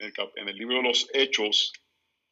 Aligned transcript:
en 0.00 0.48
el, 0.48 0.56
libro 0.56 0.78
de 0.78 0.82
los 0.84 1.10
Hechos, 1.12 1.74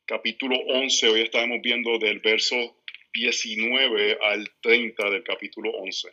capítulo 0.06 0.56
11. 0.56 1.08
Hoy 1.10 1.20
estamos 1.20 1.58
viendo 1.62 1.98
del 1.98 2.18
verso 2.20 2.82
19 3.12 4.18
al 4.22 4.50
30 4.62 5.10
del 5.10 5.22
capítulo 5.22 5.70
11. 5.72 6.08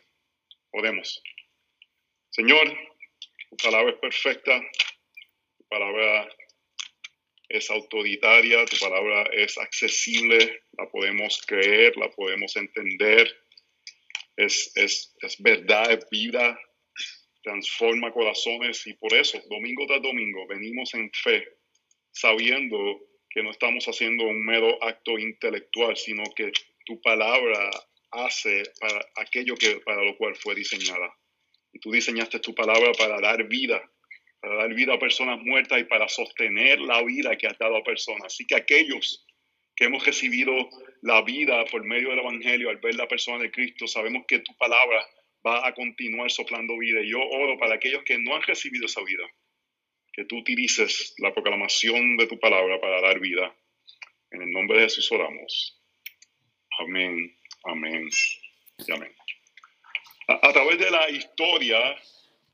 Podemos. 0.70 1.22
Señor, 2.28 2.76
tu 3.48 3.56
palabra 3.56 3.92
es 3.92 3.98
perfecta, 3.98 4.60
tu 5.56 5.64
palabra 5.68 6.28
es 7.48 7.70
autoritaria, 7.70 8.66
tu 8.66 8.76
palabra 8.76 9.22
es 9.32 9.56
accesible, 9.56 10.62
la 10.76 10.90
podemos 10.90 11.40
creer, 11.46 11.96
la 11.96 12.10
podemos 12.10 12.54
entender, 12.56 13.34
es, 14.36 14.72
es, 14.74 15.16
es 15.22 15.40
verdad, 15.40 15.90
es 15.90 16.06
vida, 16.10 16.60
transforma 17.46 18.10
corazones 18.10 18.84
y 18.88 18.94
por 18.94 19.14
eso, 19.14 19.40
domingo 19.48 19.86
tras 19.86 20.02
domingo, 20.02 20.48
venimos 20.48 20.92
en 20.94 21.08
fe, 21.12 21.46
sabiendo 22.10 22.76
que 23.30 23.40
no 23.40 23.52
estamos 23.52 23.86
haciendo 23.86 24.24
un 24.24 24.44
mero 24.44 24.82
acto 24.82 25.16
intelectual, 25.16 25.96
sino 25.96 26.24
que 26.34 26.50
tu 26.84 27.00
palabra 27.00 27.70
hace 28.10 28.64
para 28.80 29.00
aquello 29.14 29.54
que, 29.54 29.78
para 29.84 30.02
lo 30.02 30.16
cual 30.16 30.34
fue 30.34 30.56
diseñada. 30.56 31.14
Y 31.72 31.78
tú 31.78 31.92
diseñaste 31.92 32.40
tu 32.40 32.52
palabra 32.52 32.90
para 32.98 33.20
dar 33.20 33.46
vida, 33.46 33.80
para 34.40 34.56
dar 34.56 34.74
vida 34.74 34.94
a 34.94 34.98
personas 34.98 35.40
muertas 35.40 35.80
y 35.80 35.84
para 35.84 36.08
sostener 36.08 36.80
la 36.80 37.00
vida 37.04 37.36
que 37.36 37.46
has 37.46 37.58
dado 37.58 37.76
a 37.76 37.84
personas. 37.84 38.34
Así 38.34 38.44
que 38.44 38.56
aquellos 38.56 39.24
que 39.76 39.84
hemos 39.84 40.04
recibido 40.04 40.52
la 41.02 41.22
vida 41.22 41.64
por 41.66 41.84
medio 41.84 42.10
del 42.10 42.18
Evangelio 42.18 42.70
al 42.70 42.78
ver 42.78 42.96
la 42.96 43.06
persona 43.06 43.40
de 43.40 43.52
Cristo, 43.52 43.86
sabemos 43.86 44.24
que 44.26 44.40
tu 44.40 44.52
palabra 44.56 45.06
va 45.46 45.66
a 45.66 45.72
continuar 45.72 46.30
soplando 46.30 46.76
vida. 46.78 47.00
Y 47.00 47.10
yo 47.10 47.20
oro 47.20 47.58
para 47.58 47.76
aquellos 47.76 48.02
que 48.04 48.18
no 48.18 48.34
han 48.34 48.42
recibido 48.42 48.86
esa 48.86 49.02
vida, 49.02 49.24
que 50.12 50.24
tú 50.24 50.38
utilices 50.38 51.14
la 51.18 51.32
proclamación 51.32 52.16
de 52.16 52.26
tu 52.26 52.38
palabra 52.38 52.80
para 52.80 53.00
dar 53.00 53.20
vida. 53.20 53.54
En 54.30 54.42
el 54.42 54.50
nombre 54.50 54.78
de 54.78 54.84
Jesús 54.84 55.10
oramos. 55.12 55.80
Amén, 56.78 57.34
amén 57.64 58.08
y 58.86 58.92
amén. 58.92 59.14
A, 60.28 60.48
a 60.48 60.52
través 60.52 60.78
de 60.78 60.90
la 60.90 61.08
historia, 61.10 61.96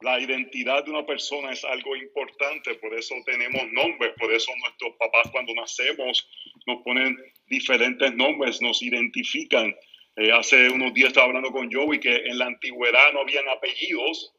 la 0.03 0.21
identidad 0.21 0.85
de 0.85 0.91
una 0.91 1.07
persona 1.07 1.53
es 1.53 1.65
algo 1.65 1.97
importante, 1.97 2.75
por 2.75 2.93
eso 2.95 3.15
tenemos 3.25 3.71
nombres, 3.73 4.13
por 4.19 4.33
eso 4.33 4.53
nuestros 4.61 4.97
papás 4.99 5.31
cuando 5.31 5.55
nacemos 5.55 6.29
nos 6.67 6.83
ponen 6.83 7.17
diferentes 7.47 8.13
nombres, 8.15 8.61
nos 8.61 8.83
identifican. 8.83 9.75
Eh, 10.17 10.31
hace 10.31 10.69
unos 10.69 10.93
días 10.93 11.09
estaba 11.09 11.27
hablando 11.27 11.51
con 11.51 11.73
Joey 11.73 11.99
que 11.99 12.15
en 12.15 12.39
la 12.39 12.47
antigüedad 12.47 13.13
no 13.13 13.21
habían 13.21 13.49
apellidos 13.49 14.35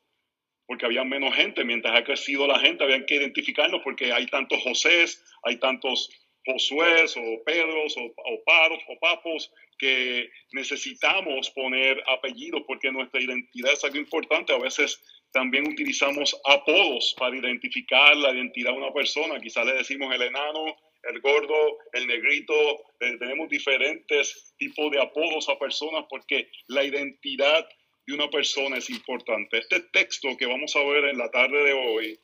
porque 0.68 0.86
había 0.86 1.04
menos 1.04 1.36
gente. 1.36 1.64
Mientras 1.64 1.96
ha 1.96 2.04
crecido 2.04 2.48
la 2.48 2.60
gente, 2.60 2.84
habían 2.84 3.06
que 3.06 3.16
identificarnos 3.16 3.82
porque 3.84 4.14
hay 4.14 4.28
tantos 4.28 4.62
Josés, 4.64 5.24
hay 5.44 5.58
tantos 5.58 6.10
Josué 6.46 7.06
o 7.16 7.44
Pedros 7.46 7.96
o, 7.98 8.04
o 8.04 8.44
Paros 8.46 8.84
o 8.88 9.00
Papos 9.00 9.52
que 9.78 10.30
necesitamos 10.52 11.50
poner 11.52 12.02
apellidos 12.08 12.64
porque 12.68 12.92
nuestra 12.92 13.22
identidad 13.22 13.74
es 13.74 13.84
algo 13.84 13.98
importante. 13.98 14.54
A 14.54 14.60
veces 14.60 15.02
también 15.32 15.68
utilizamos 15.68 16.40
apodos 16.46 17.16
para 17.18 17.36
identificar 17.36 18.16
la 18.16 18.32
identidad 18.32 18.72
de 18.72 18.78
una 18.78 18.94
persona. 18.94 19.40
Quizás 19.40 19.66
le 19.66 19.74
decimos 19.74 20.14
el 20.14 20.22
enano, 20.22 20.76
el 21.04 21.20
gordo, 21.22 21.78
el 21.94 22.08
negrito, 22.08 22.54
eh, 23.00 23.18
tenemos 23.20 23.50
diferentes 23.50 24.54
tipos 24.58 24.92
de 24.92 25.02
apodos 25.02 25.50
a 25.50 25.60
personas 25.60 26.06
porque 26.10 26.50
la 26.68 26.84
identidad 26.84 27.68
de 28.06 28.14
una 28.14 28.30
persona 28.30 28.78
es 28.78 28.90
importante. 28.90 29.60
Este 29.60 29.82
texto 29.92 30.36
que 30.38 30.46
vamos 30.46 30.76
a 30.76 30.84
ver 30.84 31.06
en 31.06 31.18
la 31.18 31.30
tarde 31.32 31.64
de 31.64 31.74
hoy 31.74 32.20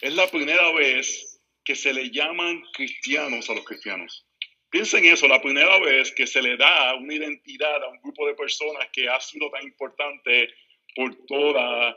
es 0.00 0.14
la 0.14 0.26
primera 0.30 0.72
vez 0.72 1.40
que 1.64 1.74
se 1.74 1.92
le 1.92 2.10
llaman 2.10 2.62
cristianos 2.72 3.48
a 3.48 3.54
los 3.54 3.64
cristianos. 3.64 4.26
Piensen 4.70 5.04
eso, 5.04 5.28
la 5.28 5.40
primera 5.40 5.78
vez 5.78 6.12
que 6.12 6.26
se 6.26 6.42
le 6.42 6.56
da 6.56 6.94
una 6.96 7.14
identidad 7.14 7.82
a 7.82 7.88
un 7.88 8.00
grupo 8.02 8.26
de 8.26 8.34
personas 8.34 8.88
que 8.92 9.08
ha 9.08 9.20
sido 9.20 9.50
tan 9.50 9.62
importante 9.62 10.48
por 10.94 11.14
toda 11.26 11.96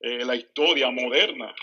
eh, 0.00 0.24
la 0.24 0.34
historia 0.34 0.90
moderna. 0.90 1.54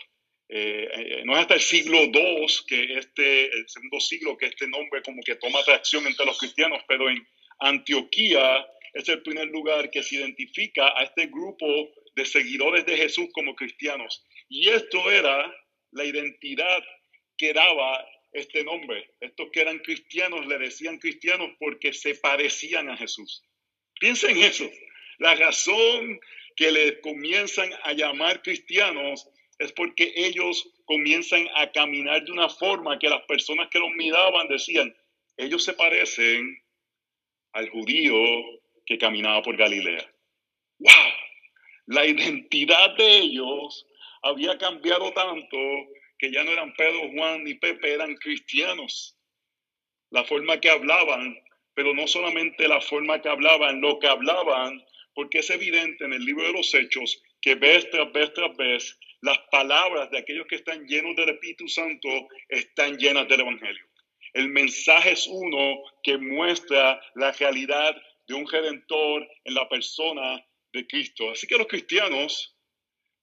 Eh, 0.47 0.87
eh, 0.93 1.21
no 1.25 1.33
es 1.33 1.39
hasta 1.39 1.55
el 1.55 1.61
siglo 1.61 2.03
II, 2.03 2.45
que 2.67 2.97
este, 2.97 3.51
segundo 3.67 3.99
siglo, 3.99 4.37
que 4.37 4.45
este 4.45 4.67
nombre 4.67 5.01
como 5.01 5.21
que 5.23 5.35
toma 5.35 5.59
atracción 5.59 6.05
entre 6.05 6.25
los 6.25 6.37
cristianos, 6.37 6.83
pero 6.87 7.09
en 7.09 7.27
Antioquía 7.59 8.65
es 8.93 9.09
el 9.09 9.21
primer 9.23 9.47
lugar 9.47 9.89
que 9.89 10.03
se 10.03 10.15
identifica 10.15 10.97
a 10.97 11.03
este 11.03 11.27
grupo 11.27 11.65
de 12.15 12.25
seguidores 12.25 12.85
de 12.85 12.95
Jesús 12.95 13.27
como 13.33 13.55
cristianos. 13.55 14.23
Y 14.47 14.69
esto 14.69 15.11
era 15.11 15.53
la 15.91 16.05
identidad 16.05 16.83
que 17.37 17.53
daba 17.53 18.05
este 18.31 18.63
nombre. 18.63 19.13
Estos 19.19 19.49
que 19.51 19.61
eran 19.61 19.79
cristianos 19.79 20.45
le 20.47 20.59
decían 20.59 20.99
cristianos 20.99 21.51
porque 21.59 21.93
se 21.93 22.15
parecían 22.15 22.89
a 22.89 22.97
Jesús. 22.97 23.43
Piensen 23.99 24.37
en 24.37 24.43
eso. 24.43 24.69
La 25.17 25.35
razón 25.35 26.19
que 26.55 26.71
les 26.71 26.99
comienzan 26.99 27.71
a 27.83 27.93
llamar 27.93 28.41
cristianos 28.41 29.27
es 29.59 29.71
porque 29.73 30.11
ellos 30.15 30.67
comienzan 30.85 31.47
a 31.55 31.71
caminar 31.71 32.23
de 32.23 32.31
una 32.31 32.49
forma 32.49 32.99
que 32.99 33.09
las 33.09 33.21
personas 33.23 33.69
que 33.69 33.79
los 33.79 33.91
miraban 33.91 34.47
decían, 34.47 34.95
ellos 35.37 35.63
se 35.63 35.73
parecen 35.73 36.61
al 37.53 37.69
judío 37.69 38.15
que 38.85 38.97
caminaba 38.97 39.41
por 39.41 39.55
Galilea. 39.55 40.11
¡Wow! 40.79 40.91
La 41.87 42.05
identidad 42.05 42.95
de 42.97 43.17
ellos 43.19 43.85
había 44.23 44.57
cambiado 44.57 45.11
tanto 45.13 45.57
que 46.17 46.31
ya 46.31 46.43
no 46.43 46.51
eran 46.51 46.73
Pedro, 46.73 47.11
Juan 47.13 47.43
ni 47.43 47.53
Pepe, 47.55 47.93
eran 47.93 48.15
cristianos. 48.15 49.17
La 50.09 50.23
forma 50.23 50.59
que 50.59 50.69
hablaban, 50.69 51.37
pero 51.73 51.93
no 51.93 52.07
solamente 52.07 52.67
la 52.67 52.81
forma 52.81 53.21
que 53.21 53.29
hablaban, 53.29 53.81
lo 53.81 53.99
que 53.99 54.07
hablaban, 54.07 54.83
porque 55.13 55.39
es 55.39 55.49
evidente 55.49 56.05
en 56.05 56.13
el 56.13 56.23
libro 56.23 56.45
de 56.45 56.53
los 56.53 56.73
Hechos 56.73 57.21
que 57.41 57.55
vez 57.55 57.89
tras 57.91 58.11
vez 58.11 58.33
tras 58.33 58.55
vez 58.57 58.97
las 59.25 59.39
palabras 59.51 60.11
de 60.11 60.19
aquellos 60.19 60.45
que 60.47 60.55
están 60.55 60.85
llenos 60.85 61.15
del 61.15 61.29
Espíritu 61.29 61.67
Santo 61.67 62.07
están 62.47 62.95
llenas 62.97 63.27
del 63.27 63.41
Evangelio. 63.41 63.83
El 64.33 64.49
mensaje 64.49 65.13
es 65.13 65.25
uno 65.27 65.81
que 66.03 66.17
muestra 66.17 67.01
la 67.15 67.31
realidad 67.31 67.95
de 68.27 68.33
un 68.35 68.47
redentor 68.47 69.27
en 69.43 69.53
la 69.55 69.67
persona 69.67 70.45
de 70.73 70.85
Cristo. 70.85 71.31
Así 71.31 71.47
que 71.47 71.57
los 71.57 71.65
cristianos 71.67 72.55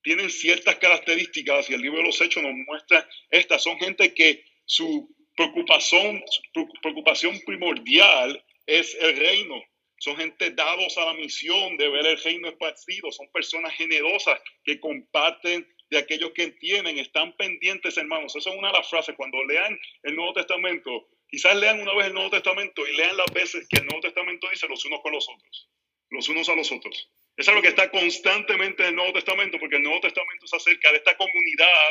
tienen 0.02 0.28
ciertas 0.28 0.76
características 0.76 1.70
y 1.70 1.74
el 1.74 1.82
libro 1.82 1.98
de 1.98 2.06
los 2.06 2.20
Hechos 2.20 2.42
nos 2.42 2.54
muestra 2.66 3.08
estas. 3.30 3.62
Son 3.62 3.78
gente 3.78 4.12
que 4.12 4.44
su 4.64 5.08
preocupación, 5.36 6.20
su 6.26 6.68
preocupación 6.82 7.38
primordial 7.46 8.44
es 8.66 8.96
el 9.00 9.16
reino. 9.16 9.62
Son 9.98 10.16
gente 10.16 10.50
dados 10.50 10.98
a 10.98 11.04
la 11.04 11.14
misión 11.14 11.76
de 11.76 11.88
ver 11.88 12.06
el 12.06 12.18
reino 12.18 12.48
esparcido. 12.48 13.12
Son 13.12 13.30
personas 13.30 13.72
generosas 13.74 14.40
que 14.64 14.80
comparten 14.80 15.64
de 15.92 15.98
aquellos 15.98 16.32
que 16.32 16.44
entienden, 16.44 16.98
están 16.98 17.36
pendientes, 17.36 17.98
hermanos. 17.98 18.34
Esa 18.34 18.48
es 18.48 18.56
una 18.56 18.68
de 18.68 18.78
las 18.78 18.88
frases. 18.88 19.14
Cuando 19.14 19.44
lean 19.44 19.78
el 20.02 20.16
Nuevo 20.16 20.32
Testamento, 20.32 21.10
quizás 21.28 21.54
lean 21.54 21.80
una 21.82 21.94
vez 21.94 22.06
el 22.06 22.14
Nuevo 22.14 22.30
Testamento 22.30 22.86
y 22.88 22.96
lean 22.96 23.14
las 23.14 23.30
veces 23.34 23.68
que 23.68 23.80
el 23.80 23.84
Nuevo 23.84 24.00
Testamento 24.00 24.48
dice 24.50 24.66
los 24.68 24.82
unos 24.86 25.00
con 25.02 25.12
los 25.12 25.28
otros, 25.28 25.68
los 26.08 26.28
unos 26.30 26.48
a 26.48 26.54
los 26.54 26.72
otros. 26.72 27.10
Eso 27.36 27.50
es 27.50 27.54
lo 27.54 27.60
que 27.60 27.68
está 27.68 27.90
constantemente 27.90 28.84
en 28.84 28.88
el 28.88 28.96
Nuevo 28.96 29.12
Testamento, 29.12 29.58
porque 29.60 29.76
el 29.76 29.82
Nuevo 29.82 30.00
Testamento 30.00 30.46
es 30.46 30.54
acerca 30.54 30.90
de 30.92 30.96
esta 30.96 31.14
comunidad 31.14 31.90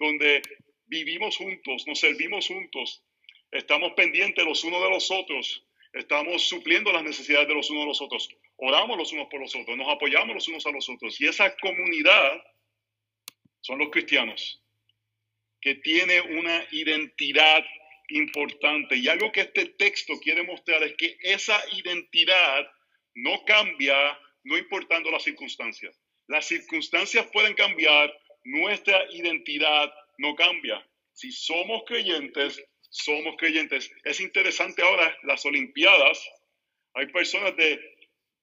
donde 0.00 0.42
vivimos 0.86 1.36
juntos, 1.36 1.86
nos 1.86 2.00
servimos 2.00 2.48
juntos, 2.48 3.04
estamos 3.52 3.92
pendientes 3.92 4.44
los 4.44 4.64
unos 4.64 4.82
de 4.82 4.90
los 4.90 5.08
otros, 5.12 5.64
estamos 5.92 6.48
supliendo 6.48 6.92
las 6.92 7.04
necesidades 7.04 7.46
de 7.46 7.54
los 7.54 7.70
unos 7.70 7.84
de 7.84 7.88
los 7.88 8.02
otros, 8.02 8.28
oramos 8.56 8.98
los 8.98 9.12
unos 9.12 9.28
por 9.28 9.40
los 9.40 9.54
otros, 9.54 9.76
nos 9.76 9.88
apoyamos 9.88 10.34
los 10.34 10.48
unos 10.48 10.66
a 10.66 10.72
los 10.72 10.88
otros. 10.88 11.20
Y 11.20 11.28
esa 11.28 11.56
comunidad 11.58 12.42
son 13.60 13.78
los 13.78 13.90
cristianos, 13.90 14.62
que 15.60 15.76
tiene 15.76 16.20
una 16.20 16.66
identidad 16.70 17.64
importante. 18.08 18.96
Y 18.96 19.08
algo 19.08 19.32
que 19.32 19.42
este 19.42 19.66
texto 19.66 20.14
quiere 20.20 20.42
mostrar 20.44 20.82
es 20.82 20.94
que 20.96 21.16
esa 21.22 21.60
identidad 21.72 22.70
no 23.14 23.44
cambia 23.44 24.18
no 24.44 24.56
importando 24.56 25.10
las 25.10 25.24
circunstancias. 25.24 25.98
Las 26.28 26.46
circunstancias 26.46 27.26
pueden 27.32 27.54
cambiar, 27.54 28.12
nuestra 28.44 29.04
identidad 29.12 29.92
no 30.18 30.34
cambia. 30.34 30.86
Si 31.12 31.32
somos 31.32 31.82
creyentes, 31.86 32.62
somos 32.90 33.36
creyentes. 33.36 33.90
Es 34.04 34.20
interesante 34.20 34.82
ahora 34.82 35.16
las 35.24 35.44
Olimpiadas. 35.44 36.24
Hay 36.94 37.06
personas 37.06 37.56
de 37.56 37.95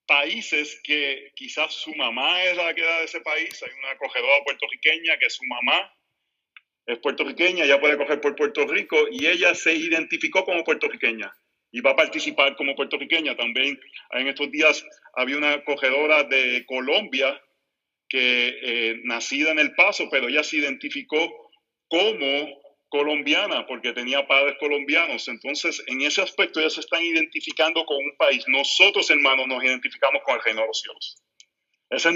países 0.05 0.79
que 0.83 1.31
quizás 1.35 1.73
su 1.73 1.93
mamá 1.95 2.43
es 2.43 2.57
la 2.57 2.73
que 2.73 2.81
da 2.81 2.99
de 2.99 3.05
ese 3.05 3.21
país. 3.21 3.61
Hay 3.63 3.71
una 3.79 3.91
acogedora 3.91 4.43
puertorriqueña 4.43 5.17
que 5.17 5.29
su 5.29 5.43
mamá 5.45 5.91
es 6.85 6.99
puertorriqueña, 6.99 7.63
ella 7.63 7.79
puede 7.79 7.97
coger 7.97 8.19
por 8.19 8.35
Puerto 8.35 8.67
Rico 8.67 8.97
y 9.09 9.27
ella 9.27 9.55
se 9.55 9.73
identificó 9.73 10.43
como 10.43 10.63
puertorriqueña 10.63 11.33
y 11.71 11.81
va 11.81 11.91
a 11.91 11.95
participar 11.95 12.55
como 12.55 12.75
puertorriqueña. 12.75 13.35
También 13.35 13.79
en 14.11 14.27
estos 14.27 14.51
días 14.51 14.85
había 15.13 15.37
una 15.37 15.53
acogedora 15.53 16.23
de 16.23 16.65
Colombia 16.65 17.41
que 18.09 18.59
eh, 18.61 18.99
nacida 19.05 19.51
en 19.51 19.59
El 19.59 19.73
Paso, 19.73 20.07
pero 20.11 20.27
ella 20.27 20.43
se 20.43 20.57
identificó 20.57 21.51
como 21.87 22.62
colombiana 22.93 23.65
porque 23.65 23.91
tenía 23.91 24.27
padres 24.27 24.55
colombianos. 24.59 25.27
Entonces, 25.27 25.83
en 25.87 26.03
ese 26.03 26.21
aspecto 26.21 26.59
ellos 26.59 26.75
se 26.75 26.81
están 26.81 27.01
identificando 27.01 27.83
con 27.85 27.97
un 27.97 28.15
país. 28.17 28.43
Nosotros, 28.47 29.09
hermanos, 29.09 29.47
nos 29.47 29.63
identificamos 29.63 30.21
con 30.23 30.35
el 30.35 30.43
reino 30.43 30.61
de 30.61 30.67
los 30.67 30.79
cielos. 30.79 31.17
Esa 31.89 32.09
es 32.09 32.15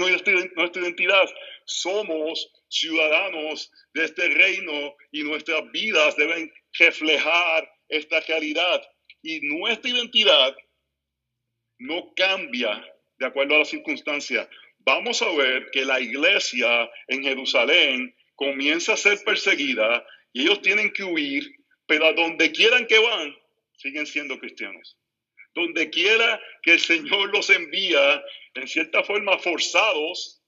nuestra 0.54 0.82
identidad. 0.82 1.28
Somos 1.64 2.52
ciudadanos 2.68 3.72
de 3.92 4.04
este 4.04 4.28
reino 4.28 4.94
y 5.10 5.24
nuestras 5.24 5.68
vidas 5.72 6.14
deben 6.14 6.48
reflejar 6.78 7.68
esta 7.88 8.20
realidad. 8.20 8.80
Y 9.20 9.40
nuestra 9.48 9.90
identidad 9.90 10.56
no 11.80 12.12
cambia 12.14 12.84
de 13.18 13.26
acuerdo 13.26 13.56
a 13.56 13.58
las 13.58 13.68
circunstancias. 13.68 14.48
Vamos 14.78 15.22
a 15.22 15.32
ver 15.32 15.72
que 15.72 15.84
la 15.84 15.98
iglesia 15.98 16.88
en 17.08 17.24
Jerusalén 17.24 18.14
comienza 18.36 18.92
a 18.92 18.96
ser 18.96 19.18
perseguida 19.24 20.06
ellos 20.42 20.62
tienen 20.62 20.92
que 20.92 21.04
huir, 21.04 21.44
pero 21.86 22.06
a 22.06 22.12
donde 22.12 22.52
quieran 22.52 22.86
que 22.86 22.98
van, 22.98 23.34
siguen 23.76 24.06
siendo 24.06 24.38
cristianos. 24.38 24.96
Donde 25.54 25.90
quiera 25.90 26.40
que 26.62 26.74
el 26.74 26.80
Señor 26.80 27.32
los 27.32 27.50
envía, 27.50 28.22
en 28.54 28.68
cierta 28.68 29.02
forma 29.02 29.38
forzados, 29.38 30.42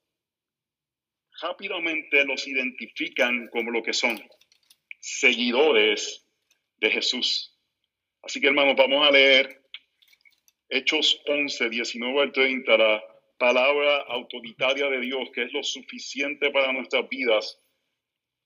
rápidamente 1.41 2.23
los 2.25 2.47
identifican 2.47 3.47
como 3.47 3.71
lo 3.71 3.81
que 3.81 3.93
son, 3.93 4.21
seguidores 4.99 6.25
de 6.77 6.91
Jesús. 6.91 7.57
Así 8.21 8.39
que 8.39 8.47
hermanos, 8.47 8.75
vamos 8.77 9.07
a 9.07 9.11
leer 9.11 9.61
Hechos 10.69 11.21
11, 11.27 11.69
19 11.69 12.21
al 12.21 12.31
30, 12.31 12.77
la 12.77 13.03
palabra 13.37 13.97
autoritaria 14.07 14.87
de 14.87 15.01
Dios, 15.01 15.29
que 15.33 15.43
es 15.43 15.51
lo 15.51 15.63
suficiente 15.63 16.51
para 16.51 16.71
nuestras 16.71 17.09
vidas 17.09 17.59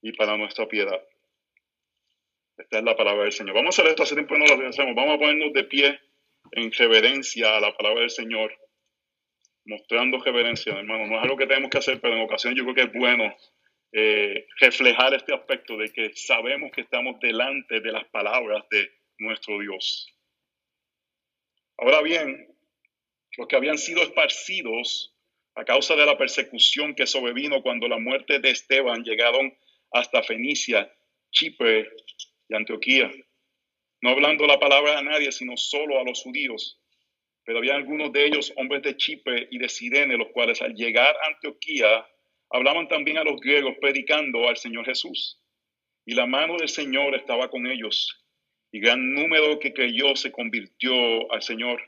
y 0.02 0.12
para 0.12 0.36
nuestra 0.36 0.66
piedad. 0.66 1.00
Esta 2.56 2.78
es 2.78 2.84
la 2.84 2.96
palabra 2.96 3.24
del 3.24 3.32
Señor. 3.32 3.54
Vamos 3.54 3.78
a 3.78 3.82
hacer 3.82 3.90
esto, 3.90 4.02
hace 4.02 4.14
tiempo 4.14 4.36
no 4.38 4.46
lo 4.46 4.68
hacemos. 4.68 4.94
Vamos 4.94 5.16
a 5.16 5.18
ponernos 5.18 5.52
de 5.52 5.64
pie 5.64 6.00
en 6.52 6.72
reverencia 6.72 7.56
a 7.56 7.60
la 7.60 7.76
palabra 7.76 8.00
del 8.00 8.10
Señor, 8.10 8.52
mostrando 9.66 10.18
reverencia, 10.18 10.72
hermano. 10.72 11.06
No 11.06 11.16
es 11.16 11.22
algo 11.22 11.36
que 11.36 11.46
tenemos 11.46 11.70
que 11.70 11.78
hacer, 11.78 12.00
pero 12.00 12.14
en 12.14 12.22
ocasiones 12.22 12.58
yo 12.58 12.64
creo 12.64 12.74
que 12.74 12.82
es 12.82 12.92
bueno 12.92 13.36
eh, 13.92 14.46
reflejar 14.58 15.14
este 15.14 15.34
aspecto 15.34 15.76
de 15.76 15.92
que 15.92 16.12
sabemos 16.14 16.70
que 16.72 16.82
estamos 16.82 17.20
delante 17.20 17.80
de 17.80 17.92
las 17.92 18.04
palabras 18.06 18.64
de 18.70 18.90
nuestro 19.18 19.58
Dios. 19.58 20.12
Ahora 21.78 22.00
bien, 22.00 22.54
los 23.36 23.46
que 23.48 23.56
habían 23.56 23.76
sido 23.76 24.02
esparcidos 24.02 25.14
a 25.54 25.64
causa 25.64 25.94
de 25.94 26.06
la 26.06 26.16
persecución 26.16 26.94
que 26.94 27.06
sobrevino 27.06 27.62
cuando 27.62 27.86
la 27.86 27.98
muerte 27.98 28.38
de 28.38 28.50
Esteban 28.50 29.02
llegaron 29.04 29.56
hasta 29.92 30.22
Fenicia, 30.22 30.90
Chipre 31.30 31.90
y 32.48 32.54
Antioquía, 32.54 33.10
no 34.02 34.10
hablando 34.10 34.46
la 34.46 34.58
palabra 34.58 34.98
a 34.98 35.02
nadie, 35.02 35.32
sino 35.32 35.56
solo 35.56 35.98
a 35.98 36.04
los 36.04 36.22
judíos. 36.22 36.80
Pero 37.44 37.58
había 37.58 37.74
algunos 37.74 38.12
de 38.12 38.26
ellos, 38.26 38.52
hombres 38.56 38.82
de 38.82 38.96
Chipre 38.96 39.48
y 39.50 39.58
de 39.58 39.68
Sirene, 39.68 40.16
los 40.16 40.28
cuales 40.28 40.60
al 40.62 40.74
llegar 40.74 41.14
a 41.16 41.26
Antioquía 41.28 42.06
hablaban 42.50 42.88
también 42.88 43.18
a 43.18 43.24
los 43.24 43.40
griegos 43.40 43.76
predicando 43.80 44.48
al 44.48 44.56
Señor 44.56 44.84
Jesús. 44.84 45.40
Y 46.04 46.14
la 46.14 46.26
mano 46.26 46.56
del 46.56 46.68
Señor 46.68 47.14
estaba 47.14 47.48
con 47.50 47.66
ellos 47.66 48.26
y 48.72 48.80
gran 48.80 49.14
número 49.14 49.58
que 49.58 49.72
creyó 49.72 50.14
se 50.16 50.30
convirtió 50.30 50.92
al 51.32 51.42
Señor. 51.42 51.82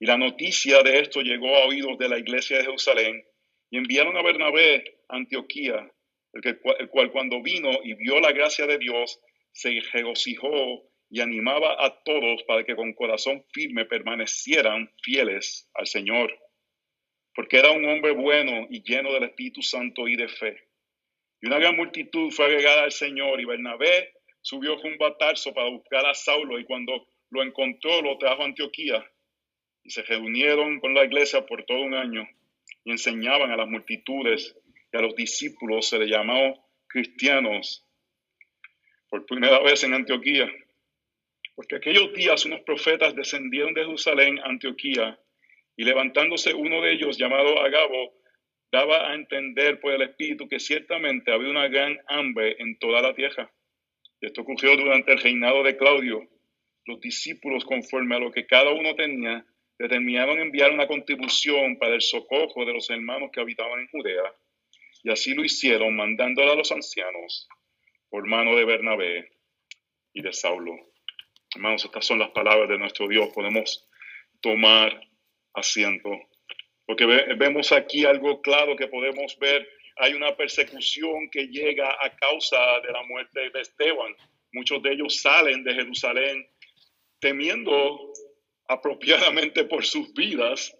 Y 0.00 0.06
la 0.06 0.16
noticia 0.16 0.82
de 0.82 0.98
esto 0.98 1.20
llegó 1.20 1.54
a 1.56 1.66
oídos 1.66 1.96
de 1.98 2.08
la 2.08 2.18
iglesia 2.18 2.58
de 2.58 2.64
Jerusalén 2.64 3.24
y 3.70 3.78
enviaron 3.78 4.16
a 4.16 4.22
Bernabé 4.22 4.98
a 5.08 5.16
Antioquía, 5.16 5.90
el, 6.32 6.60
el 6.80 6.88
cual 6.88 7.12
cuando 7.12 7.40
vino 7.40 7.70
y 7.84 7.94
vio 7.94 8.20
la 8.20 8.32
gracia 8.32 8.66
de 8.66 8.78
Dios, 8.78 9.20
se 9.52 9.80
regocijó 9.92 10.82
y 11.10 11.20
animaba 11.20 11.76
a 11.84 12.02
todos 12.02 12.42
para 12.44 12.64
que 12.64 12.74
con 12.74 12.94
corazón 12.94 13.44
firme 13.52 13.84
permanecieran 13.84 14.90
fieles 15.02 15.70
al 15.74 15.86
Señor, 15.86 16.32
porque 17.34 17.58
era 17.58 17.70
un 17.70 17.84
hombre 17.84 18.12
bueno 18.12 18.66
y 18.70 18.82
lleno 18.82 19.12
del 19.12 19.24
Espíritu 19.24 19.62
Santo 19.62 20.08
y 20.08 20.16
de 20.16 20.28
fe. 20.28 20.56
Y 21.40 21.48
una 21.48 21.58
gran 21.58 21.76
multitud 21.76 22.30
fue 22.30 22.46
agregada 22.46 22.84
al 22.84 22.92
Señor 22.92 23.40
y 23.40 23.44
Bernabé 23.44 24.14
subió 24.40 24.78
junto 24.78 25.04
a 25.04 25.18
Tarso 25.18 25.52
para 25.52 25.68
buscar 25.68 26.06
a 26.06 26.14
Saulo 26.14 26.58
y 26.58 26.64
cuando 26.64 27.06
lo 27.30 27.42
encontró 27.42 28.00
lo 28.00 28.16
trajo 28.18 28.42
a 28.42 28.46
Antioquía 28.46 29.04
y 29.84 29.90
se 29.90 30.02
reunieron 30.02 30.80
con 30.80 30.94
la 30.94 31.04
iglesia 31.04 31.44
por 31.44 31.64
todo 31.64 31.82
un 31.82 31.94
año 31.94 32.26
y 32.84 32.90
enseñaban 32.90 33.50
a 33.50 33.56
las 33.56 33.68
multitudes 33.68 34.56
y 34.92 34.96
a 34.96 35.00
los 35.00 35.14
discípulos 35.14 35.88
se 35.88 35.98
le 35.98 36.06
llamó 36.06 36.66
cristianos 36.86 37.84
por 39.12 39.26
primera 39.26 39.58
vez 39.60 39.84
en 39.84 39.92
Antioquía. 39.92 40.50
Porque 41.54 41.76
aquellos 41.76 42.14
días 42.14 42.46
unos 42.46 42.62
profetas 42.62 43.14
descendieron 43.14 43.74
de 43.74 43.82
Jerusalén 43.82 44.38
a 44.38 44.46
Antioquía 44.46 45.20
y 45.76 45.84
levantándose 45.84 46.54
uno 46.54 46.80
de 46.80 46.92
ellos 46.92 47.18
llamado 47.18 47.60
Agabo, 47.60 48.14
daba 48.72 49.10
a 49.10 49.14
entender 49.14 49.80
por 49.80 49.92
el 49.92 50.00
Espíritu 50.00 50.48
que 50.48 50.58
ciertamente 50.58 51.30
había 51.30 51.50
una 51.50 51.68
gran 51.68 51.98
hambre 52.08 52.56
en 52.58 52.78
toda 52.78 53.02
la 53.02 53.14
tierra. 53.14 53.52
Esto 54.18 54.40
ocurrió 54.40 54.78
durante 54.78 55.12
el 55.12 55.18
reinado 55.18 55.62
de 55.62 55.76
Claudio. 55.76 56.26
Los 56.86 56.98
discípulos, 57.00 57.66
conforme 57.66 58.16
a 58.16 58.18
lo 58.18 58.32
que 58.32 58.46
cada 58.46 58.70
uno 58.70 58.94
tenía, 58.94 59.44
determinaron 59.78 60.38
enviar 60.38 60.72
una 60.72 60.86
contribución 60.86 61.76
para 61.76 61.96
el 61.96 62.00
socorro 62.00 62.64
de 62.64 62.72
los 62.72 62.88
hermanos 62.88 63.28
que 63.30 63.42
habitaban 63.42 63.80
en 63.80 63.88
Judea. 63.88 64.34
Y 65.02 65.10
así 65.10 65.34
lo 65.34 65.44
hicieron, 65.44 65.94
mandándola 65.94 66.52
a 66.52 66.56
los 66.56 66.72
ancianos 66.72 67.46
por 68.12 68.28
mano 68.28 68.54
de 68.54 68.66
Bernabé 68.66 69.32
y 70.12 70.20
de 70.20 70.34
Saulo. 70.34 70.76
Hermanos, 71.54 71.86
estas 71.86 72.04
son 72.04 72.18
las 72.18 72.28
palabras 72.32 72.68
de 72.68 72.76
nuestro 72.76 73.08
Dios. 73.08 73.30
Podemos 73.34 73.88
tomar 74.42 75.00
asiento. 75.54 76.10
Porque 76.84 77.06
vemos 77.06 77.72
aquí 77.72 78.04
algo 78.04 78.42
claro 78.42 78.76
que 78.76 78.86
podemos 78.86 79.38
ver 79.38 79.66
hay 79.96 80.12
una 80.12 80.36
persecución 80.36 81.30
que 81.30 81.46
llega 81.46 81.88
a 81.88 82.14
causa 82.16 82.58
de 82.80 82.92
la 82.92 83.02
muerte 83.04 83.48
de 83.50 83.60
Esteban. 83.60 84.14
Muchos 84.52 84.82
de 84.82 84.92
ellos 84.92 85.20
salen 85.20 85.64
de 85.64 85.72
Jerusalén 85.72 86.46
temiendo 87.18 88.12
apropiadamente 88.68 89.64
por 89.64 89.86
sus 89.86 90.12
vidas 90.12 90.76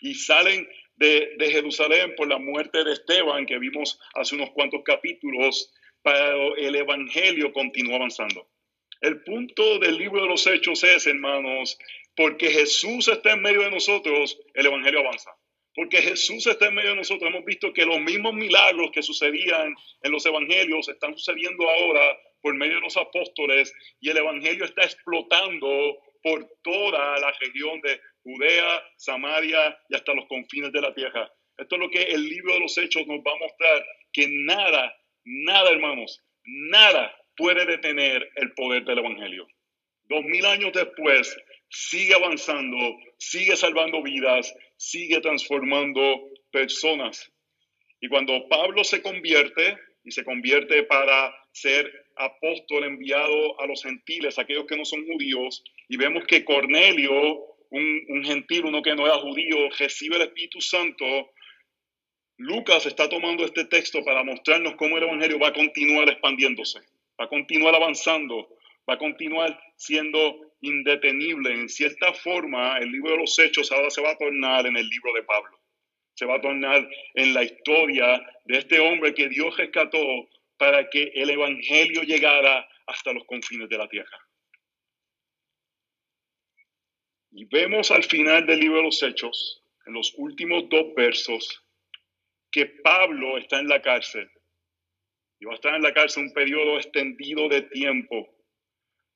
y 0.00 0.14
salen 0.14 0.68
de, 0.96 1.36
Jerusalén 1.50 2.14
por 2.16 2.28
la 2.28 2.38
muerte 2.38 2.84
de 2.84 2.92
Esteban 2.92 3.46
que 3.46 3.58
vimos 3.58 3.98
hace 4.14 4.36
unos 4.36 4.50
cuantos 4.50 4.82
capítulos, 4.84 5.72
pero 6.02 6.56
el 6.56 6.76
Evangelio 6.76 7.52
continúa 7.52 7.96
avanzando. 7.96 8.48
El 9.00 9.22
punto 9.22 9.78
del 9.78 9.96
libro 9.96 10.22
de 10.22 10.28
los 10.28 10.46
Hechos 10.46 10.82
es, 10.84 11.06
hermanos, 11.06 11.78
porque 12.16 12.50
Jesús 12.50 13.08
está 13.08 13.32
en 13.32 13.42
medio 13.42 13.62
de 13.62 13.70
nosotros, 13.70 14.38
el 14.54 14.66
Evangelio 14.66 15.00
avanza 15.00 15.30
porque 15.78 16.02
Jesús 16.02 16.44
está 16.48 16.66
en 16.66 16.74
medio 16.74 16.90
de 16.90 16.96
nosotros. 16.96 17.30
Hemos 17.30 17.44
visto 17.44 17.72
que 17.72 17.86
los 17.86 18.00
mismos 18.00 18.34
milagros 18.34 18.90
que 18.92 19.00
sucedían 19.00 19.76
en 20.02 20.10
los 20.10 20.26
evangelios 20.26 20.88
están 20.88 21.16
sucediendo 21.16 21.70
ahora 21.70 22.18
por 22.40 22.52
medio 22.56 22.74
de 22.74 22.80
los 22.80 22.96
apóstoles 22.96 23.72
y 24.00 24.10
el 24.10 24.16
evangelio 24.16 24.64
está 24.64 24.82
explotando 24.82 25.68
por 26.20 26.50
toda 26.64 27.20
la 27.20 27.30
región 27.38 27.80
de 27.82 28.00
Judea, 28.24 28.82
Samaria 28.96 29.78
y 29.88 29.94
hasta 29.94 30.14
los 30.14 30.26
confines 30.26 30.72
de 30.72 30.80
la 30.80 30.92
tierra. 30.92 31.32
Esto 31.56 31.76
es 31.76 31.80
lo 31.80 31.90
que 31.90 32.02
el 32.02 32.28
libro 32.28 32.54
de 32.54 32.60
los 32.60 32.76
Hechos 32.76 33.06
nos 33.06 33.20
va 33.20 33.30
a 33.30 33.38
mostrar, 33.38 33.86
que 34.12 34.26
nada, 34.28 34.92
nada 35.28 35.70
hermanos, 35.70 36.22
nada 36.44 37.14
puede 37.36 37.66
detener 37.66 38.30
el 38.36 38.52
poder 38.54 38.84
del 38.84 38.98
evangelio. 38.98 39.46
Dos 40.04 40.24
mil 40.24 40.44
años 40.46 40.72
después, 40.72 41.36
sigue 41.68 42.14
avanzando, 42.14 42.76
sigue 43.18 43.56
salvando 43.56 44.02
vidas, 44.02 44.54
sigue 44.76 45.20
transformando 45.20 46.00
personas. 46.50 47.30
Y 48.00 48.08
cuando 48.08 48.48
Pablo 48.48 48.84
se 48.84 49.02
convierte, 49.02 49.76
y 50.04 50.10
se 50.10 50.24
convierte 50.24 50.84
para 50.84 51.34
ser 51.52 51.92
apóstol 52.16 52.84
enviado 52.84 53.60
a 53.60 53.66
los 53.66 53.82
gentiles, 53.82 54.38
aquellos 54.38 54.64
que 54.66 54.76
no 54.76 54.84
son 54.86 55.06
judíos, 55.06 55.62
y 55.88 55.98
vemos 55.98 56.24
que 56.24 56.44
Cornelio, 56.44 57.12
un, 57.70 58.04
un 58.08 58.24
gentil, 58.24 58.64
uno 58.64 58.80
que 58.80 58.94
no 58.94 59.04
era 59.04 59.18
judío, 59.18 59.68
recibe 59.78 60.16
el 60.16 60.22
Espíritu 60.22 60.62
Santo, 60.62 61.04
Lucas 62.38 62.86
está 62.86 63.08
tomando 63.08 63.44
este 63.44 63.64
texto 63.64 64.04
para 64.04 64.22
mostrarnos 64.22 64.76
cómo 64.76 64.96
el 64.96 65.02
Evangelio 65.02 65.40
va 65.40 65.48
a 65.48 65.52
continuar 65.52 66.08
expandiéndose, 66.08 66.78
va 67.20 67.24
a 67.24 67.28
continuar 67.28 67.74
avanzando, 67.74 68.48
va 68.88 68.94
a 68.94 68.98
continuar 68.98 69.60
siendo 69.76 70.38
indetenible. 70.60 71.52
En 71.52 71.68
cierta 71.68 72.12
forma, 72.12 72.78
el 72.78 72.92
libro 72.92 73.10
de 73.12 73.18
los 73.18 73.36
Hechos 73.40 73.72
ahora 73.72 73.90
se 73.90 74.02
va 74.02 74.12
a 74.12 74.16
tornar 74.16 74.66
en 74.66 74.76
el 74.76 74.88
libro 74.88 75.12
de 75.14 75.24
Pablo. 75.24 75.58
Se 76.14 76.26
va 76.26 76.36
a 76.36 76.40
tornar 76.40 76.88
en 77.14 77.34
la 77.34 77.42
historia 77.42 78.24
de 78.44 78.58
este 78.58 78.78
hombre 78.78 79.14
que 79.14 79.28
Dios 79.28 79.56
rescató 79.56 79.98
para 80.56 80.88
que 80.88 81.10
el 81.16 81.30
Evangelio 81.30 82.02
llegara 82.02 82.68
hasta 82.86 83.12
los 83.12 83.24
confines 83.24 83.68
de 83.68 83.78
la 83.78 83.88
tierra. 83.88 84.16
Y 87.32 87.46
vemos 87.46 87.90
al 87.90 88.04
final 88.04 88.46
del 88.46 88.60
libro 88.60 88.76
de 88.78 88.84
los 88.84 89.02
Hechos, 89.02 89.64
en 89.86 89.92
los 89.92 90.14
últimos 90.16 90.68
dos 90.68 90.94
versos, 90.94 91.64
que 92.50 92.66
Pablo 92.66 93.38
está 93.38 93.60
en 93.60 93.68
la 93.68 93.82
cárcel 93.82 94.30
y 95.40 95.44
va 95.44 95.52
a 95.52 95.54
estar 95.54 95.74
en 95.74 95.82
la 95.82 95.94
cárcel 95.94 96.24
un 96.24 96.32
periodo 96.32 96.76
extendido 96.76 97.48
de 97.48 97.62
tiempo. 97.62 98.34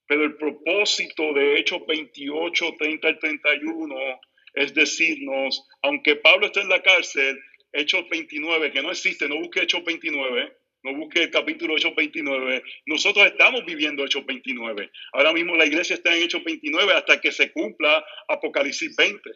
Pero 0.06 0.24
el 0.24 0.36
propósito 0.36 1.32
de 1.32 1.58
Hechos 1.58 1.86
28, 1.86 2.74
30 2.78 3.08
al 3.08 3.18
31 3.18 4.20
es 4.54 4.74
decirnos, 4.74 5.66
aunque 5.82 6.16
Pablo 6.16 6.46
esté 6.46 6.60
en 6.60 6.68
la 6.68 6.82
cárcel, 6.82 7.40
Hechos 7.72 8.06
29, 8.10 8.70
que 8.70 8.82
no 8.82 8.90
existe, 8.90 9.28
no 9.28 9.38
busque 9.38 9.62
Hechos 9.62 9.82
29, 9.84 10.52
no 10.82 10.94
busque 10.94 11.22
el 11.22 11.30
capítulo 11.30 11.76
Hechos 11.76 11.94
29, 11.96 12.62
nosotros 12.86 13.26
estamos 13.26 13.64
viviendo 13.64 14.04
Hechos 14.04 14.26
29. 14.26 14.90
Ahora 15.12 15.32
mismo 15.32 15.56
la 15.56 15.64
iglesia 15.64 15.94
está 15.94 16.14
en 16.14 16.24
Hechos 16.24 16.44
29 16.44 16.92
hasta 16.92 17.20
que 17.20 17.32
se 17.32 17.50
cumpla 17.52 18.04
Apocalipsis 18.28 18.94
20. 18.94 19.30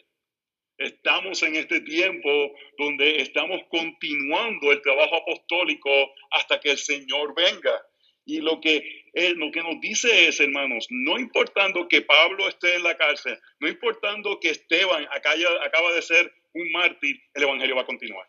Estamos 0.79 1.43
en 1.43 1.57
este 1.57 1.81
tiempo 1.81 2.55
donde 2.77 3.23
estamos 3.23 3.63
continuando 3.71 4.73
el 4.73 4.83
trabajo 4.83 5.17
apostólico 5.17 5.91
hasta 6.33 6.61
que 6.61 6.73
el 6.73 6.79
Señor 6.79 7.35
venga. 7.35 7.83
Y 8.27 8.41
lo 8.41 8.61
que, 8.61 9.05
lo 9.37 9.51
que 9.53 9.63
nos 9.63 9.81
dice 9.81 10.29
es, 10.29 10.41
hermanos, 10.41 10.87
no 10.91 11.19
importando 11.19 11.89
que 11.89 12.03
Pablo 12.03 12.49
esté 12.49 12.75
en 12.75 12.83
la 12.83 12.97
cárcel, 12.97 13.39
no 13.61 13.69
importando 13.69 14.39
que 14.41 14.51
Esteban 14.51 15.07
acaba 15.13 15.93
de 15.95 16.03
ser 16.03 16.33
un 16.53 16.71
mártir, 16.73 17.21
el 17.35 17.45
Evangelio 17.45 17.77
va 17.77 17.83
a 17.83 17.87
continuar. 17.87 18.27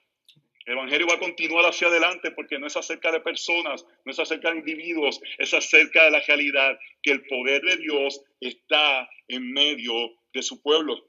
El 0.65 0.73
Evangelio 0.73 1.07
va 1.07 1.15
a 1.15 1.19
continuar 1.19 1.65
hacia 1.65 1.87
adelante 1.87 2.31
porque 2.31 2.59
no 2.59 2.67
es 2.67 2.75
acerca 2.75 3.11
de 3.11 3.21
personas, 3.21 3.85
no 4.05 4.11
es 4.11 4.19
acerca 4.19 4.51
de 4.51 4.57
individuos, 4.57 5.19
es 5.37 5.53
acerca 5.53 6.05
de 6.05 6.11
la 6.11 6.19
realidad 6.19 6.77
que 7.01 7.11
el 7.11 7.25
poder 7.25 7.61
de 7.61 7.77
Dios 7.77 8.21
está 8.41 9.09
en 9.29 9.51
medio 9.51 9.93
de 10.33 10.43
su 10.43 10.61
pueblo. 10.61 11.07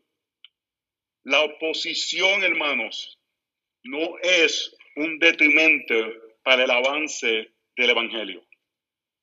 La 1.29 1.43
oposición, 1.43 2.43
hermanos, 2.43 3.19
no 3.85 4.19
es 4.23 4.75
un 4.97 5.19
detrimento 5.19 5.95
para 6.43 6.65
el 6.65 6.71
avance 6.71 7.51
del 7.77 7.91
Evangelio. 7.91 8.43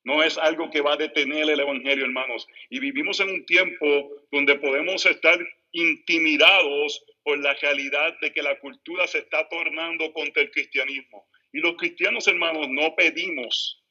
No 0.04 0.22
es 0.22 0.38
algo 0.38 0.70
que 0.70 0.82
va 0.82 0.92
a 0.92 0.96
detener 0.96 1.50
el 1.50 1.58
Evangelio, 1.58 2.04
hermanos. 2.04 2.46
Y 2.70 2.78
vivimos 2.78 3.18
en 3.18 3.30
un 3.30 3.44
tiempo 3.44 4.08
donde 4.30 4.54
podemos 4.54 5.04
estar 5.04 5.36
intimidados 5.72 7.04
por 7.24 7.40
la 7.40 7.54
realidad 7.54 8.16
de 8.20 8.32
que 8.32 8.40
la 8.40 8.56
cultura 8.60 9.08
se 9.08 9.18
está 9.18 9.48
tornando 9.48 10.12
contra 10.12 10.44
el 10.44 10.52
cristianismo. 10.52 11.26
Y 11.52 11.58
los 11.58 11.74
cristianos, 11.74 12.28
hermanos, 12.28 12.68
no 12.68 12.94
pedimos 12.94 13.82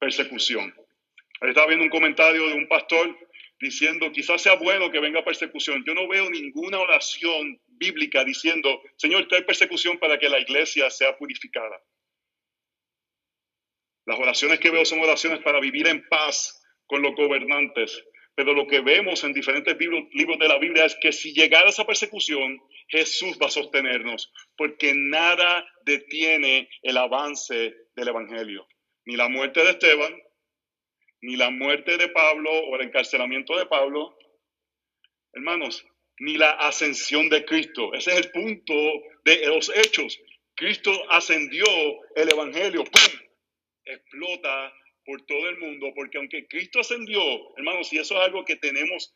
persecución. 0.00 0.74
Estaba 1.42 1.68
viendo 1.68 1.84
un 1.84 1.90
comentario 1.90 2.48
de 2.48 2.54
un 2.54 2.66
pastor 2.66 3.16
diciendo, 3.60 4.12
quizás 4.12 4.42
sea 4.42 4.54
bueno 4.54 4.90
que 4.90 5.00
venga 5.00 5.24
persecución. 5.24 5.84
Yo 5.86 5.94
no 5.94 6.08
veo 6.08 6.28
ninguna 6.30 6.78
oración 6.78 7.60
bíblica 7.66 8.24
diciendo, 8.24 8.82
Señor, 8.96 9.28
trae 9.28 9.42
persecución 9.42 9.98
para 9.98 10.18
que 10.18 10.28
la 10.28 10.38
iglesia 10.38 10.90
sea 10.90 11.16
purificada. 11.16 11.80
Las 14.06 14.18
oraciones 14.18 14.60
que 14.60 14.70
veo 14.70 14.84
son 14.84 15.00
oraciones 15.00 15.40
para 15.40 15.60
vivir 15.60 15.88
en 15.88 16.06
paz 16.08 16.62
con 16.86 17.02
los 17.02 17.14
gobernantes. 17.14 18.04
Pero 18.36 18.52
lo 18.52 18.66
que 18.66 18.80
vemos 18.80 19.24
en 19.24 19.32
diferentes 19.32 19.76
libros 19.78 20.38
de 20.38 20.48
la 20.48 20.58
Biblia 20.58 20.84
es 20.84 20.96
que 21.00 21.10
si 21.10 21.32
llegara 21.32 21.70
esa 21.70 21.86
persecución, 21.86 22.60
Jesús 22.88 23.38
va 23.42 23.46
a 23.46 23.50
sostenernos, 23.50 24.30
porque 24.56 24.92
nada 24.94 25.66
detiene 25.84 26.68
el 26.82 26.98
avance 26.98 27.74
del 27.96 28.08
Evangelio. 28.08 28.68
Ni 29.06 29.16
la 29.16 29.28
muerte 29.28 29.64
de 29.64 29.70
Esteban, 29.70 30.14
ni 31.22 31.36
la 31.36 31.50
muerte 31.50 31.96
de 31.96 32.08
Pablo 32.08 32.50
o 32.50 32.76
el 32.76 32.82
encarcelamiento 32.82 33.56
de 33.56 33.66
Pablo, 33.66 34.16
hermanos, 35.32 35.86
ni 36.18 36.36
la 36.36 36.50
ascensión 36.52 37.28
de 37.28 37.44
Cristo. 37.44 37.92
Ese 37.94 38.12
es 38.12 38.16
el 38.18 38.30
punto 38.30 38.74
de 39.24 39.46
los 39.46 39.70
hechos. 39.74 40.18
Cristo 40.54 40.92
ascendió, 41.10 41.64
el 42.14 42.32
Evangelio, 42.32 42.84
explota 43.84 44.72
por 45.04 45.24
todo 45.26 45.48
el 45.48 45.58
mundo, 45.58 45.92
porque 45.94 46.18
aunque 46.18 46.48
Cristo 46.48 46.80
ascendió, 46.80 47.20
hermanos, 47.56 47.92
y 47.92 47.98
eso 47.98 48.14
es 48.16 48.20
algo 48.20 48.44
que 48.44 48.56
tenemos 48.56 49.14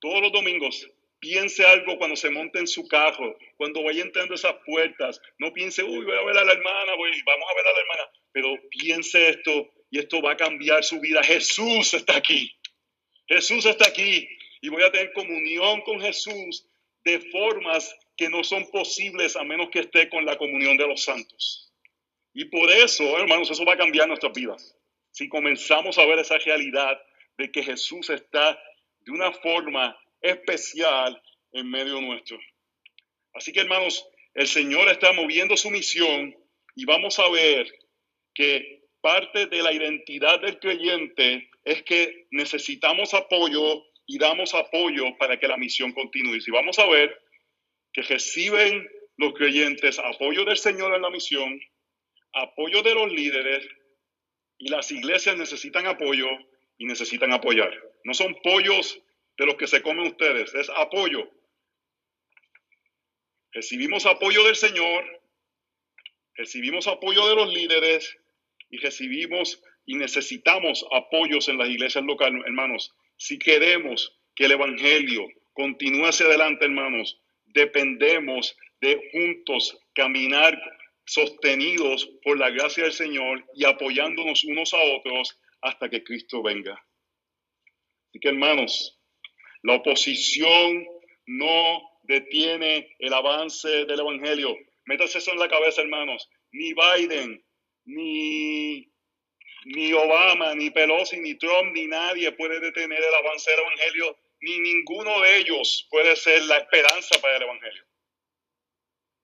todos 0.00 0.20
los 0.20 0.32
domingos, 0.32 0.88
piense 1.18 1.64
algo 1.64 1.96
cuando 1.96 2.16
se 2.16 2.30
monte 2.30 2.58
en 2.58 2.68
su 2.68 2.86
carro, 2.86 3.36
cuando 3.56 3.82
vaya 3.82 4.02
entrando 4.02 4.34
esas 4.34 4.54
puertas, 4.66 5.20
no 5.38 5.52
piense, 5.52 5.82
uy, 5.82 6.04
voy 6.04 6.16
a 6.16 6.24
ver 6.24 6.36
a 6.36 6.44
la 6.44 6.52
hermana, 6.52 6.94
voy, 6.96 7.10
vamos 7.24 7.48
a 7.50 7.54
ver 7.54 7.66
a 7.66 7.72
la 7.72 7.80
hermana, 7.80 8.10
pero 8.30 8.48
piense 8.70 9.30
esto 9.30 9.70
y 9.94 10.00
esto 10.00 10.20
va 10.20 10.32
a 10.32 10.36
cambiar 10.36 10.82
su 10.82 10.98
vida. 10.98 11.22
Jesús 11.22 11.94
está 11.94 12.16
aquí, 12.16 12.52
Jesús 13.28 13.64
está 13.64 13.86
aquí 13.86 14.28
y 14.60 14.68
voy 14.68 14.82
a 14.82 14.90
tener 14.90 15.12
comunión 15.12 15.82
con 15.82 16.00
Jesús 16.00 16.66
de 17.04 17.20
formas 17.30 17.94
que 18.16 18.28
no 18.28 18.42
son 18.42 18.68
posibles 18.72 19.36
a 19.36 19.44
menos 19.44 19.68
que 19.70 19.78
esté 19.78 20.08
con 20.08 20.24
la 20.24 20.36
comunión 20.36 20.76
de 20.76 20.88
los 20.88 21.04
santos. 21.04 21.72
Y 22.32 22.46
por 22.46 22.72
eso, 22.72 23.04
hermanos, 23.16 23.52
eso 23.52 23.64
va 23.64 23.74
a 23.74 23.76
cambiar 23.76 24.08
nuestras 24.08 24.32
vidas. 24.32 24.76
Si 25.12 25.28
comenzamos 25.28 25.96
a 25.96 26.06
ver 26.06 26.18
esa 26.18 26.38
realidad 26.38 27.00
de 27.38 27.52
que 27.52 27.62
Jesús 27.62 28.10
está 28.10 28.60
de 28.98 29.12
una 29.12 29.30
forma 29.30 29.96
especial 30.20 31.22
en 31.52 31.70
medio 31.70 32.00
nuestro. 32.00 32.36
Así 33.32 33.52
que, 33.52 33.60
hermanos, 33.60 34.04
el 34.34 34.48
Señor 34.48 34.88
está 34.88 35.12
moviendo 35.12 35.56
su 35.56 35.70
misión 35.70 36.34
y 36.74 36.84
vamos 36.84 37.20
a 37.20 37.28
ver 37.28 37.72
que 38.34 38.83
parte 39.04 39.48
de 39.48 39.62
la 39.62 39.70
identidad 39.70 40.40
del 40.40 40.58
creyente 40.58 41.50
es 41.62 41.82
que 41.82 42.26
necesitamos 42.30 43.12
apoyo 43.12 43.84
y 44.06 44.18
damos 44.18 44.54
apoyo 44.54 45.04
para 45.18 45.38
que 45.38 45.46
la 45.46 45.58
misión 45.58 45.92
continúe. 45.92 46.36
Y 46.36 46.50
vamos 46.50 46.78
a 46.78 46.86
ver 46.86 47.14
que 47.92 48.00
reciben 48.00 48.88
los 49.18 49.34
creyentes 49.34 49.98
apoyo 49.98 50.46
del 50.46 50.56
Señor 50.56 50.94
en 50.94 51.02
la 51.02 51.10
misión, 51.10 51.60
apoyo 52.32 52.82
de 52.82 52.94
los 52.94 53.12
líderes 53.12 53.68
y 54.56 54.70
las 54.70 54.90
iglesias 54.90 55.36
necesitan 55.36 55.86
apoyo 55.86 56.26
y 56.78 56.86
necesitan 56.86 57.30
apoyar. 57.34 57.78
No 58.04 58.14
son 58.14 58.34
pollos 58.42 58.98
de 59.36 59.44
los 59.44 59.56
que 59.56 59.66
se 59.66 59.82
comen 59.82 60.06
ustedes, 60.06 60.54
es 60.54 60.70
apoyo. 60.70 61.30
Recibimos 63.52 64.06
apoyo 64.06 64.44
del 64.44 64.56
Señor, 64.56 65.20
recibimos 66.36 66.86
apoyo 66.86 67.28
de 67.28 67.34
los 67.34 67.52
líderes 67.52 68.18
y 68.70 68.78
recibimos 68.78 69.62
y 69.86 69.96
necesitamos 69.96 70.84
apoyos 70.92 71.48
en 71.48 71.58
las 71.58 71.68
iglesias 71.68 72.04
locales, 72.04 72.42
hermanos. 72.46 72.94
Si 73.16 73.38
queremos 73.38 74.18
que 74.34 74.46
el 74.46 74.52
Evangelio 74.52 75.26
continúe 75.52 76.06
hacia 76.06 76.26
adelante, 76.26 76.64
hermanos, 76.64 77.20
dependemos 77.44 78.56
de 78.80 79.00
juntos 79.12 79.78
caminar 79.94 80.60
sostenidos 81.06 82.10
por 82.22 82.38
la 82.38 82.50
gracia 82.50 82.84
del 82.84 82.92
Señor 82.92 83.44
y 83.54 83.64
apoyándonos 83.64 84.44
unos 84.44 84.72
a 84.74 84.78
otros 84.78 85.38
hasta 85.60 85.88
que 85.88 86.02
Cristo 86.02 86.42
venga. 86.42 86.74
Así 88.08 88.20
que 88.20 88.28
hermanos, 88.28 89.00
la 89.62 89.74
oposición 89.74 90.86
no 91.26 91.82
detiene 92.02 92.94
el 92.98 93.12
avance 93.12 93.86
del 93.86 94.00
Evangelio. 94.00 94.56
Métase 94.84 95.18
eso 95.18 95.32
en 95.32 95.38
la 95.38 95.48
cabeza, 95.48 95.82
hermanos. 95.82 96.28
Ni 96.52 96.72
Biden, 96.74 97.43
ni, 97.84 98.90
ni 99.66 99.92
Obama, 99.92 100.54
ni 100.54 100.70
Pelosi, 100.70 101.18
ni 101.18 101.34
Trump, 101.36 101.72
ni 101.72 101.86
nadie 101.86 102.32
puede 102.32 102.60
detener 102.60 102.98
el 102.98 103.14
avance 103.14 103.50
del 103.50 103.60
Evangelio, 103.60 104.18
ni 104.40 104.58
ninguno 104.60 105.20
de 105.20 105.38
ellos 105.38 105.86
puede 105.90 106.16
ser 106.16 106.42
la 106.44 106.58
esperanza 106.58 107.20
para 107.20 107.36
el 107.36 107.42
Evangelio 107.42 107.84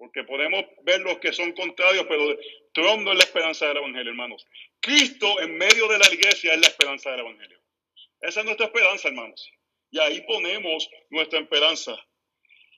porque 0.00 0.25
podemos 0.25 0.64
ver 0.83 1.02
los 1.02 1.19
que 1.19 1.31
son 1.31 1.52
contrarios, 1.52 2.07
pero 2.09 2.35
Trump 2.73 3.02
no 3.02 3.12
es 3.12 3.19
la 3.19 3.25
esperanza 3.25 3.69
del 3.69 3.76
Evangelio, 3.76 4.12
hermanos. 4.12 4.47
Cristo 4.81 5.38
en 5.43 5.59
medio 5.59 5.88
de 5.88 5.99
la 5.99 6.11
iglesia 6.11 6.55
es 6.55 6.61
la 6.62 6.69
esperanza 6.69 7.11
del 7.11 7.21
Evangelio. 7.21 7.61
Esa 8.23 8.40
es 8.40 8.47
nuestra 8.47 8.64
esperanza, 8.64 9.09
hermanos. 9.09 9.52
Y 9.90 9.99
ahí 10.00 10.23
ponemos 10.23 10.88
nuestra 11.11 11.40
esperanza. 11.40 11.99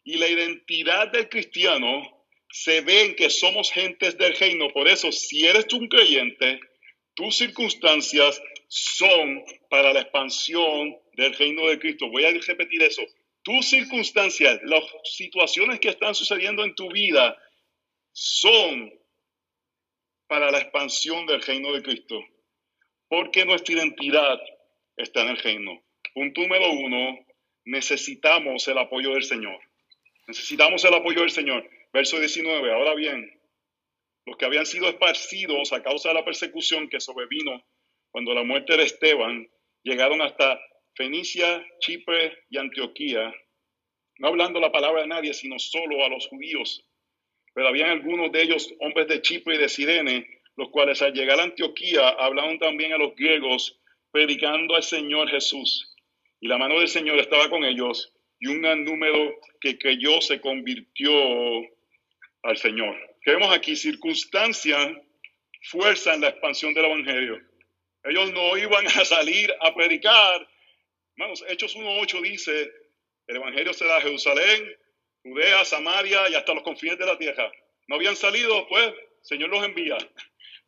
Y 0.03 0.19
la 0.19 0.27
identidad 0.27 1.13
del 1.13 1.29
cristiano 1.29 2.22
se 2.53 2.81
ve 2.83 3.07
en 3.07 3.17
que 3.17 3.31
somos 3.31 3.73
gentes 3.73 4.17
del 4.19 4.37
reino. 4.37 4.73
Por 4.73 4.87
eso, 4.87 5.11
si 5.11 5.47
eres 5.47 5.73
un 5.73 5.89
creyente, 5.89 6.61
tus 7.15 7.37
circunstancias 7.37 8.41
son 8.69 9.45
para 9.69 9.93
la 9.93 10.01
expansión 10.01 10.97
del 11.15 11.35
reino 11.35 11.67
de 11.69 11.79
Cristo. 11.79 12.09
Voy 12.09 12.25
a 12.25 12.31
repetir 12.31 12.83
eso 12.83 13.03
tus 13.43 13.69
circunstancias, 13.69 14.61
las 14.63 14.85
situaciones 15.05 15.81
que 15.81 15.89
están 15.89 16.15
sucediendo 16.15 16.65
en 16.65 16.75
tu 16.75 16.91
vida 16.91 17.37
son 18.13 18.93
para 20.29 20.51
la 20.51 20.59
expansión 20.59 21.27
del 21.27 21.43
reino 21.43 21.73
de 21.73 21.83
Cristo. 21.83 22.21
Porque 23.09 23.45
nuestra 23.45 23.75
identidad 23.75 24.41
está 24.97 25.23
en 25.23 25.29
el 25.29 25.39
reino. 25.39 25.83
Punto 26.15 26.41
número 26.43 26.71
uno, 26.71 27.19
necesitamos 27.65 28.67
el 28.69 28.79
apoyo 28.79 29.15
del 29.15 29.25
Señor. 29.25 29.59
Necesitamos 30.27 30.85
el 30.85 30.95
apoyo 30.95 31.21
del 31.21 31.31
Señor. 31.31 31.69
Verso 31.93 32.19
19. 32.19 32.73
Ahora 32.73 32.95
bien, 32.95 33.39
los 34.25 34.37
que 34.37 34.47
habían 34.47 34.65
sido 34.65 34.89
esparcidos 34.89 35.73
a 35.73 35.83
causa 35.83 36.09
de 36.09 36.15
la 36.15 36.25
persecución 36.25 36.89
que 36.89 37.01
sobrevino 37.01 37.63
cuando 38.11 38.33
la 38.33 38.45
muerte 38.45 38.77
de 38.77 38.85
Esteban 38.85 39.49
llegaron 39.83 40.23
hasta 40.23 40.59
Fenicia, 40.95 41.67
Chipre 41.81 42.45
y 42.49 42.59
Antioquía, 42.59 43.35
no 44.19 44.29
hablando 44.29 44.61
la 44.61 44.73
palabra 44.73 45.03
de 45.03 45.09
nadie, 45.09 45.35
sino 45.35 45.59
solo 45.59 46.05
a 46.05 46.09
los 46.09 46.29
judíos. 46.29 46.87
Pero 47.55 47.69
habían 47.69 47.91
algunos 47.91 48.33
de 48.33 48.43
ellos, 48.43 48.73
hombres 48.81 49.09
de 49.09 49.21
Chipre 49.21 49.57
y 49.57 49.59
de 49.59 49.69
Sirene, 49.69 50.27
los 50.57 50.71
cuales 50.71 51.03
al 51.03 51.13
llegar 51.13 51.41
a 51.41 51.45
Antioquía 51.45 52.09
hablaron 52.09 52.59
también 52.59 52.93
a 52.93 52.99
los 52.99 53.15
griegos, 53.15 53.79
predicando 54.11 54.77
al 54.77 54.83
Señor 54.83 55.29
Jesús. 55.29 55.95
Y 56.41 56.49
la 56.49 56.59
mano 56.59 56.79
del 56.79 56.89
Señor 56.89 57.19
estaba 57.19 57.51
con 57.51 57.65
ellos, 57.65 58.15
y 58.39 58.49
un 58.49 58.63
gran 58.63 58.85
número 58.85 59.35
que 59.61 59.79
creyó 59.79 60.21
se 60.21 60.41
convirtió 60.41 61.11
al 62.43 62.57
Señor. 62.57 62.97
Vemos 63.25 63.55
aquí 63.55 63.77
circunstancias 63.77 64.93
fuerza 65.63 66.15
en 66.15 66.23
la 66.23 66.29
expansión 66.29 66.75
del 66.75 66.87
Evangelio. 66.87 67.41
Ellos 68.05 68.33
no 68.33 68.57
iban 68.57 68.87
a 68.87 69.05
salir 69.05 69.55
a 69.61 69.75
predicar. 69.75 70.49
Hermanos, 71.17 71.45
Hechos 71.49 71.77
1.8 71.77 72.21
dice, 72.23 72.73
el 73.29 73.37
Evangelio 73.37 73.73
será 73.73 74.01
Jerusalén, 74.01 74.77
Judea, 75.23 75.65
Samaria 75.65 76.29
y 76.29 76.35
hasta 76.35 76.55
los 76.55 76.65
confines 76.65 76.99
de 76.99 77.07
la 77.07 77.17
tierra. 77.17 77.51
No 77.87 77.97
habían 77.97 78.17
salido, 78.17 78.67
pues, 78.69 78.93
Señor 79.23 79.51
los 79.51 79.65
envía. 79.65 79.97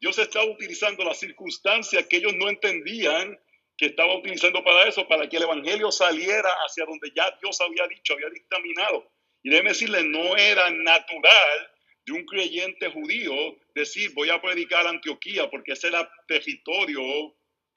Dios 0.00 0.18
estaba 0.18 0.44
utilizando 0.44 1.02
las 1.04 1.18
circunstancias 1.18 2.06
que 2.06 2.18
ellos 2.18 2.34
no 2.34 2.48
entendían 2.48 3.38
que 3.76 3.86
estaba 3.86 4.16
utilizando 4.16 4.62
para 4.62 4.86
eso, 4.86 5.08
para 5.08 5.28
que 5.28 5.36
el 5.36 5.44
Evangelio 5.44 5.90
saliera 5.90 6.48
hacia 6.64 6.84
donde 6.84 7.10
ya 7.16 7.36
Dios 7.42 7.60
había 7.60 7.88
dicho, 7.88 8.14
había 8.14 8.30
dictaminado. 8.30 9.10
Y 9.44 9.50
déjeme 9.50 9.70
decirle, 9.70 10.02
no 10.04 10.36
era 10.36 10.70
natural 10.70 11.70
de 12.06 12.12
un 12.12 12.24
creyente 12.24 12.88
judío 12.88 13.34
decir, 13.74 14.10
voy 14.14 14.30
a 14.30 14.40
predicar 14.40 14.86
a 14.86 14.90
Antioquía, 14.90 15.50
porque 15.50 15.72
ese 15.72 15.88
era 15.88 16.10
territorio 16.26 17.02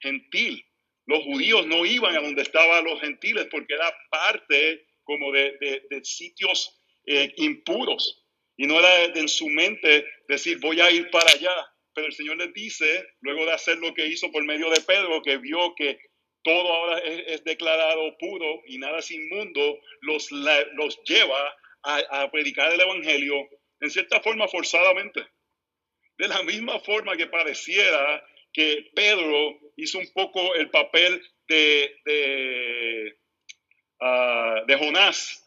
gentil. 0.00 0.64
Los 1.06 1.22
judíos 1.24 1.66
no 1.66 1.84
iban 1.84 2.16
a 2.16 2.20
donde 2.20 2.42
estaban 2.42 2.84
los 2.84 3.00
gentiles 3.00 3.48
porque 3.50 3.74
era 3.74 3.94
parte 4.10 4.86
como 5.04 5.30
de, 5.30 5.58
sitios 6.02 6.80
eh, 7.06 7.32
impuros. 7.36 8.24
Y 8.56 8.66
no 8.66 8.78
era 8.78 9.04
en 9.04 9.28
su 9.28 9.48
mente 9.48 10.06
decir, 10.26 10.58
voy 10.60 10.80
a 10.80 10.90
ir 10.90 11.10
para 11.10 11.30
allá. 11.30 11.54
Pero 11.94 12.06
el 12.06 12.14
Señor 12.14 12.38
les 12.38 12.52
dice, 12.54 13.06
luego 13.20 13.44
de 13.44 13.52
hacer 13.52 13.76
lo 13.76 13.92
que 13.92 14.06
hizo 14.06 14.32
por 14.32 14.42
medio 14.44 14.70
de 14.70 14.80
Pedro, 14.80 15.20
que 15.22 15.36
vio 15.36 15.74
que 15.74 15.98
todo 16.42 16.72
ahora 16.72 16.98
es, 17.00 17.44
declarado 17.44 18.16
puro 18.18 18.62
y 18.66 18.78
nada 18.78 19.00
es 19.00 19.10
inmundo, 19.10 19.80
los, 20.00 20.30
los 20.30 21.02
lleva 21.04 21.56
a, 21.82 22.22
a 22.22 22.30
predicar 22.30 22.72
el 22.72 22.80
Evangelio 22.80 23.48
en 23.80 23.90
cierta 23.90 24.20
forma 24.20 24.48
forzadamente. 24.48 25.26
De 26.16 26.28
la 26.28 26.42
misma 26.42 26.80
forma 26.80 27.16
que 27.16 27.26
pareciera 27.26 28.24
que 28.52 28.90
Pedro 28.94 29.58
hizo 29.76 29.98
un 29.98 30.12
poco 30.12 30.54
el 30.54 30.70
papel 30.70 31.22
de, 31.46 31.96
de, 32.04 33.18
ah, 34.00 34.62
de 34.66 34.76
Jonás. 34.76 35.44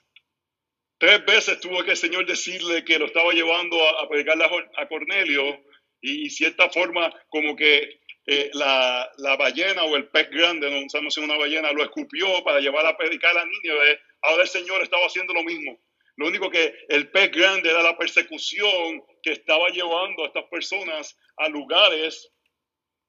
Tres 0.97 1.25
veces 1.25 1.59
tuvo 1.59 1.83
que 1.83 1.91
el 1.91 1.97
Señor 1.97 2.25
decirle 2.25 2.85
que 2.85 2.99
lo 2.99 3.05
estaba 3.05 3.33
llevando 3.33 3.81
a, 3.81 4.03
a 4.03 4.07
predicarle 4.07 4.45
a 4.77 4.87
Cornelio 4.87 5.63
y, 5.99 6.29
cierta 6.29 6.69
forma 6.69 7.11
como 7.29 7.55
que 7.55 7.99
eh, 8.27 8.49
la, 8.53 9.11
la, 9.17 9.35
ballena 9.35 9.83
o 9.83 9.95
el 9.95 10.07
pez 10.07 10.29
grande, 10.29 10.69
no 10.69 10.87
sabemos 10.89 11.13
si 11.13 11.19
una 11.19 11.37
ballena, 11.37 11.71
lo 11.71 11.83
escupió 11.83 12.43
para 12.43 12.59
llevar 12.59 12.85
a 12.85 12.97
predicar 12.97 13.35
a 13.37 13.45
Nínive. 13.45 13.99
Ahora 14.21 14.43
el 14.43 14.49
Señor 14.49 14.81
estaba 14.81 15.05
haciendo 15.05 15.33
lo 15.33 15.43
mismo. 15.43 15.79
Lo 16.17 16.27
único 16.27 16.49
que 16.49 16.73
el 16.89 17.09
pez 17.09 17.31
grande 17.31 17.69
era 17.69 17.81
la 17.81 17.97
persecución 17.97 19.03
que 19.23 19.31
estaba 19.31 19.69
llevando 19.69 20.23
a 20.23 20.27
estas 20.27 20.45
personas 20.45 21.17
a 21.37 21.49
lugares. 21.49 22.31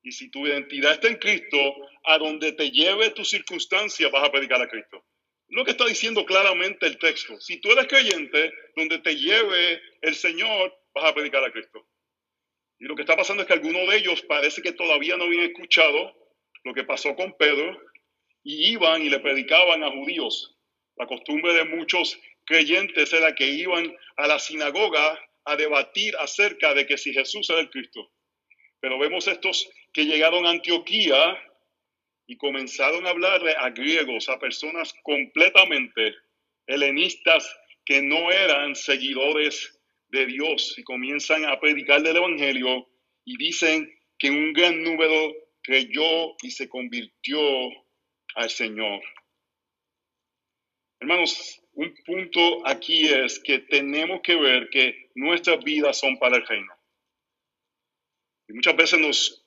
Y 0.02 0.12
si 0.12 0.30
tu 0.30 0.46
identidad 0.46 0.92
está 0.92 1.08
en 1.08 1.16
Cristo, 1.16 1.58
a 2.04 2.18
donde 2.18 2.52
te 2.52 2.70
lleve 2.70 3.10
tu 3.10 3.24
circunstancia, 3.24 4.08
vas 4.08 4.24
a 4.24 4.32
predicar 4.32 4.60
a 4.60 4.68
Cristo. 4.68 5.04
Lo 5.48 5.64
que 5.64 5.72
está 5.72 5.84
diciendo 5.84 6.24
claramente 6.24 6.86
el 6.86 6.98
texto. 6.98 7.38
Si 7.40 7.60
tú 7.60 7.70
eres 7.72 7.86
creyente, 7.86 8.52
donde 8.74 8.98
te 8.98 9.16
lleve 9.16 9.80
el 10.00 10.14
Señor, 10.14 10.74
vas 10.94 11.04
a 11.04 11.14
predicar 11.14 11.44
a 11.44 11.52
Cristo. 11.52 11.86
Y 12.78 12.86
lo 12.86 12.96
que 12.96 13.02
está 13.02 13.16
pasando 13.16 13.42
es 13.42 13.46
que 13.46 13.54
algunos 13.54 13.88
de 13.88 13.96
ellos 13.96 14.22
parece 14.22 14.62
que 14.62 14.72
todavía 14.72 15.16
no 15.16 15.24
habían 15.24 15.44
escuchado 15.44 16.12
lo 16.64 16.74
que 16.74 16.84
pasó 16.84 17.14
con 17.14 17.36
Pedro 17.36 17.80
y 18.42 18.72
iban 18.72 19.02
y 19.02 19.08
le 19.08 19.20
predicaban 19.20 19.84
a 19.84 19.90
judíos. 19.90 20.58
La 20.96 21.06
costumbre 21.06 21.54
de 21.54 21.64
muchos 21.64 22.18
creyentes 22.44 23.12
era 23.12 23.34
que 23.34 23.48
iban 23.48 23.94
a 24.16 24.26
la 24.26 24.38
sinagoga 24.38 25.18
a 25.44 25.56
debatir 25.56 26.16
acerca 26.18 26.74
de 26.74 26.86
que 26.86 26.98
si 26.98 27.12
Jesús 27.12 27.48
era 27.50 27.60
el 27.60 27.70
Cristo. 27.70 28.10
Pero 28.80 28.98
vemos 28.98 29.26
estos 29.26 29.68
que 29.92 30.04
llegaron 30.04 30.46
a 30.46 30.50
Antioquía 30.50 31.38
y 32.26 32.36
comenzaron 32.36 33.06
a 33.06 33.10
hablarle 33.10 33.54
a 33.58 33.70
griegos, 33.70 34.28
a 34.28 34.38
personas 34.38 34.92
completamente 35.02 36.14
helenistas 36.66 37.48
que 37.84 38.02
no 38.02 38.30
eran 38.30 38.74
seguidores 38.74 39.78
de 40.08 40.26
Dios 40.26 40.74
y 40.78 40.82
comienzan 40.82 41.44
a 41.46 41.58
predicar 41.58 42.02
del 42.02 42.16
Evangelio 42.16 42.88
y 43.24 43.36
dicen 43.36 43.92
que 44.18 44.30
un 44.30 44.52
gran 44.52 44.82
número 44.82 45.32
creyó 45.62 46.36
y 46.42 46.50
se 46.50 46.68
convirtió 46.68 47.40
al 48.34 48.50
Señor. 48.50 49.02
Hermanos, 51.00 51.61
un 51.74 51.94
punto 52.04 52.66
aquí 52.66 53.08
es 53.08 53.38
que 53.40 53.60
tenemos 53.60 54.20
que 54.22 54.36
ver 54.36 54.68
que 54.70 55.10
nuestras 55.14 55.62
vidas 55.64 55.98
son 55.98 56.18
para 56.18 56.36
el 56.36 56.46
reino. 56.46 56.72
Y 58.48 58.52
muchas 58.52 58.76
veces 58.76 59.00
nos, 59.00 59.46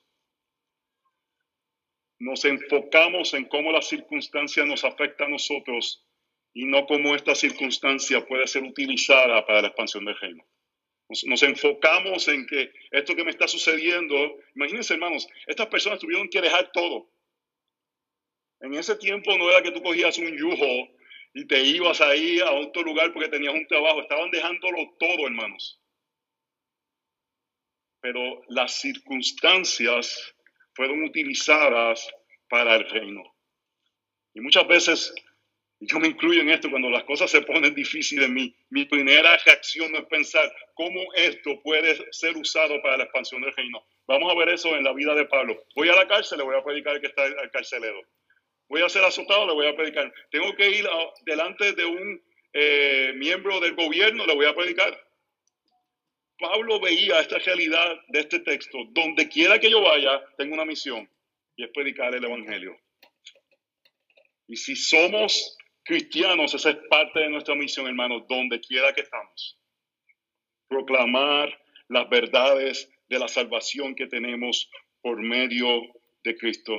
nos 2.18 2.44
enfocamos 2.44 3.32
en 3.34 3.44
cómo 3.44 3.70
la 3.70 3.82
circunstancia 3.82 4.64
nos 4.64 4.84
afecta 4.84 5.24
a 5.24 5.28
nosotros 5.28 6.04
y 6.52 6.64
no 6.64 6.86
cómo 6.86 7.14
esta 7.14 7.34
circunstancia 7.34 8.26
puede 8.26 8.46
ser 8.46 8.64
utilizada 8.64 9.46
para 9.46 9.62
la 9.62 9.68
expansión 9.68 10.04
del 10.04 10.18
reino. 10.18 10.44
Nos, 11.08 11.24
nos, 11.24 11.42
enfocamos 11.44 12.26
en 12.26 12.46
que 12.46 12.72
esto 12.90 13.14
que 13.14 13.22
me 13.22 13.30
está 13.30 13.46
sucediendo, 13.46 14.16
imagínense 14.56 14.94
hermanos, 14.94 15.28
estas 15.46 15.68
personas 15.68 16.00
tuvieron 16.00 16.28
que 16.28 16.40
dejar 16.40 16.72
todo. 16.72 17.08
En 18.60 18.74
ese 18.74 18.96
tiempo 18.96 19.36
no 19.38 19.48
era 19.48 19.62
que 19.62 19.70
tú 19.70 19.80
cogías 19.82 20.18
un 20.18 20.36
yujo 20.36 20.95
y 21.36 21.46
te 21.46 21.62
ibas 21.62 22.00
ahí 22.00 22.40
a 22.40 22.50
otro 22.50 22.82
lugar 22.82 23.12
porque 23.12 23.28
tenías 23.28 23.52
un 23.52 23.66
trabajo. 23.66 24.00
Estaban 24.00 24.30
dejándolo 24.30 24.96
todo, 24.98 25.26
hermanos. 25.26 25.78
Pero 28.00 28.42
las 28.48 28.80
circunstancias 28.80 30.34
fueron 30.72 31.02
utilizadas 31.04 32.08
para 32.48 32.76
el 32.76 32.88
reino. 32.88 33.22
Y 34.32 34.40
muchas 34.40 34.66
veces, 34.66 35.14
yo 35.78 35.98
me 35.98 36.08
incluyo 36.08 36.40
en 36.40 36.48
esto, 36.48 36.70
cuando 36.70 36.88
las 36.88 37.04
cosas 37.04 37.30
se 37.30 37.42
ponen 37.42 37.74
difíciles, 37.74 38.30
mi, 38.30 38.56
mi 38.70 38.86
primera 38.86 39.36
reacción 39.36 39.92
no 39.92 39.98
es 39.98 40.06
pensar 40.06 40.50
cómo 40.72 41.02
esto 41.16 41.60
puede 41.62 41.98
ser 42.12 42.34
usado 42.38 42.80
para 42.80 42.96
la 42.96 43.04
expansión 43.04 43.42
del 43.42 43.54
reino. 43.54 43.86
Vamos 44.06 44.32
a 44.32 44.38
ver 44.38 44.48
eso 44.48 44.74
en 44.74 44.84
la 44.84 44.94
vida 44.94 45.14
de 45.14 45.26
Pablo. 45.26 45.62
Voy 45.74 45.90
a 45.90 45.96
la 45.96 46.08
cárcel, 46.08 46.38
le 46.38 46.44
voy 46.44 46.56
a 46.56 46.64
predicar 46.64 46.98
que 46.98 47.08
está 47.08 47.24
al 47.24 47.50
carcelero 47.50 48.00
voy 48.68 48.82
a 48.82 48.88
ser 48.88 49.04
azotado, 49.04 49.46
le 49.46 49.54
voy 49.54 49.66
a 49.66 49.76
predicar. 49.76 50.12
Tengo 50.30 50.54
que 50.54 50.70
ir 50.70 50.86
delante 51.24 51.72
de 51.72 51.84
un 51.84 52.22
eh, 52.52 53.12
miembro 53.16 53.60
del 53.60 53.74
gobierno, 53.74 54.26
le 54.26 54.34
voy 54.34 54.46
a 54.46 54.54
predicar. 54.54 54.98
Pablo 56.38 56.80
veía 56.80 57.20
esta 57.20 57.38
realidad 57.38 57.96
de 58.08 58.20
este 58.20 58.40
texto. 58.40 58.78
Donde 58.90 59.28
quiera 59.28 59.58
que 59.58 59.70
yo 59.70 59.80
vaya, 59.80 60.22
tengo 60.36 60.54
una 60.54 60.64
misión 60.64 61.08
y 61.56 61.64
es 61.64 61.70
predicar 61.72 62.14
el 62.14 62.24
Evangelio. 62.24 62.78
Y 64.48 64.56
si 64.56 64.76
somos 64.76 65.56
cristianos, 65.82 66.54
esa 66.54 66.70
es 66.70 66.76
parte 66.90 67.20
de 67.20 67.30
nuestra 67.30 67.54
misión, 67.54 67.86
hermanos, 67.86 68.24
donde 68.28 68.60
quiera 68.60 68.92
que 68.92 69.00
estamos. 69.02 69.58
Proclamar 70.68 71.58
las 71.88 72.08
verdades 72.10 72.90
de 73.08 73.18
la 73.18 73.28
salvación 73.28 73.94
que 73.94 74.06
tenemos 74.06 74.68
por 75.00 75.22
medio 75.22 75.80
de 76.24 76.36
Cristo 76.36 76.76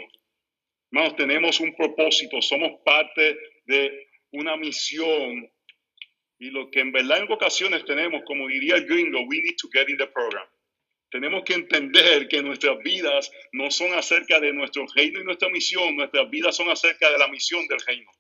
Hermanos, 0.92 1.16
tenemos 1.18 1.60
un 1.60 1.76
propósito, 1.76 2.42
somos 2.42 2.82
parte 2.84 3.38
de 3.66 4.08
una 4.32 4.56
misión 4.56 5.52
y 6.40 6.50
lo 6.52 6.70
que 6.70 6.80
en 6.80 6.92
verdad 6.92 7.20
en 7.20 7.32
ocasiones 7.32 7.84
tenemos, 7.86 8.22
como 8.26 8.48
diría 8.48 8.76
el 8.76 8.86
gringo, 8.86 9.22
we 9.22 9.42
need 9.42 9.56
to 9.60 9.68
get 9.74 9.90
in 9.90 9.98
the 9.98 10.08
program. 10.08 10.48
Tenemos 11.10 11.44
que 11.44 11.54
entender 11.54 12.28
que 12.28 12.42
nuestras 12.42 12.78
vidas 12.80 13.32
no 13.54 13.72
son 13.72 13.94
acerca 13.94 14.40
de 14.40 14.54
nuestro 14.54 14.86
reino 14.96 15.22
y 15.22 15.24
nuestra 15.24 15.50
misión, 15.50 15.96
nuestras 15.96 16.30
vidas 16.30 16.56
son 16.56 16.70
acerca 16.70 17.10
de 17.10 17.18
la 17.18 17.28
misión 17.28 17.66
del 17.68 17.80
reino. 17.80 18.12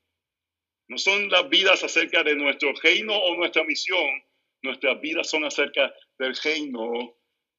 No 0.87 0.97
son 0.97 1.29
las 1.29 1.49
vidas 1.49 1.83
acerca 1.83 2.23
de 2.23 2.35
nuestro 2.35 2.73
reino 2.81 3.13
o 3.13 3.35
nuestra 3.35 3.63
misión, 3.65 4.23
nuestras 4.61 4.99
vidas 5.01 5.29
son 5.29 5.43
acerca 5.43 5.93
del 6.17 6.35
reino 6.35 7.15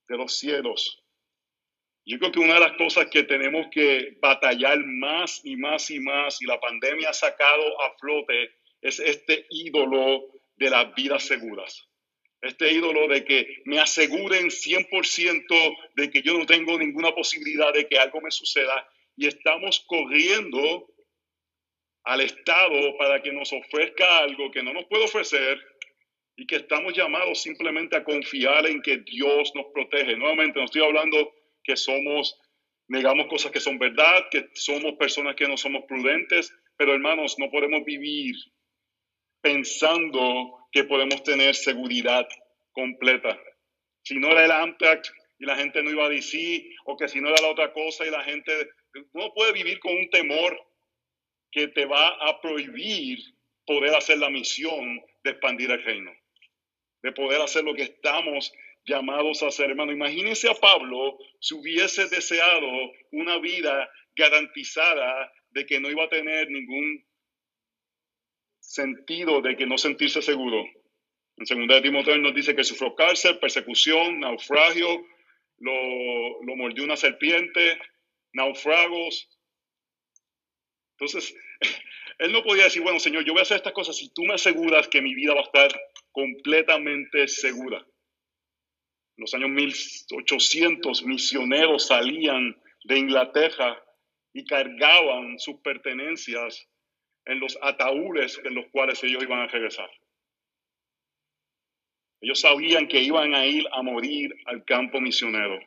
de 0.09 0.17
los 0.17 0.37
cielos. 0.37 1.05
Yo 2.09 2.19
creo 2.19 2.33
que 2.33 2.41
una 2.41 2.55
de 2.55 2.61
las 2.61 2.73
cosas 2.79 3.09
que 3.11 3.25
tenemos 3.25 3.67
que 3.71 4.17
batallar 4.19 4.79
más 4.87 5.43
y 5.45 5.57
más 5.57 5.91
y 5.91 6.01
más, 6.01 6.41
y 6.41 6.47
la 6.47 6.59
pandemia 6.59 7.11
ha 7.11 7.13
sacado 7.13 7.83
a 7.83 7.95
flote, 7.99 8.51
es 8.81 8.99
este 8.99 9.47
ídolo 9.51 10.25
de 10.57 10.71
las 10.71 10.95
vidas 10.95 11.25
seguras. 11.25 11.87
Este 12.41 12.73
ídolo 12.73 13.09
de 13.09 13.25
que 13.27 13.61
me 13.67 13.79
aseguren 13.79 14.47
100% 14.47 15.77
de 15.97 16.11
que 16.11 16.23
yo 16.23 16.39
no 16.39 16.47
tengo 16.47 16.79
ninguna 16.79 17.15
posibilidad 17.15 17.75
de 17.75 17.87
que 17.87 17.99
algo 17.99 18.23
me 18.23 18.31
suceda. 18.31 18.89
Y 19.15 19.27
estamos 19.27 19.85
corriendo 19.87 20.89
al 22.05 22.23
Estado 22.23 22.97
para 22.97 23.21
que 23.21 23.33
nos 23.33 23.53
ofrezca 23.53 24.21
algo 24.21 24.51
que 24.51 24.63
no 24.63 24.73
nos 24.73 24.87
puede 24.87 25.05
ofrecer 25.05 25.61
y 26.37 26.47
que 26.47 26.57
estamos 26.57 26.95
llamados 26.97 27.43
simplemente 27.43 27.99
a 27.99 28.05
confiar 28.05 28.67
en 28.67 28.81
que 28.81 28.97
Dios 28.97 29.53
nos 29.55 29.67
protege. 29.75 30.17
Nuevamente, 30.17 30.59
no 30.59 30.65
estoy 30.65 30.83
hablando 30.83 31.35
que 31.69 31.77
somos, 31.77 32.41
negamos 32.89 33.27
cosas 33.27 33.53
que 33.53 33.61
son 33.61 33.79
verdad, 33.79 34.25
que 34.31 34.49
somos 34.55 34.95
personas 34.95 35.37
que 35.37 35.47
no 35.47 35.59
somos 35.59 35.85
prudentes, 35.87 36.51
pero 36.79 36.95
hermanos, 36.95 37.39
no 37.39 37.51
podemos 37.51 37.85
vivir 37.85 38.35
pensando 39.43 40.67
que 40.73 40.85
podemos 40.85 41.23
tener 41.23 41.55
seguridad 41.55 42.27
completa. 42.73 43.39
Si 44.03 44.17
no 44.19 44.29
era 44.31 44.47
el 44.47 44.51
Amtrak 44.51 45.05
y 45.39 45.45
la 45.45 45.57
gente 45.57 45.83
no 45.83 45.91
iba 45.91 46.07
a 46.07 46.09
decir, 46.09 46.75
o 46.87 46.97
que 46.97 47.07
si 47.07 47.21
no 47.21 47.29
era 47.29 47.43
la 47.43 47.49
otra 47.49 47.71
cosa 47.75 48.07
y 48.07 48.11
la 48.11 48.25
gente 48.25 48.71
no 49.13 49.35
puede 49.35 49.53
vivir 49.53 49.79
con 49.79 49.95
un 49.95 50.09
temor 50.09 50.59
que 51.53 51.69
te 51.69 51.85
va 51.85 52.09
a 52.09 52.41
prohibir 52.41 53.19
poder 53.67 53.95
hacer 53.95 54.17
la 54.17 54.31
misión 54.31 55.03
de 55.23 55.31
expandir 55.33 55.71
el 55.71 55.85
reino, 55.85 56.13
de 57.03 57.13
poder 57.13 57.43
hacer 57.43 57.63
lo 57.63 57.75
que 57.75 57.83
estamos 57.83 58.51
llamados 58.89 59.43
a 59.43 59.49
hacer, 59.49 59.71
hermano. 59.71 59.93
Imagínense 59.93 60.49
a 60.51 60.55
Pablo 60.55 61.19
si 61.41 61.55
hubiese 61.55 62.09
deseado 62.09 62.67
una 63.13 63.39
vida 63.39 63.91
garantizada 64.17 65.33
de 65.51 65.67
que 65.67 65.81
no 65.81 65.91
iba 65.91 66.05
a 66.05 66.09
tener 66.09 66.51
ningún 66.51 67.05
sentido 68.61 69.41
de 69.41 69.57
que 69.57 69.67
no 69.67 69.79
sentirse 69.79 70.23
seguro. 70.23 70.65
En 71.37 71.67
2 71.67 71.69
de 71.69 71.83
Timoteo 71.83 72.19
nos 72.19 72.35
dice 72.35 72.57
que 72.57 72.65
sufrió 72.65 72.95
cárcel, 72.95 73.39
persecución, 73.39 74.21
naufragio, 74.21 75.07
lo, 75.59 76.43
lo 76.43 76.57
mordió 76.57 76.85
una 76.85 76.97
serpiente, 76.97 77.79
naufragos. 78.33 79.29
Entonces, 80.99 81.35
él 82.19 82.33
no 82.33 82.43
podía 82.43 82.65
decir, 82.65 82.83
bueno, 82.83 82.99
Señor, 82.99 83.25
yo 83.25 83.33
voy 83.33 83.41
a 83.41 83.43
hacer 83.43 83.59
estas 83.59 83.73
cosas 83.73 83.97
si 83.97 84.13
tú 84.13 84.25
me 84.25 84.35
aseguras 84.35 84.89
que 84.89 85.01
mi 85.01 85.15
vida 85.15 85.35
va 85.35 85.41
a 85.41 85.45
estar 85.45 85.69
completamente 86.11 87.29
segura. 87.29 87.87
Los 89.19 89.35
años 89.35 89.51
1800, 89.51 91.03
misioneros 91.03 91.89
salían 91.89 92.57
de 92.85 92.99
Inglaterra 92.99 93.83
y 94.33 94.45
cargaban 94.45 95.41
sus 95.41 95.57
pertenencias 95.57 96.69
en 97.27 97.41
los 97.41 97.59
ataúdes 97.61 98.41
en 98.45 98.55
los 98.55 98.67
cuales 98.69 99.03
ellos 99.03 99.25
iban 99.25 99.41
a 99.41 99.49
regresar. 99.49 99.91
Ellos 102.21 102.41
sabían 102.41 102.87
que 102.87 103.01
iban 103.01 103.35
a 103.35 103.45
ir 103.45 103.67
a 103.73 103.83
morir 103.83 104.33
al 104.47 104.65
campo 104.65 105.01
misionero. 105.01 105.59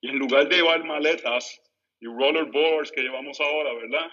Y 0.00 0.08
en 0.08 0.18
lugar 0.18 0.48
de 0.48 0.56
llevar 0.56 0.84
maletas 0.84 1.60
y 2.00 2.06
rollerboards 2.06 2.92
que 2.92 3.02
llevamos 3.02 3.40
ahora, 3.40 3.72
¿verdad? 3.74 4.10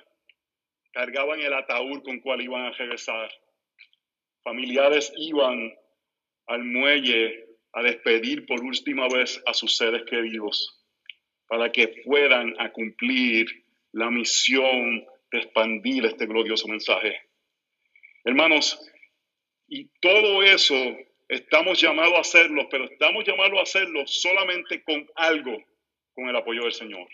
Cargaban 0.93 1.39
el 1.41 1.53
ataúd 1.53 2.01
con 2.01 2.19
cual 2.21 2.41
iban 2.41 2.65
a 2.65 2.71
regresar. 2.71 3.31
Familiares 4.43 5.13
iban 5.15 5.71
al 6.47 6.63
muelle 6.63 7.48
a 7.73 7.83
despedir 7.83 8.45
por 8.45 8.63
última 8.63 9.07
vez 9.07 9.41
a 9.45 9.53
sus 9.53 9.75
seres 9.77 10.03
queridos 10.03 10.79
para 11.47 11.71
que 11.71 12.01
fueran 12.03 12.55
a 12.59 12.71
cumplir 12.71 13.47
la 13.91 14.09
misión 14.11 15.05
de 15.31 15.39
expandir 15.39 16.05
este 16.05 16.25
glorioso 16.25 16.67
mensaje. 16.67 17.21
Hermanos, 18.23 18.79
y 19.67 19.85
todo 19.99 20.43
eso 20.43 20.75
estamos 21.27 21.79
llamados 21.79 22.15
a 22.15 22.21
hacerlo, 22.21 22.67
pero 22.69 22.85
estamos 22.85 23.25
llamados 23.25 23.59
a 23.59 23.63
hacerlo 23.63 24.05
solamente 24.07 24.83
con 24.83 25.07
algo, 25.15 25.57
con 26.13 26.27
el 26.27 26.35
apoyo 26.35 26.63
del 26.63 26.73
Señor. 26.73 27.07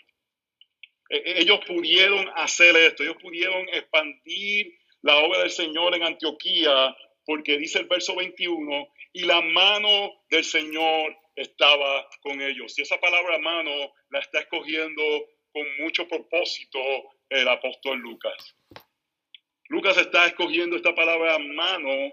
E, 1.08 1.16
e, 1.16 1.42
ellos 1.42 1.60
pudieron 1.66 2.28
hacer 2.34 2.76
esto, 2.76 3.02
ellos 3.02 3.16
pudieron 3.22 3.68
expandir 3.68 4.74
la 5.02 5.16
obra 5.18 5.40
del 5.40 5.50
Señor 5.50 5.94
en 5.94 6.02
Antioquía, 6.02 6.96
porque 7.26 7.58
dice 7.58 7.80
el 7.80 7.86
verso 7.86 8.14
21, 8.16 8.88
y 9.12 9.24
la 9.24 9.42
mano 9.42 10.12
del 10.30 10.44
Señor 10.44 11.16
estaba 11.34 12.08
con 12.22 12.40
ellos. 12.40 12.78
Y 12.78 12.82
esa 12.82 12.98
palabra 12.98 13.38
mano 13.38 13.92
la 14.10 14.20
está 14.20 14.40
escogiendo 14.40 15.02
con 15.52 15.64
mucho 15.78 16.06
propósito 16.08 16.78
el 17.28 17.48
apóstol 17.48 17.98
Lucas. 17.98 18.56
Lucas 19.68 19.96
está 19.98 20.26
escogiendo 20.26 20.76
esta 20.76 20.94
palabra 20.94 21.38
mano 21.38 22.12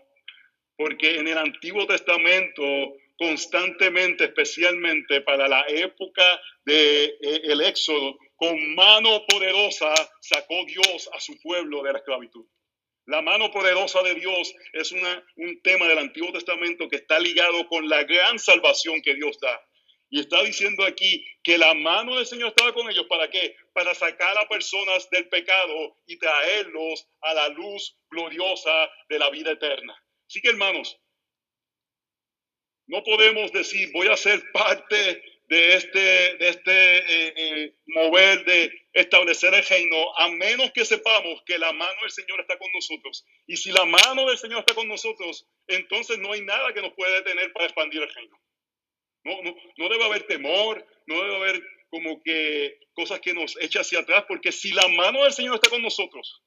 porque 0.75 1.17
en 1.17 1.27
el 1.27 1.37
Antiguo 1.37 1.85
Testamento 1.85 2.63
constantemente, 3.17 4.25
especialmente 4.25 5.21
para 5.21 5.47
la 5.47 5.65
época 5.67 6.23
del 6.65 7.17
de, 7.19 7.63
eh, 7.63 7.67
Éxodo, 7.67 8.17
con 8.35 8.75
mano 8.75 9.25
poderosa 9.27 9.93
sacó 10.19 10.65
Dios 10.65 11.09
a 11.13 11.19
su 11.19 11.39
pueblo 11.41 11.83
de 11.83 11.93
la 11.93 11.99
esclavitud. 11.99 12.45
La 13.05 13.21
mano 13.21 13.51
poderosa 13.51 14.01
de 14.01 14.15
Dios 14.15 14.53
es 14.71 14.91
una, 14.91 15.25
un 15.35 15.61
tema 15.61 15.87
del 15.87 15.97
Antiguo 15.97 16.31
Testamento 16.31 16.87
que 16.87 16.97
está 16.97 17.19
ligado 17.19 17.67
con 17.67 17.89
la 17.89 18.03
gran 18.03 18.39
salvación 18.39 19.01
que 19.01 19.13
Dios 19.15 19.37
da. 19.41 19.61
Y 20.09 20.19
está 20.19 20.43
diciendo 20.43 20.85
aquí 20.85 21.25
que 21.43 21.57
la 21.57 21.73
mano 21.73 22.15
del 22.15 22.25
Señor 22.25 22.49
estaba 22.49 22.71
con 22.71 22.89
ellos. 22.89 23.07
¿Para 23.09 23.29
qué? 23.29 23.55
Para 23.73 23.93
sacar 23.95 24.37
a 24.37 24.47
personas 24.47 25.09
del 25.09 25.27
pecado 25.27 25.97
y 26.05 26.17
traerlos 26.17 27.07
a 27.21 27.33
la 27.33 27.49
luz 27.49 27.97
gloriosa 28.09 28.89
de 29.09 29.19
la 29.19 29.29
vida 29.31 29.51
eterna. 29.51 29.95
Así 30.27 30.39
que 30.39 30.49
hermanos, 30.49 30.97
no 32.87 33.03
podemos 33.03 33.51
decir 33.51 33.91
voy 33.91 34.07
a 34.07 34.15
ser 34.15 34.43
parte 34.51 35.23
de 35.53 35.75
este, 35.75 35.99
de 35.99 36.49
este 36.49 36.97
eh, 36.97 37.33
eh, 37.35 37.75
mover 37.85 38.43
de 38.43 38.87
establecer 38.91 39.53
el 39.53 39.63
reino, 39.63 40.17
a 40.17 40.27
menos 40.29 40.71
que 40.71 40.83
sepamos 40.83 41.43
que 41.45 41.59
la 41.59 41.71
mano 41.71 42.01
del 42.01 42.09
Señor 42.09 42.41
está 42.41 42.57
con 42.57 42.71
nosotros. 42.73 43.23
Y 43.45 43.57
si 43.57 43.71
la 43.71 43.85
mano 43.85 44.25
del 44.25 44.39
Señor 44.39 44.59
está 44.61 44.73
con 44.73 44.87
nosotros, 44.87 45.45
entonces 45.67 46.17
no 46.17 46.31
hay 46.31 46.41
nada 46.41 46.73
que 46.73 46.81
nos 46.81 46.93
pueda 46.93 47.17
detener 47.17 47.53
para 47.53 47.65
expandir 47.65 48.01
el 48.01 48.11
reino. 48.11 48.35
No, 49.25 49.43
no, 49.43 49.55
no 49.77 49.89
debe 49.89 50.03
haber 50.05 50.23
temor, 50.23 50.87
no 51.05 51.23
debe 51.23 51.35
haber 51.35 51.63
como 51.91 52.23
que 52.23 52.79
cosas 52.95 53.19
que 53.19 53.35
nos 53.35 53.55
echen 53.61 53.81
hacia 53.81 53.99
atrás, 53.99 54.25
porque 54.27 54.51
si 54.51 54.71
la 54.71 54.87
mano 54.87 55.23
del 55.23 55.33
Señor 55.33 55.55
está 55.55 55.69
con 55.69 55.83
nosotros, 55.83 56.41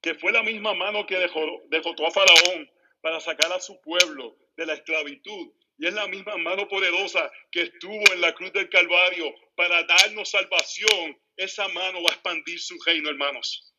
que 0.00 0.14
fue 0.14 0.32
la 0.32 0.42
misma 0.42 0.72
mano 0.72 1.04
que 1.04 1.18
dejó, 1.18 1.44
dejó 1.68 1.90
a 1.90 2.10
Faraón 2.10 2.70
para 3.02 3.20
sacar 3.20 3.52
a 3.52 3.60
su 3.60 3.78
pueblo 3.82 4.38
de 4.56 4.64
la 4.64 4.72
esclavitud, 4.72 5.52
y 5.78 5.86
es 5.86 5.94
la 5.94 6.08
misma 6.08 6.36
mano 6.36 6.66
poderosa 6.68 7.30
que 7.52 7.62
estuvo 7.62 8.02
en 8.12 8.20
la 8.20 8.34
cruz 8.34 8.52
del 8.52 8.68
Calvario 8.68 9.32
para 9.54 9.84
darnos 9.84 10.30
salvación, 10.30 11.16
esa 11.36 11.68
mano 11.68 12.02
va 12.02 12.10
a 12.10 12.14
expandir 12.14 12.60
su 12.60 12.76
reino, 12.84 13.08
hermanos. 13.08 13.72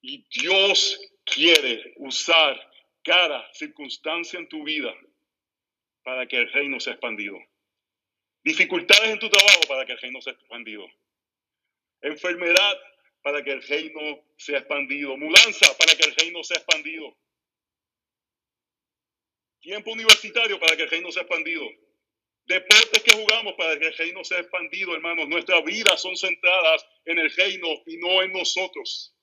Y 0.00 0.26
Dios 0.40 0.98
quiere 1.24 1.92
usar 1.96 2.58
cada 3.04 3.52
circunstancia 3.52 4.38
en 4.38 4.48
tu 4.48 4.64
vida 4.64 4.94
para 6.02 6.26
que 6.26 6.38
el 6.38 6.50
reino 6.50 6.80
sea 6.80 6.94
expandido. 6.94 7.36
Dificultades 8.42 9.10
en 9.10 9.18
tu 9.18 9.28
trabajo 9.28 9.60
para 9.68 9.84
que 9.84 9.92
el 9.92 9.98
reino 9.98 10.22
sea 10.22 10.32
expandido. 10.32 10.86
Enfermedad 12.00 12.78
para 13.22 13.44
que 13.44 13.52
el 13.52 13.62
reino 13.62 14.24
sea 14.38 14.60
expandido. 14.60 15.16
Mudanza 15.18 15.76
para 15.76 15.94
que 15.94 16.08
el 16.08 16.14
reino 16.16 16.42
sea 16.42 16.56
expandido. 16.56 17.14
Tiempo 19.60 19.92
universitario 19.92 20.58
para 20.58 20.76
que 20.76 20.84
el 20.84 20.90
reino 20.90 21.10
sea 21.12 21.22
expandido. 21.22 21.64
Deportes 22.46 23.02
que 23.02 23.12
jugamos 23.12 23.54
para 23.54 23.78
que 23.78 23.86
el 23.86 23.96
reino 23.96 24.24
sea 24.24 24.38
expandido, 24.38 24.94
hermanos. 24.94 25.28
Nuestras 25.28 25.62
vidas 25.64 26.00
son 26.00 26.16
centradas 26.16 26.86
en 27.04 27.18
el 27.18 27.30
reino 27.30 27.68
y 27.86 27.98
no 27.98 28.22
en 28.22 28.32
nosotros. 28.32 29.14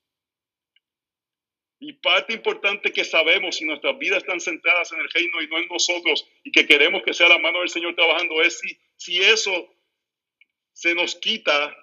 Y 1.80 1.94
parte 1.94 2.34
importante 2.34 2.92
que 2.92 3.04
sabemos 3.04 3.58
si 3.58 3.66
nuestras 3.66 3.98
vidas 3.98 4.20
están 4.20 4.40
centradas 4.40 4.92
en 4.92 5.02
el 5.02 5.10
reino 5.10 5.42
y 5.42 5.48
no 5.48 5.58
en 5.58 5.68
nosotros 5.68 6.26
y 6.44 6.52
que 6.52 6.66
queremos 6.66 7.04
que 7.04 7.14
sea 7.14 7.28
la 7.28 7.38
mano 7.38 7.60
del 7.60 7.70
Señor 7.70 7.96
trabajando 7.96 8.42
es 8.42 8.60
si, 8.60 8.80
si 8.96 9.22
eso 9.22 9.76
se 10.72 10.96
nos 10.96 11.16
quita 11.16 11.76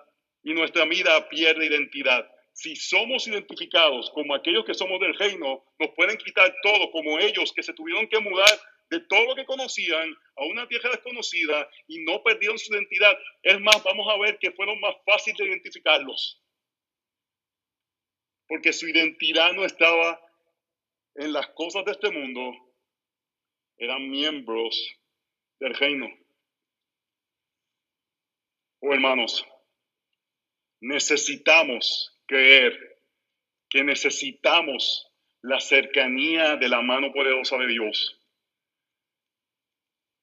y 0.42 0.54
nuestra 0.54 0.84
vida 0.86 1.28
pierde 1.28 1.66
identidad. 1.66 2.31
Si 2.52 2.76
somos 2.76 3.26
identificados 3.26 4.10
como 4.10 4.34
aquellos 4.34 4.64
que 4.64 4.74
somos 4.74 5.00
del 5.00 5.16
reino, 5.16 5.64
nos 5.78 5.90
pueden 5.96 6.16
quitar 6.18 6.54
todo, 6.62 6.90
como 6.90 7.18
ellos 7.18 7.52
que 7.52 7.62
se 7.62 7.72
tuvieron 7.72 8.08
que 8.08 8.20
mudar 8.20 8.60
de 8.90 9.00
todo 9.00 9.24
lo 9.24 9.34
que 9.34 9.46
conocían 9.46 10.14
a 10.36 10.44
una 10.44 10.68
tierra 10.68 10.90
desconocida 10.90 11.68
y 11.88 12.04
no 12.04 12.22
perdieron 12.22 12.58
su 12.58 12.74
identidad. 12.74 13.16
Es 13.42 13.58
más, 13.60 13.82
vamos 13.82 14.06
a 14.12 14.18
ver 14.18 14.38
que 14.38 14.52
fueron 14.52 14.78
más 14.80 14.94
fáciles 15.06 15.38
de 15.38 15.46
identificarlos 15.46 16.42
porque 18.52 18.74
su 18.74 18.86
identidad 18.86 19.54
no 19.54 19.64
estaba 19.64 20.20
en 21.14 21.32
las 21.32 21.46
cosas 21.54 21.86
de 21.86 21.92
este 21.92 22.10
mundo, 22.10 22.52
eran 23.78 24.10
miembros 24.10 24.76
del 25.58 25.72
reino. 25.72 26.06
Oh 28.80 28.92
hermanos, 28.92 29.46
necesitamos 30.80 32.11
creer 32.26 32.98
que 33.68 33.84
necesitamos 33.84 35.08
la 35.40 35.60
cercanía 35.60 36.56
de 36.56 36.68
la 36.68 36.82
mano 36.82 37.12
poderosa 37.12 37.56
de 37.58 37.66
Dios. 37.66 38.18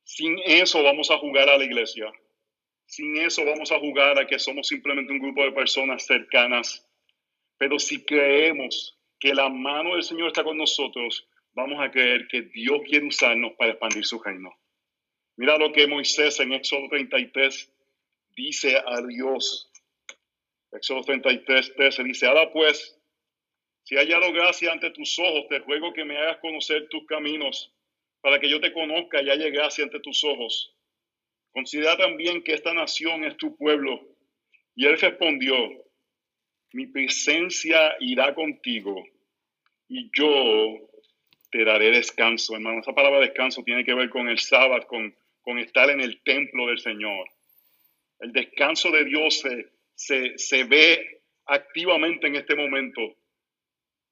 Sin 0.04 0.40
eso 0.46 0.82
vamos 0.84 1.12
a 1.12 1.18
jugar 1.18 1.50
a 1.50 1.58
la 1.58 1.64
iglesia. 1.64 2.12
Sin 2.86 3.18
eso 3.18 3.46
vamos 3.46 3.72
a 3.72 3.80
jugar 3.80 4.20
a 4.20 4.26
que 4.26 4.40
somos 4.40 4.68
simplemente 4.68 5.14
un 5.14 5.20
grupo 5.20 5.44
de 5.44 5.52
personas 5.52 6.06
cercanas 6.06 6.90
pero 7.60 7.78
si 7.78 8.04
creemos 8.06 8.98
que 9.20 9.36
la 9.36 9.50
mano 9.50 9.94
del 9.94 10.04
Señor 10.04 10.28
está 10.28 10.44
con 10.44 10.58
nosotros, 10.58 11.28
vamos 11.54 11.78
a 11.82 11.92
creer 11.92 12.28
que 12.30 12.44
Dios 12.44 12.80
quiere 12.88 13.06
usarnos 13.06 13.52
para 13.58 13.72
expandir 13.72 14.06
su 14.06 14.18
reino. 14.18 14.50
Mira 15.36 15.58
lo 15.58 15.72
que 15.74 15.86
Moisés 15.86 16.40
en 16.40 16.54
Éxodo 16.54 16.88
33 16.90 17.72
dice 18.36 18.78
a 18.78 19.02
Dios. 19.06 19.69
Éxodo 20.72 21.02
33, 21.02 21.74
13 21.76 22.04
dice, 22.04 22.28
ahora 22.28 22.52
pues, 22.52 22.98
si 23.84 23.98
hay 23.98 24.06
hallado 24.06 24.32
gracia 24.32 24.72
ante 24.72 24.92
tus 24.92 25.18
ojos, 25.18 25.48
te 25.50 25.60
ruego 25.60 25.94
que 25.94 26.06
me 26.06 26.18
hagas 26.18 26.38
conocer 26.38 26.88
tus 26.90 27.06
caminos, 27.08 27.74
para 28.22 28.40
que 28.40 28.50
yo 28.50 28.60
te 28.60 28.72
conozca 28.74 29.22
y 29.22 29.30
haya 29.30 29.50
gracia 29.50 29.84
ante 29.84 30.00
tus 30.00 30.24
ojos. 30.24 30.76
Considera 31.52 31.98
también 31.98 32.44
que 32.44 32.54
esta 32.54 32.74
nación 32.74 33.24
es 33.24 33.36
tu 33.38 33.56
pueblo. 33.56 34.00
Y 34.76 34.86
él 34.86 35.00
respondió, 35.00 35.56
mi 36.74 36.86
presencia 36.88 37.96
irá 38.00 38.36
contigo 38.36 39.04
y 39.88 40.10
yo 40.14 40.78
te 41.52 41.66
daré 41.66 41.92
descanso. 41.92 42.54
Hermano, 42.54 42.82
esa 42.82 42.94
palabra 42.94 43.20
descanso 43.20 43.64
tiene 43.64 43.84
que 43.84 43.94
ver 43.94 44.10
con 44.10 44.30
el 44.30 44.38
sábado, 44.38 44.86
con, 44.88 45.16
con 45.42 45.58
estar 45.58 45.90
en 45.90 46.00
el 46.00 46.22
templo 46.22 46.68
del 46.68 46.80
Señor. 46.80 47.28
El 48.20 48.32
descanso 48.32 48.92
de 48.92 49.06
Dios 49.06 49.44
se, 50.00 50.64
ve 50.64 51.22
activamente 51.46 52.28
en 52.28 52.36
este 52.38 52.56
momento. 52.56 53.02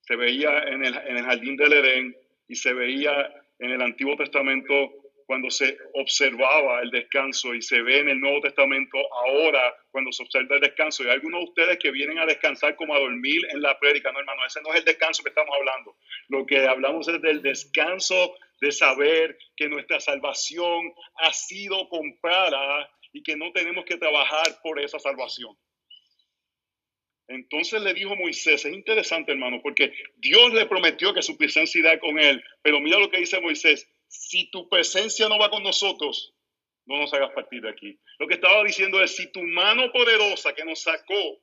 Se 0.02 0.16
veía 0.16 0.62
en 0.64 0.84
el, 0.84 0.96
en 0.96 1.16
el 1.16 1.24
jardín 1.24 1.56
del 1.56 1.72
Edén 1.72 2.16
y 2.46 2.54
se 2.54 2.72
veía 2.72 3.30
en 3.58 3.70
el 3.70 3.82
Antiguo 3.82 4.16
Testamento 4.16 4.92
cuando 5.26 5.50
se 5.50 5.76
observaba 5.94 6.80
el 6.80 6.90
descanso 6.90 7.54
y 7.54 7.60
se 7.60 7.82
ve 7.82 7.98
en 7.98 8.08
el 8.08 8.20
Nuevo 8.20 8.40
Testamento 8.40 8.98
ahora 9.12 9.76
cuando 9.90 10.10
se 10.12 10.22
observa 10.22 10.56
el 10.56 10.62
descanso. 10.62 11.04
Y 11.04 11.10
algunos 11.10 11.40
de 11.40 11.44
ustedes 11.44 11.78
que 11.78 11.90
vienen 11.90 12.18
a 12.18 12.26
descansar 12.26 12.76
como 12.76 12.94
a 12.94 12.98
dormir 12.98 13.42
en 13.50 13.60
la 13.60 13.78
prédica. 13.78 14.10
No, 14.12 14.20
hermano, 14.20 14.46
ese 14.46 14.62
no 14.62 14.72
es 14.72 14.80
el 14.80 14.84
descanso 14.84 15.22
que 15.22 15.28
estamos 15.30 15.54
hablando. 15.54 15.96
Lo 16.28 16.46
que 16.46 16.66
hablamos 16.66 17.08
es 17.08 17.20
del 17.20 17.42
descanso 17.42 18.34
de 18.60 18.72
saber 18.72 19.38
que 19.56 19.68
nuestra 19.68 20.00
salvación 20.00 20.94
ha 21.16 21.32
sido 21.32 21.88
comprada 21.88 22.90
y 23.12 23.22
que 23.22 23.36
no 23.36 23.52
tenemos 23.52 23.84
que 23.84 23.96
trabajar 23.96 24.60
por 24.62 24.80
esa 24.80 24.98
salvación. 24.98 25.56
Entonces 27.28 27.82
le 27.82 27.94
dijo 27.94 28.16
Moisés, 28.16 28.64
es 28.64 28.72
interesante 28.72 29.32
hermano, 29.32 29.60
porque 29.62 29.92
Dios 30.16 30.52
le 30.54 30.66
prometió 30.66 31.12
que 31.12 31.22
su 31.22 31.36
presencia 31.36 31.78
irá 31.78 32.00
con 32.00 32.18
él, 32.18 32.42
pero 32.62 32.80
mira 32.80 32.98
lo 32.98 33.10
que 33.10 33.18
dice 33.18 33.40
Moisés, 33.40 33.86
si 34.08 34.50
tu 34.50 34.68
presencia 34.68 35.28
no 35.28 35.38
va 35.38 35.50
con 35.50 35.62
nosotros, 35.62 36.34
no 36.86 36.96
nos 36.98 37.12
hagas 37.12 37.32
partir 37.32 37.60
de 37.60 37.68
aquí. 37.68 37.98
Lo 38.18 38.26
que 38.26 38.34
estaba 38.34 38.64
diciendo 38.64 39.02
es, 39.02 39.14
si 39.14 39.30
tu 39.30 39.42
mano 39.42 39.92
poderosa 39.92 40.54
que 40.54 40.64
nos 40.64 40.80
sacó 40.80 41.42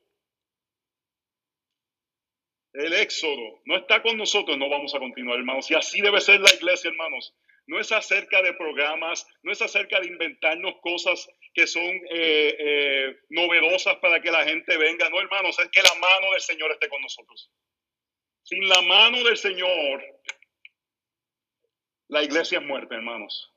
el 2.76 2.92
éxodo 2.92 3.62
no 3.64 3.76
está 3.76 4.02
con 4.02 4.18
nosotros, 4.18 4.58
no 4.58 4.68
vamos 4.68 4.94
a 4.94 4.98
continuar, 4.98 5.38
hermanos. 5.38 5.70
Y 5.70 5.74
así 5.74 6.00
debe 6.02 6.20
ser 6.20 6.40
la 6.40 6.52
iglesia, 6.52 6.90
hermanos. 6.90 7.34
No 7.66 7.80
es 7.80 7.90
acerca 7.90 8.42
de 8.42 8.54
programas, 8.54 9.26
no 9.42 9.52
es 9.52 9.60
acerca 9.60 10.00
de 10.00 10.06
inventarnos 10.06 10.76
cosas 10.80 11.28
que 11.52 11.66
son 11.66 11.84
eh, 11.84 12.56
eh, 12.58 13.16
novedosas 13.30 13.96
para 13.96 14.20
que 14.20 14.30
la 14.30 14.44
gente 14.44 14.76
venga. 14.76 15.08
No, 15.10 15.20
hermanos, 15.20 15.58
es 15.58 15.68
que 15.70 15.82
la 15.82 15.94
mano 15.94 16.32
del 16.32 16.40
Señor 16.40 16.70
esté 16.70 16.88
con 16.88 17.02
nosotros. 17.02 17.50
Sin 18.42 18.68
la 18.68 18.80
mano 18.82 19.24
del 19.24 19.36
Señor, 19.36 20.04
la 22.08 22.22
iglesia 22.22 22.58
es 22.58 22.64
muerta, 22.64 22.94
hermanos. 22.94 23.52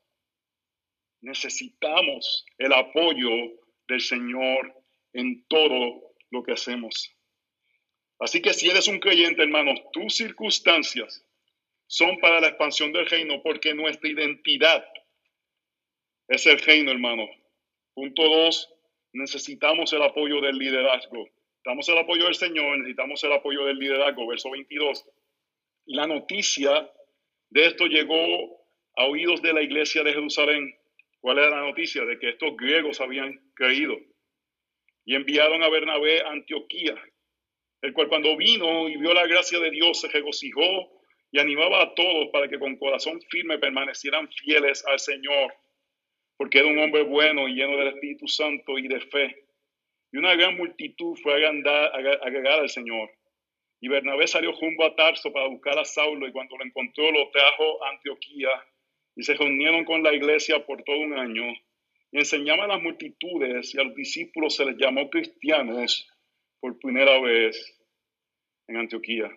Necesitamos 1.20 2.44
el 2.58 2.72
apoyo 2.72 3.30
del 3.86 4.00
Señor 4.00 4.74
en 5.12 5.46
todo 5.46 6.14
lo 6.30 6.42
que 6.42 6.52
hacemos. 6.52 7.14
Así 8.18 8.42
que 8.42 8.52
si 8.52 8.68
eres 8.68 8.88
un 8.88 8.98
creyente, 8.98 9.42
hermanos, 9.42 9.80
tus 9.92 10.16
circunstancias 10.16 11.24
son 11.90 12.18
para 12.18 12.40
la 12.40 12.46
expansión 12.46 12.92
del 12.92 13.04
reino, 13.06 13.42
porque 13.42 13.74
nuestra 13.74 14.08
identidad 14.08 14.84
es 16.28 16.46
el 16.46 16.60
reino, 16.60 16.92
hermano. 16.92 17.28
Punto 17.94 18.22
dos, 18.22 18.72
necesitamos 19.12 19.92
el 19.92 20.02
apoyo 20.02 20.40
del 20.40 20.56
liderazgo. 20.56 21.28
Necesitamos 21.64 21.88
el 21.88 21.98
apoyo 21.98 22.24
del 22.26 22.34
Señor, 22.36 22.78
necesitamos 22.78 23.24
el 23.24 23.32
apoyo 23.32 23.64
del 23.64 23.78
liderazgo. 23.78 24.24
Verso 24.28 24.52
22. 24.52 25.04
La 25.86 26.06
noticia 26.06 26.88
de 27.48 27.66
esto 27.66 27.86
llegó 27.86 28.16
a 28.94 29.06
oídos 29.06 29.42
de 29.42 29.52
la 29.52 29.62
iglesia 29.62 30.04
de 30.04 30.12
Jerusalén. 30.12 30.72
¿Cuál 31.18 31.38
era 31.38 31.50
la 31.50 31.62
noticia? 31.62 32.04
De 32.04 32.20
que 32.20 32.28
estos 32.28 32.56
griegos 32.56 33.00
habían 33.00 33.50
creído. 33.54 33.98
Y 35.04 35.16
enviaron 35.16 35.64
a 35.64 35.68
Bernabé 35.68 36.20
a 36.20 36.30
Antioquía, 36.30 36.94
el 37.82 37.92
cual 37.92 38.06
cuando 38.06 38.36
vino 38.36 38.88
y 38.88 38.96
vio 38.96 39.12
la 39.12 39.26
gracia 39.26 39.58
de 39.58 39.72
Dios 39.72 40.00
se 40.00 40.08
regocijó 40.08 40.99
y 41.32 41.38
animaba 41.38 41.82
a 41.82 41.94
todos 41.94 42.28
para 42.32 42.48
que 42.48 42.58
con 42.58 42.76
corazón 42.76 43.20
firme 43.30 43.58
permanecieran 43.58 44.28
fieles 44.32 44.84
al 44.86 44.98
Señor, 44.98 45.52
porque 46.36 46.58
era 46.58 46.68
un 46.68 46.78
hombre 46.78 47.02
bueno 47.02 47.48
y 47.48 47.54
lleno 47.54 47.76
del 47.76 47.88
Espíritu 47.88 48.26
Santo 48.26 48.78
y 48.78 48.88
de 48.88 49.00
fe. 49.00 49.44
Y 50.12 50.18
una 50.18 50.34
gran 50.34 50.56
multitud 50.56 51.16
fue 51.22 51.46
a 51.46 51.50
agregar 52.22 52.60
al 52.60 52.68
Señor. 52.68 53.10
Y 53.80 53.88
Bernabé 53.88 54.26
salió 54.26 54.52
junto 54.52 54.84
a 54.84 54.94
Tarso 54.94 55.32
para 55.32 55.48
buscar 55.48 55.78
a 55.78 55.84
Saulo 55.84 56.26
y 56.26 56.32
cuando 56.32 56.56
lo 56.56 56.64
encontró 56.64 57.10
lo 57.12 57.30
trajo 57.30 57.84
a 57.84 57.90
Antioquía 57.90 58.50
y 59.16 59.22
se 59.22 59.34
reunieron 59.34 59.84
con 59.84 60.02
la 60.02 60.12
iglesia 60.12 60.64
por 60.66 60.82
todo 60.82 60.98
un 60.98 61.18
año 61.18 61.44
y 62.12 62.18
enseñaban 62.18 62.70
a 62.70 62.74
las 62.74 62.82
multitudes 62.82 63.74
y 63.74 63.80
a 63.80 63.84
los 63.84 63.94
discípulos 63.94 64.56
se 64.56 64.64
les 64.64 64.76
llamó 64.76 65.08
cristianos 65.08 66.08
por 66.60 66.78
primera 66.78 67.20
vez 67.20 67.78
en 68.66 68.76
Antioquía. 68.76 69.30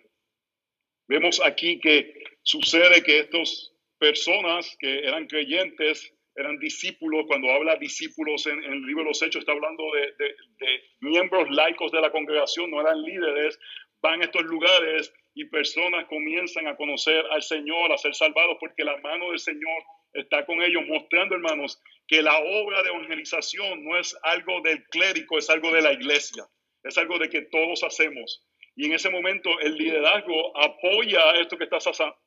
Vemos 1.08 1.40
aquí 1.44 1.80
que 1.80 2.14
sucede 2.42 3.02
que 3.02 3.20
estas 3.20 3.72
personas 3.98 4.76
que 4.78 5.00
eran 5.00 5.26
creyentes 5.26 6.12
eran 6.36 6.58
discípulos, 6.58 7.26
cuando 7.26 7.50
habla 7.50 7.76
discípulos 7.76 8.46
en, 8.46 8.62
el 8.64 8.82
libro 8.82 9.04
de 9.04 9.10
los 9.10 9.22
Hechos, 9.22 9.40
está 9.40 9.52
hablando 9.52 9.84
de, 9.92 10.12
de, 10.18 10.80
miembros 11.00 11.48
laicos 11.50 11.92
de 11.92 12.00
la 12.00 12.10
congregación, 12.10 12.70
no 12.70 12.80
eran 12.80 13.00
líderes, 13.02 13.58
van 14.02 14.20
a 14.20 14.24
estos 14.24 14.42
lugares 14.42 15.12
y 15.34 15.44
personas 15.46 16.06
comienzan 16.06 16.66
a 16.66 16.76
conocer 16.76 17.24
al 17.30 17.42
Señor, 17.42 17.92
a 17.92 17.98
ser 17.98 18.14
salvados, 18.14 18.56
porque 18.58 18.84
la 18.84 18.96
mano 18.98 19.30
del 19.30 19.38
Señor 19.38 19.82
está 20.12 20.44
con 20.44 20.62
ellos, 20.62 20.82
mostrando, 20.88 21.34
hermanos, 21.34 21.80
que 22.06 22.22
la 22.22 22.38
obra 22.38 22.82
de 22.82 22.88
evangelización 22.90 23.84
no 23.84 23.96
es 23.98 24.16
algo 24.22 24.60
del 24.62 24.84
clérigo, 24.86 25.38
es 25.38 25.50
algo 25.50 25.72
de 25.72 25.82
la 25.82 25.92
iglesia, 25.92 26.44
es 26.82 26.98
algo 26.98 27.18
de 27.18 27.28
que 27.28 27.42
todos 27.42 27.82
hacemos. 27.82 28.44
Y 28.76 28.86
en 28.86 28.92
ese 28.92 29.10
momento 29.10 29.58
el 29.60 29.76
liderazgo 29.76 30.56
apoya 30.56 31.32
esto 31.40 31.56
que 31.56 31.64
está 31.64 31.78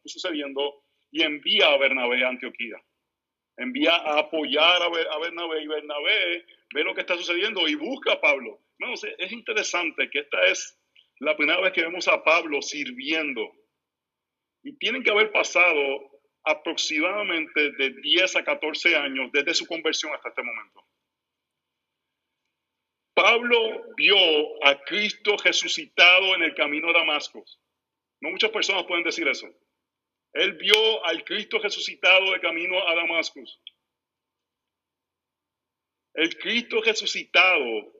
sucediendo 0.05 0.83
y 1.11 1.23
envía 1.23 1.67
a 1.67 1.77
Bernabé 1.77 2.23
a 2.23 2.29
Antioquía. 2.29 2.77
Envía 3.57 3.95
a 3.95 4.19
apoyar 4.19 4.81
a 4.81 5.19
Bernabé 5.19 5.63
y 5.63 5.67
Bernabé 5.67 6.45
ve 6.73 6.83
lo 6.83 6.93
que 6.93 7.01
está 7.01 7.17
sucediendo 7.17 7.67
y 7.67 7.75
busca 7.75 8.13
a 8.13 8.21
Pablo. 8.21 8.59
No, 8.79 8.93
es 8.93 9.31
interesante 9.31 10.09
que 10.09 10.19
esta 10.19 10.45
es 10.45 10.79
la 11.19 11.35
primera 11.35 11.59
vez 11.61 11.73
que 11.73 11.81
vemos 11.81 12.07
a 12.07 12.23
Pablo 12.23 12.61
sirviendo. 12.61 13.51
Y 14.63 14.77
tienen 14.77 15.03
que 15.03 15.11
haber 15.11 15.31
pasado 15.31 16.11
aproximadamente 16.43 17.71
de 17.71 17.89
10 18.01 18.35
a 18.37 18.43
14 18.43 18.95
años 18.95 19.31
desde 19.33 19.53
su 19.53 19.65
conversión 19.65 20.13
hasta 20.13 20.29
este 20.29 20.43
momento. 20.43 20.86
Pablo 23.17 23.95
vio 23.95 24.15
a 24.63 24.79
Cristo 24.83 25.37
resucitado 25.43 26.35
en 26.35 26.43
el 26.43 26.53
camino 26.53 26.91
a 26.91 26.93
Damasco. 26.93 27.43
No 28.21 28.29
muchas 28.29 28.51
personas 28.51 28.83
pueden 28.83 29.03
decir 29.03 29.27
eso. 29.27 29.47
Él 30.33 30.53
vio 30.53 31.03
al 31.03 31.23
Cristo 31.23 31.57
resucitado 31.57 32.31
de 32.31 32.39
camino 32.39 32.77
a 32.87 32.93
Damasco. 32.93 33.39
El 36.13 36.37
Cristo 36.37 36.79
resucitado 36.83 37.91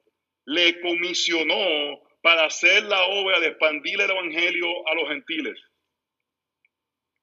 le 0.46 0.80
comisionó 0.82 2.00
para 2.22 2.46
hacer 2.46 2.84
la 2.84 3.04
obra 3.06 3.40
de 3.40 3.48
expandir 3.48 4.00
el 4.00 4.12
Evangelio 4.12 4.88
a 4.88 4.94
los 4.94 5.10
gentiles. 5.10 5.60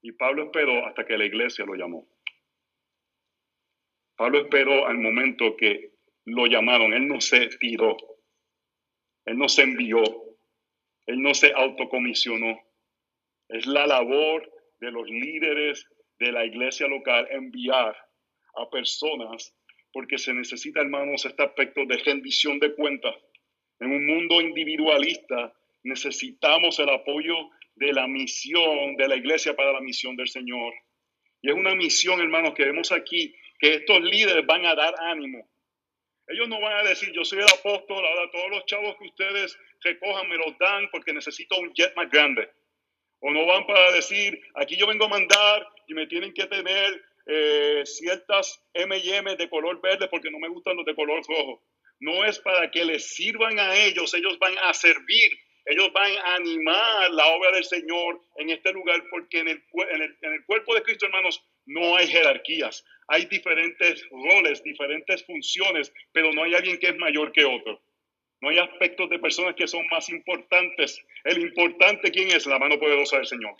Y 0.02 0.10
Pablo 0.10 0.46
esperó 0.46 0.84
hasta 0.84 1.06
que 1.06 1.16
la 1.16 1.26
iglesia 1.26 1.64
lo 1.64 1.76
llamó. 1.76 2.08
Pablo 4.16 4.40
esperó 4.40 4.84
al 4.84 4.98
momento 4.98 5.56
que 5.56 5.93
lo 6.24 6.46
llamaron. 6.46 6.92
Él 6.92 7.06
no 7.08 7.20
se 7.20 7.48
tiró. 7.58 7.96
Él 9.24 9.38
no 9.38 9.48
se 9.48 9.62
envió. 9.62 10.02
Él 11.06 11.20
no 11.22 11.34
se 11.34 11.52
autocomisionó. 11.52 12.58
Es 13.48 13.66
la 13.66 13.86
labor 13.86 14.50
de 14.80 14.90
los 14.90 15.08
líderes 15.08 15.86
de 16.18 16.32
la 16.32 16.44
iglesia 16.44 16.86
local 16.88 17.26
enviar 17.30 17.96
a 18.56 18.70
personas 18.70 19.56
porque 19.92 20.18
se 20.18 20.34
necesita, 20.34 20.80
hermanos, 20.80 21.24
este 21.24 21.42
aspecto 21.42 21.84
de 21.86 21.98
rendición 21.98 22.58
de 22.58 22.74
cuentas 22.74 23.14
en 23.80 23.92
un 23.92 24.06
mundo 24.06 24.40
individualista 24.40 25.52
necesitamos 25.82 26.78
el 26.78 26.88
apoyo 26.88 27.34
de 27.74 27.92
la 27.92 28.06
misión 28.06 28.96
de 28.96 29.08
la 29.08 29.16
iglesia 29.16 29.54
para 29.54 29.72
la 29.72 29.80
misión 29.80 30.16
del 30.16 30.28
Señor. 30.28 30.72
Y 31.42 31.50
es 31.50 31.54
una 31.54 31.74
misión, 31.74 32.20
hermanos, 32.20 32.54
que 32.54 32.64
vemos 32.64 32.92
aquí, 32.92 33.34
que 33.58 33.74
estos 33.74 34.00
líderes 34.00 34.46
van 34.46 34.64
a 34.64 34.74
dar 34.74 34.94
ánimo. 34.98 35.50
Ellos 36.26 36.48
no 36.48 36.60
van 36.60 36.78
a 36.78 36.88
decir, 36.88 37.12
yo 37.12 37.24
soy 37.24 37.40
el 37.40 37.44
apóstol, 37.44 38.04
ahora 38.04 38.30
todos 38.30 38.50
los 38.50 38.64
chavos 38.66 38.96
que 38.98 39.04
ustedes 39.04 39.58
recojan 39.80 40.28
me 40.28 40.36
los 40.36 40.56
dan 40.58 40.88
porque 40.90 41.12
necesito 41.12 41.58
un 41.58 41.72
jet 41.74 41.94
más 41.96 42.10
grande. 42.10 42.50
O 43.20 43.30
no 43.30 43.46
van 43.46 43.66
para 43.66 43.92
decir, 43.92 44.40
aquí 44.54 44.76
yo 44.76 44.86
vengo 44.86 45.04
a 45.04 45.08
mandar 45.08 45.66
y 45.86 45.94
me 45.94 46.06
tienen 46.06 46.32
que 46.32 46.46
tener 46.46 47.02
eh, 47.26 47.82
ciertas 47.84 48.62
M&M 48.72 49.36
de 49.36 49.48
color 49.48 49.80
verde 49.80 50.08
porque 50.08 50.30
no 50.30 50.38
me 50.38 50.48
gustan 50.48 50.76
los 50.76 50.84
de 50.84 50.94
color 50.94 51.22
rojo. 51.26 51.62
No 52.00 52.24
es 52.24 52.38
para 52.38 52.70
que 52.70 52.84
les 52.84 53.14
sirvan 53.14 53.58
a 53.58 53.76
ellos, 53.76 54.12
ellos 54.14 54.38
van 54.38 54.56
a 54.58 54.74
servir, 54.74 55.30
ellos 55.66 55.92
van 55.92 56.10
a 56.12 56.34
animar 56.36 57.10
la 57.10 57.26
obra 57.28 57.52
del 57.52 57.64
Señor 57.64 58.20
en 58.36 58.50
este 58.50 58.72
lugar 58.72 59.02
porque 59.10 59.40
en 59.40 59.48
el, 59.48 59.64
en 59.90 60.02
el, 60.02 60.16
en 60.20 60.32
el 60.34 60.44
cuerpo 60.44 60.74
de 60.74 60.82
Cristo, 60.82 61.06
hermanos, 61.06 61.42
no 61.66 61.96
hay 61.96 62.06
jerarquías, 62.06 62.84
hay 63.08 63.24
diferentes 63.26 64.04
roles, 64.10 64.62
diferentes 64.62 65.24
funciones, 65.24 65.92
pero 66.12 66.32
no 66.32 66.44
hay 66.44 66.54
alguien 66.54 66.78
que 66.78 66.88
es 66.88 66.96
mayor 66.96 67.32
que 67.32 67.44
otro. 67.44 67.82
No 68.40 68.50
hay 68.50 68.58
aspectos 68.58 69.08
de 69.08 69.18
personas 69.18 69.54
que 69.54 69.66
son 69.66 69.86
más 69.88 70.10
importantes. 70.10 71.02
El 71.24 71.38
importante, 71.38 72.10
¿quién 72.10 72.30
es? 72.30 72.44
La 72.46 72.58
mano 72.58 72.78
poderosa 72.78 73.16
del 73.16 73.26
Señor. 73.26 73.54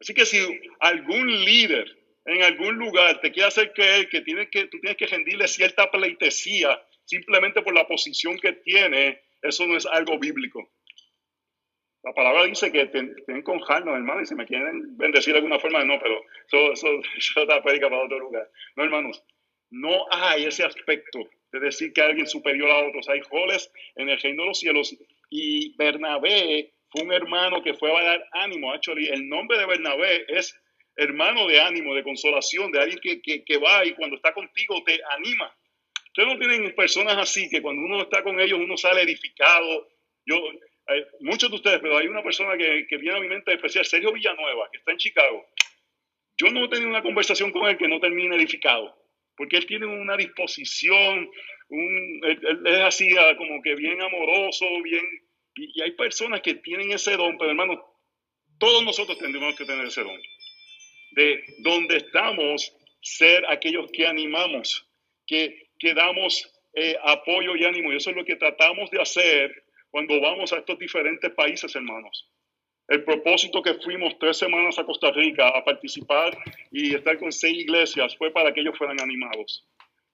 Así 0.00 0.12
que 0.14 0.26
si 0.26 0.38
algún 0.80 1.44
líder 1.44 1.96
en 2.24 2.42
algún 2.42 2.74
lugar 2.74 3.20
te 3.20 3.30
quiere 3.30 3.48
hacer 3.48 3.72
creer 3.72 4.08
que, 4.08 4.20
tiene 4.22 4.50
que 4.50 4.66
tú 4.66 4.80
tienes 4.80 4.96
que 4.96 5.06
rendirle 5.06 5.46
cierta 5.46 5.90
pleitesía 5.90 6.82
simplemente 7.04 7.62
por 7.62 7.72
la 7.72 7.86
posición 7.86 8.36
que 8.38 8.52
tiene, 8.52 9.22
eso 9.42 9.66
no 9.66 9.76
es 9.76 9.86
algo 9.86 10.18
bíblico. 10.18 10.70
La 12.02 12.12
palabra 12.12 12.44
dice 12.44 12.70
que 12.70 12.86
tienen 12.86 13.42
con 13.42 13.58
jarnos, 13.60 13.96
hermano, 13.96 14.20
y 14.20 14.26
si 14.26 14.34
me 14.34 14.46
quieren 14.46 14.96
bendecir 14.96 15.32
de 15.32 15.38
alguna 15.38 15.58
forma, 15.58 15.84
no, 15.84 15.98
pero 15.98 16.22
eso, 16.46 16.72
eso, 16.72 16.88
eso 17.16 17.40
está 17.40 17.62
para 17.62 18.04
otro 18.04 18.18
lugar. 18.20 18.48
No, 18.76 18.84
hermanos, 18.84 19.24
no 19.70 20.06
hay 20.10 20.44
ese 20.44 20.64
aspecto 20.64 21.28
de 21.52 21.60
decir 21.60 21.92
que 21.92 22.02
alguien 22.02 22.26
superior 22.26 22.70
a 22.70 22.86
otros. 22.86 23.08
Hay 23.08 23.20
roles 23.22 23.70
en 23.96 24.08
el 24.08 24.20
reino 24.20 24.42
de 24.42 24.48
los 24.48 24.60
cielos. 24.60 24.96
Y 25.30 25.76
Bernabé 25.76 26.72
fue 26.90 27.02
un 27.02 27.12
hermano 27.12 27.62
que 27.62 27.74
fue 27.74 27.90
a 27.90 28.04
dar 28.04 28.28
ánimo. 28.32 28.72
Actually, 28.72 29.08
el 29.08 29.28
nombre 29.28 29.58
de 29.58 29.66
Bernabé 29.66 30.24
es 30.28 30.58
hermano 30.96 31.46
de 31.46 31.60
ánimo, 31.60 31.94
de 31.94 32.02
consolación, 32.02 32.72
de 32.72 32.80
alguien 32.80 33.20
que, 33.22 33.58
va 33.58 33.84
y 33.84 33.92
cuando 33.94 34.16
está 34.16 34.32
contigo 34.32 34.82
te 34.84 34.98
anima. 35.10 35.54
Ustedes 36.16 36.28
no 36.28 36.38
tienen 36.38 36.74
personas 36.74 37.18
así 37.18 37.48
que 37.50 37.60
cuando 37.60 37.82
uno 37.82 38.02
está 38.02 38.22
con 38.22 38.40
ellos 38.40 38.58
uno 38.58 38.76
sale 38.76 39.02
edificado. 39.02 39.88
Yo, 40.24 40.40
muchos 41.20 41.50
de 41.50 41.56
ustedes, 41.56 41.80
pero 41.80 41.98
hay 41.98 42.08
una 42.08 42.22
persona 42.22 42.56
que, 42.56 42.86
que 42.88 42.96
viene 42.96 43.18
a 43.18 43.20
mi 43.20 43.28
mente 43.28 43.52
especial, 43.52 43.84
Sergio 43.84 44.12
Villanueva, 44.12 44.68
que 44.72 44.78
está 44.78 44.92
en 44.92 44.98
Chicago. 44.98 45.46
Yo 46.38 46.50
no 46.50 46.64
he 46.64 46.68
tenido 46.68 46.88
una 46.88 47.02
conversación 47.02 47.52
con 47.52 47.68
él 47.68 47.76
que 47.76 47.88
no 47.88 48.00
termine 48.00 48.36
edificado 48.36 48.96
porque 49.36 49.56
él 49.56 49.66
tiene 49.66 49.86
una 49.86 50.16
disposición, 50.16 51.30
un, 51.68 52.20
él, 52.24 52.62
es 52.64 52.80
así 52.80 53.08
ah, 53.18 53.36
como 53.36 53.62
que 53.62 53.74
bien 53.74 54.00
amoroso, 54.00 54.66
bien, 54.82 55.04
y, 55.54 55.80
hay 55.82 55.92
personas 55.92 56.40
que 56.40 56.54
tienen 56.54 56.92
ese 56.92 57.16
don, 57.16 57.36
pero 57.38 57.50
hermano, 57.50 57.84
todos 58.58 58.82
nosotros 58.84 59.18
tendremos 59.18 59.54
que 59.56 59.64
tener 59.64 59.86
ese 59.86 60.02
don, 60.02 60.20
de 61.12 61.44
donde 61.58 61.98
estamos, 61.98 62.72
ser 63.02 63.44
aquellos 63.48 63.90
que 63.92 64.06
animamos, 64.06 64.88
que, 65.26 65.65
que 65.78 65.94
damos 65.94 66.52
eh, 66.74 66.96
apoyo 67.02 67.56
y 67.56 67.64
ánimo, 67.64 67.92
y 67.92 67.96
eso 67.96 68.10
es 68.10 68.16
lo 68.16 68.24
que 68.24 68.36
tratamos 68.36 68.90
de 68.90 69.00
hacer 69.00 69.64
cuando 69.90 70.20
vamos 70.20 70.52
a 70.52 70.58
estos 70.58 70.78
diferentes 70.78 71.30
países, 71.32 71.74
hermanos. 71.74 72.28
El 72.88 73.02
propósito 73.02 73.62
que 73.62 73.74
fuimos 73.74 74.18
tres 74.18 74.36
semanas 74.36 74.78
a 74.78 74.84
Costa 74.84 75.10
Rica 75.10 75.48
a 75.48 75.64
participar 75.64 76.36
y 76.70 76.94
estar 76.94 77.18
con 77.18 77.32
seis 77.32 77.58
iglesias 77.58 78.16
fue 78.16 78.30
para 78.30 78.52
que 78.52 78.60
ellos 78.60 78.78
fueran 78.78 79.00
animados, 79.00 79.66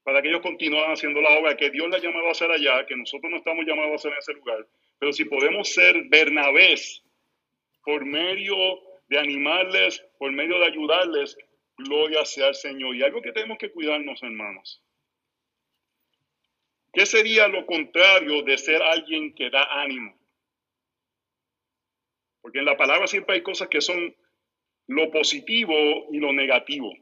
para 0.05 0.22
que 0.22 0.29
ellos 0.29 0.40
continuaran 0.40 0.92
haciendo 0.92 1.20
la 1.20 1.38
obra 1.38 1.57
que 1.57 1.70
Dios 1.70 1.88
les 1.88 2.01
ha 2.01 2.03
llamado 2.03 2.29
a 2.29 2.31
hacer 2.31 2.51
allá, 2.51 2.87
que 2.87 2.96
nosotros 2.96 3.31
no 3.31 3.37
estamos 3.37 3.66
llamados 3.66 3.92
a 3.92 3.94
hacer 3.96 4.12
en 4.12 4.18
ese 4.18 4.33
lugar. 4.35 4.66
Pero 4.98 5.12
si 5.12 5.25
podemos 5.27 5.68
ser 5.68 6.05
Bernabés 6.09 7.03
por 7.85 8.05
medio 8.05 8.57
de 9.09 9.18
animarles, 9.18 10.03
por 10.18 10.33
medio 10.33 10.59
de 10.59 10.66
ayudarles, 10.66 11.37
gloria 11.77 12.25
sea 12.25 12.46
al 12.46 12.55
Señor. 12.55 12.96
Y 12.96 13.03
algo 13.03 13.20
que 13.20 13.33
tenemos 13.33 13.59
que 13.59 13.70
cuidarnos, 13.70 14.22
hermanos. 14.22 14.82
¿Qué 16.92 17.07
sería 17.07 17.48
lo 17.48 17.64
contrario 17.64 18.42
de 18.42 18.59
ser 18.59 18.83
alguien 18.83 19.35
que 19.35 19.48
da 19.48 19.64
ánimo? 19.83 20.14
Porque 22.42 22.59
en 22.59 22.66
la 22.66 22.76
palabra 22.76 23.07
siempre 23.07 23.37
hay 23.37 23.42
cosas 23.42 23.68
que 23.68 23.81
son 23.81 24.14
lo 24.88 25.11
positivo 25.11 25.74
y 26.12 26.18
lo 26.18 26.33
negativo. 26.35 26.92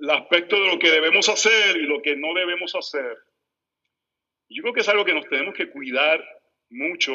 El 0.00 0.10
aspecto 0.10 0.60
de 0.60 0.66
lo 0.66 0.78
que 0.78 0.90
debemos 0.90 1.28
hacer 1.30 1.76
y 1.78 1.86
lo 1.86 2.02
que 2.02 2.16
no 2.16 2.34
debemos 2.34 2.74
hacer. 2.74 3.16
Yo 4.50 4.62
creo 4.62 4.74
que 4.74 4.80
es 4.80 4.88
algo 4.88 5.06
que 5.06 5.14
nos 5.14 5.26
tenemos 5.28 5.54
que 5.54 5.70
cuidar 5.70 6.22
mucho. 6.68 7.14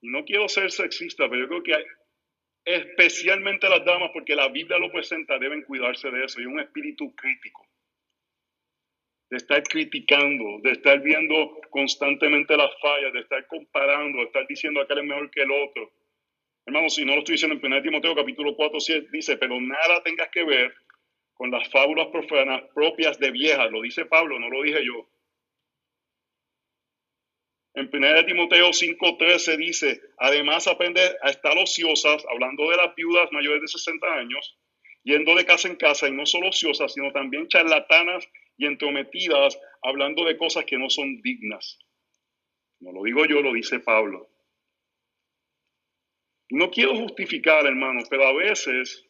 Y 0.00 0.08
no 0.08 0.24
quiero 0.24 0.48
ser 0.48 0.72
sexista, 0.72 1.28
pero 1.28 1.42
yo 1.42 1.48
creo 1.48 1.62
que 1.62 1.86
especialmente 2.64 3.68
las 3.68 3.84
damas, 3.84 4.10
porque 4.12 4.34
la 4.34 4.48
Biblia 4.48 4.78
lo 4.78 4.90
presenta, 4.90 5.38
deben 5.38 5.62
cuidarse 5.62 6.10
de 6.10 6.24
eso. 6.24 6.40
Y 6.40 6.46
un 6.46 6.58
espíritu 6.58 7.14
crítico 7.14 7.64
de 9.30 9.36
estar 9.36 9.62
criticando, 9.62 10.60
de 10.62 10.72
estar 10.72 11.00
viendo 11.00 11.60
constantemente 11.70 12.56
las 12.56 12.70
fallas, 12.80 13.12
de 13.12 13.20
estar 13.20 13.46
comparando, 13.46 14.18
de 14.18 14.24
estar 14.24 14.46
diciendo 14.46 14.80
aquel 14.80 14.98
es 14.98 15.04
mejor 15.04 15.30
que 15.30 15.42
el 15.42 15.50
otro. 15.50 15.92
Hermano, 16.66 16.88
si 16.88 17.04
no 17.04 17.12
lo 17.12 17.18
estoy 17.18 17.34
diciendo 17.34 17.58
en 17.60 17.72
1 17.72 17.82
Timoteo 17.82 18.14
capítulo 18.14 18.54
4, 18.54 18.78
dice, 19.12 19.36
pero 19.36 19.60
nada 19.60 20.02
tengas 20.02 20.28
que 20.30 20.44
ver 20.44 20.74
con 21.34 21.50
las 21.50 21.68
fábulas 21.68 22.08
profanas 22.08 22.62
propias 22.74 23.18
de 23.18 23.30
viejas, 23.30 23.70
lo 23.70 23.82
dice 23.82 24.06
Pablo, 24.06 24.38
no 24.38 24.48
lo 24.48 24.62
dije 24.62 24.84
yo. 24.84 25.08
En 27.74 27.90
1 27.92 28.24
Timoteo 28.26 28.72
5:13 28.72 29.56
dice, 29.56 30.00
además 30.18 30.68
aprende 30.68 31.00
a 31.22 31.30
estar 31.30 31.58
ociosas, 31.58 32.24
hablando 32.30 32.70
de 32.70 32.76
las 32.76 32.94
viudas 32.94 33.32
mayores 33.32 33.62
de 33.62 33.68
60 33.68 34.06
años, 34.06 34.56
yendo 35.02 35.34
de 35.34 35.44
casa 35.44 35.66
en 35.66 35.74
casa, 35.74 36.08
y 36.08 36.12
no 36.12 36.24
solo 36.24 36.50
ociosas, 36.50 36.94
sino 36.94 37.10
también 37.10 37.48
charlatanas 37.48 38.28
y 38.56 38.66
entrometidas 38.66 39.58
hablando 39.82 40.24
de 40.24 40.36
cosas 40.36 40.64
que 40.64 40.78
no 40.78 40.88
son 40.88 41.20
dignas. 41.22 41.78
No 42.80 42.92
lo 42.92 43.02
digo 43.02 43.24
yo, 43.26 43.40
lo 43.40 43.52
dice 43.52 43.80
Pablo. 43.80 44.28
No 46.50 46.70
quiero 46.70 46.94
justificar, 46.96 47.66
hermanos, 47.66 48.04
pero 48.08 48.26
a 48.26 48.32
veces, 48.34 49.08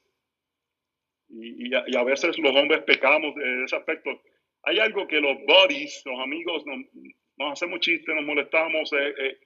y, 1.29 1.75
a, 1.75 2.05
veces 2.05 2.39
los 2.39 2.55
hombres 2.55 2.83
pecamos 2.85 3.35
de 3.35 3.65
ese 3.65 3.77
aspecto, 3.77 4.23
hay 4.63 4.79
algo 4.79 5.07
que 5.07 5.21
los 5.21 5.37
buddies, 5.45 6.03
los 6.07 6.21
amigos, 6.21 6.65
nos, 6.67 7.53
hacemos 7.53 7.81
chistes, 7.81 8.15
nos 8.15 8.25
molestamos, 8.25 8.93
eh, 8.93 9.15
eh. 9.19 9.39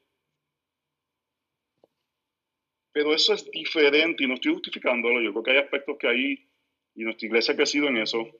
pero 2.92 3.14
eso 3.14 3.34
es 3.34 3.50
diferente 3.50 4.24
y 4.24 4.26
no 4.28 4.34
estoy 4.34 4.52
justificándolo. 4.52 5.20
Yo 5.20 5.32
creo 5.32 5.42
que 5.42 5.50
hay 5.52 5.58
aspectos 5.58 5.96
que 5.98 6.08
ahí, 6.08 6.48
y 6.94 7.02
nuestra 7.02 7.26
iglesia 7.26 7.54
ha 7.54 7.56
crecido 7.56 7.88
en 7.88 7.96
eso, 7.96 8.30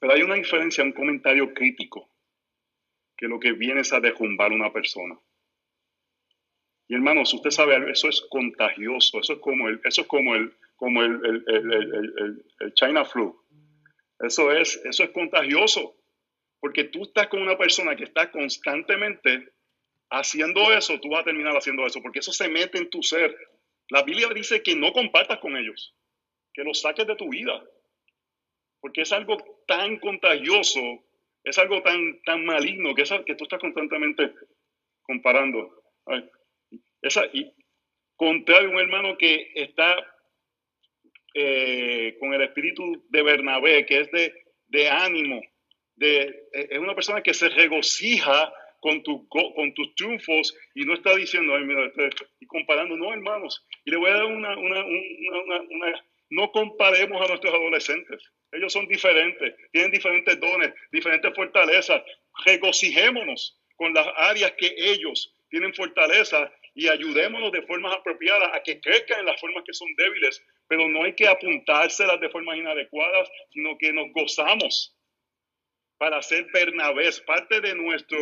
pero 0.00 0.14
hay 0.14 0.22
una 0.22 0.34
diferencia, 0.34 0.82
un 0.82 0.92
comentario 0.92 1.52
crítico, 1.52 2.10
que 3.16 3.28
lo 3.28 3.38
que 3.38 3.52
viene 3.52 3.82
es 3.82 3.92
a 3.92 4.00
derrumbar 4.00 4.50
una 4.50 4.72
persona. 4.72 5.16
Y 6.88 6.94
hermanos, 6.94 7.32
usted 7.34 7.50
sabe, 7.50 7.90
eso 7.90 8.08
es 8.08 8.22
contagioso, 8.22 9.20
eso 9.20 9.34
es 9.34 9.38
como 9.40 9.68
el, 9.68 9.80
eso 9.84 10.00
es 10.00 10.06
como 10.08 10.34
el, 10.34 10.52
como 10.74 11.02
el, 11.02 11.44
el, 11.46 12.74
China 12.74 13.04
flu. 13.04 13.38
Eso 14.18 14.50
es, 14.50 14.80
eso 14.84 15.04
es 15.04 15.10
contagioso, 15.10 15.94
porque 16.60 16.84
tú 16.84 17.02
estás 17.02 17.28
con 17.28 17.42
una 17.42 17.58
persona 17.58 17.94
que 17.94 18.04
está 18.04 18.30
constantemente 18.32 19.52
haciendo 20.10 20.72
eso, 20.72 20.98
tú 20.98 21.10
vas 21.10 21.20
a 21.20 21.24
terminar 21.24 21.54
haciendo 21.54 21.86
eso, 21.86 22.00
porque 22.02 22.18
eso 22.20 22.32
se 22.32 22.48
mete 22.48 22.78
en 22.78 22.88
tu 22.88 23.02
ser. 23.02 23.36
La 23.90 24.02
Biblia 24.02 24.28
dice 24.34 24.62
que 24.62 24.74
no 24.74 24.92
compartas 24.92 25.38
con 25.38 25.56
ellos, 25.56 25.94
que 26.54 26.64
los 26.64 26.80
saques 26.80 27.06
de 27.06 27.16
tu 27.16 27.28
vida 27.28 27.62
porque 28.80 29.02
es 29.02 29.12
algo 29.12 29.36
tan 29.66 29.98
contagioso, 29.98 30.80
es 31.44 31.58
algo 31.58 31.82
tan, 31.82 32.20
tan 32.22 32.44
maligno 32.44 32.94
que, 32.94 33.02
es, 33.02 33.12
que 33.26 33.34
tú 33.34 33.44
estás 33.44 33.60
constantemente 33.60 34.32
comparando. 35.02 35.82
Esa, 37.02 37.24
y 37.32 37.52
contrario 38.16 38.70
un 38.70 38.78
hermano 38.78 39.16
que 39.16 39.52
está 39.54 39.96
eh, 41.34 42.16
con 42.18 42.34
el 42.34 42.42
espíritu 42.42 43.04
de 43.08 43.22
Bernabé, 43.22 43.86
que 43.86 44.00
es 44.00 44.10
de, 44.10 44.34
de 44.68 44.88
ánimo, 44.88 45.40
de, 45.96 46.48
es 46.52 46.78
una 46.78 46.94
persona 46.94 47.22
que 47.22 47.34
se 47.34 47.48
regocija 47.48 48.52
con, 48.80 49.02
tu, 49.02 49.28
con 49.28 49.74
tus 49.74 49.94
triunfos 49.94 50.56
y 50.74 50.84
no 50.84 50.94
está 50.94 51.14
diciendo, 51.14 51.54
Ay, 51.54 51.64
mira, 51.64 51.92
y 52.40 52.46
comparando, 52.46 52.96
no, 52.96 53.12
hermanos. 53.12 53.66
Y 53.84 53.90
le 53.90 53.98
voy 53.98 54.10
a 54.10 54.14
dar 54.14 54.24
una, 54.24 54.56
una, 54.56 54.84
una, 54.84 55.60
una 55.60 56.04
no 56.30 56.50
comparemos 56.52 57.20
a 57.22 57.28
nuestros 57.28 57.52
adolescentes. 57.52 58.22
Ellos 58.52 58.72
son 58.72 58.86
diferentes, 58.86 59.54
tienen 59.72 59.90
diferentes 59.90 60.40
dones, 60.40 60.72
diferentes 60.90 61.32
fortalezas. 61.34 62.02
Regocijémonos 62.44 63.58
con 63.76 63.92
las 63.94 64.06
áreas 64.16 64.52
que 64.58 64.72
ellos 64.76 65.34
tienen 65.50 65.74
fortaleza 65.74 66.50
y 66.74 66.88
ayudémonos 66.88 67.52
de 67.52 67.62
formas 67.62 67.94
apropiadas 67.94 68.50
a 68.54 68.62
que 68.62 68.80
crezcan 68.80 69.20
en 69.20 69.26
las 69.26 69.40
formas 69.40 69.64
que 69.66 69.74
son 69.74 69.88
débiles, 69.96 70.42
pero 70.68 70.88
no 70.88 71.02
hay 71.02 71.14
que 71.14 71.26
apuntárselas 71.26 72.20
de 72.20 72.30
formas 72.30 72.56
inadecuadas, 72.56 73.28
sino 73.52 73.76
que 73.76 73.92
nos 73.92 74.12
gozamos 74.12 74.96
para 75.98 76.22
ser 76.22 76.46
Bernabés, 76.52 77.20
parte 77.20 77.60
de 77.60 77.74
nuestro 77.74 78.18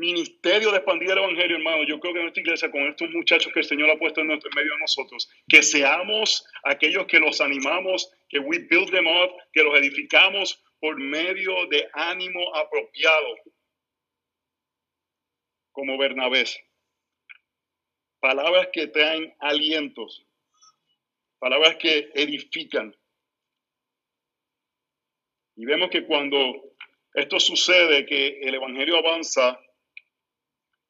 ministerio 0.00 0.70
de 0.70 0.78
expandir 0.78 1.10
el 1.10 1.18
evangelio, 1.18 1.56
hermano. 1.56 1.84
Yo 1.84 2.00
creo 2.00 2.14
que 2.14 2.22
nuestra 2.22 2.40
iglesia, 2.40 2.70
con 2.70 2.82
estos 2.82 3.10
muchachos 3.10 3.52
que 3.52 3.60
el 3.60 3.66
Señor 3.66 3.90
ha 3.90 3.98
puesto 3.98 4.22
en, 4.22 4.28
nuestro, 4.28 4.50
medio 4.56 4.72
de 4.72 4.80
nosotros, 4.80 5.30
que 5.46 5.62
seamos 5.62 6.44
aquellos 6.64 7.06
que 7.06 7.20
los 7.20 7.40
animamos, 7.40 8.10
que 8.28 8.38
we 8.38 8.58
build 8.70 8.90
them 8.90 9.06
up, 9.06 9.30
que 9.52 9.62
los 9.62 9.78
edificamos 9.78 10.60
por 10.80 10.98
medio 10.98 11.66
de 11.66 11.86
ánimo 11.92 12.56
apropiado, 12.56 13.36
como 15.70 15.98
Bernabé. 15.98 16.44
Palabras 18.18 18.68
que 18.72 18.86
traen 18.86 19.34
alientos, 19.38 20.26
palabras 21.38 21.76
que 21.76 22.10
edifican. 22.14 22.96
Y 25.56 25.66
vemos 25.66 25.90
que 25.90 26.06
cuando 26.06 26.74
esto 27.14 27.38
sucede, 27.38 28.06
que 28.06 28.40
el 28.40 28.54
Evangelio 28.54 28.96
avanza, 28.96 29.60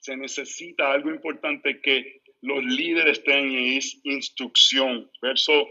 se 0.01 0.17
necesita 0.17 0.93
algo 0.93 1.11
importante 1.11 1.81
que 1.81 2.23
los 2.43 2.65
líderes 2.65 3.23
tengan 3.23 3.55
es 3.55 4.01
instrucción. 4.05 5.11
Verso 5.21 5.69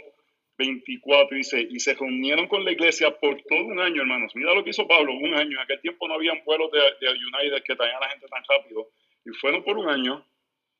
24 0.58 1.36
dice, 1.36 1.68
y 1.70 1.80
se 1.80 1.96
reunieron 1.96 2.48
con 2.48 2.64
la 2.64 2.72
iglesia 2.72 3.12
por 3.20 3.42
todo 3.44 3.66
un 3.66 3.80
año, 3.80 4.02
hermanos. 4.02 4.34
Mira 4.36 4.54
lo 4.54 4.64
que 4.64 4.70
hizo 4.70 4.88
Pablo, 4.88 5.14
un 5.14 5.34
año. 5.34 5.58
En 5.58 5.64
aquel 5.64 5.82
tiempo 5.82 6.08
no 6.08 6.14
habían 6.14 6.44
vuelos 6.46 6.72
de, 6.72 6.80
de 7.06 7.14
United 7.14 7.64
que 7.64 7.76
traían 7.76 7.98
a 7.98 8.02
la 8.02 8.10
gente 8.10 8.28
tan 8.28 8.44
rápido. 8.48 8.90
Y 9.26 9.32
fueron 9.32 9.64
por 9.64 9.78
un 9.78 9.90
año 9.90 10.26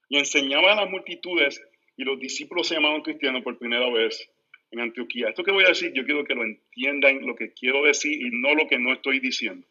y 0.10 0.18
enseñaban 0.18 0.78
a 0.78 0.82
las 0.82 0.90
multitudes 0.90 1.62
y 1.98 2.04
los 2.04 2.20
discípulos 2.20 2.68
se 2.68 2.76
llamaban 2.76 3.02
cristianos 3.02 3.44
por 3.44 3.58
primera 3.58 3.90
vez 3.90 4.30
en 4.72 4.80
Antioquía. 4.80 5.30
Esto 5.30 5.44
que 5.44 5.52
voy 5.52 5.66
a 5.66 5.70
decir, 5.70 5.92
yo 5.94 6.06
quiero 6.06 6.24
que 6.24 6.36
lo 6.36 6.44
entiendan 6.44 7.26
lo 7.26 7.36
que 7.36 7.54
quiero 7.54 7.84
decir 7.84 8.14
y 8.14 8.30
no 8.32 8.54
lo 8.54 8.68
que 8.68 8.80
no 8.80 8.94
estoy 8.94 9.20
diciendo. 9.20 9.66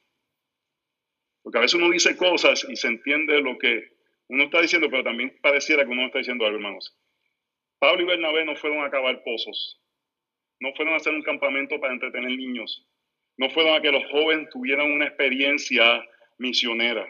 Porque 1.43 1.59
a 1.59 1.63
veces 1.63 1.75
uno 1.75 1.91
dice 1.91 2.17
cosas 2.17 2.67
y 2.69 2.77
se 2.77 2.89
entiende 2.89 3.41
lo 3.41 3.59
que 3.59 3.89
uno 4.29 4.45
está 4.45 4.61
diciendo, 4.61 4.89
pero 4.91 5.05
también 5.05 5.39
pareciera 5.41 5.85
que 5.85 5.91
uno 5.91 6.07
está 6.07 6.19
diciendo 6.19 6.45
algo, 6.45 6.59
hermanos. 6.59 6.95
Pablo 7.79 8.03
y 8.03 8.07
Bernabé 8.07 8.45
no 8.45 8.57
fueron 8.57 8.85
a 8.85 8.91
cavar 8.91 9.23
pozos, 9.23 9.81
no 10.61 10.73
fueron 10.75 10.95
a 10.95 10.97
hacer 10.97 11.15
un 11.15 11.23
campamento 11.23 11.81
para 11.81 11.95
entretener 11.95 12.31
niños, 12.31 12.87
no 13.37 13.49
fueron 13.51 13.75
a 13.75 13.81
que 13.81 13.93
los 13.93 14.05
jóvenes 14.11 14.51
tuvieran 14.51 14.91
una 14.91 15.07
experiencia 15.07 16.05
misionera. 16.39 17.07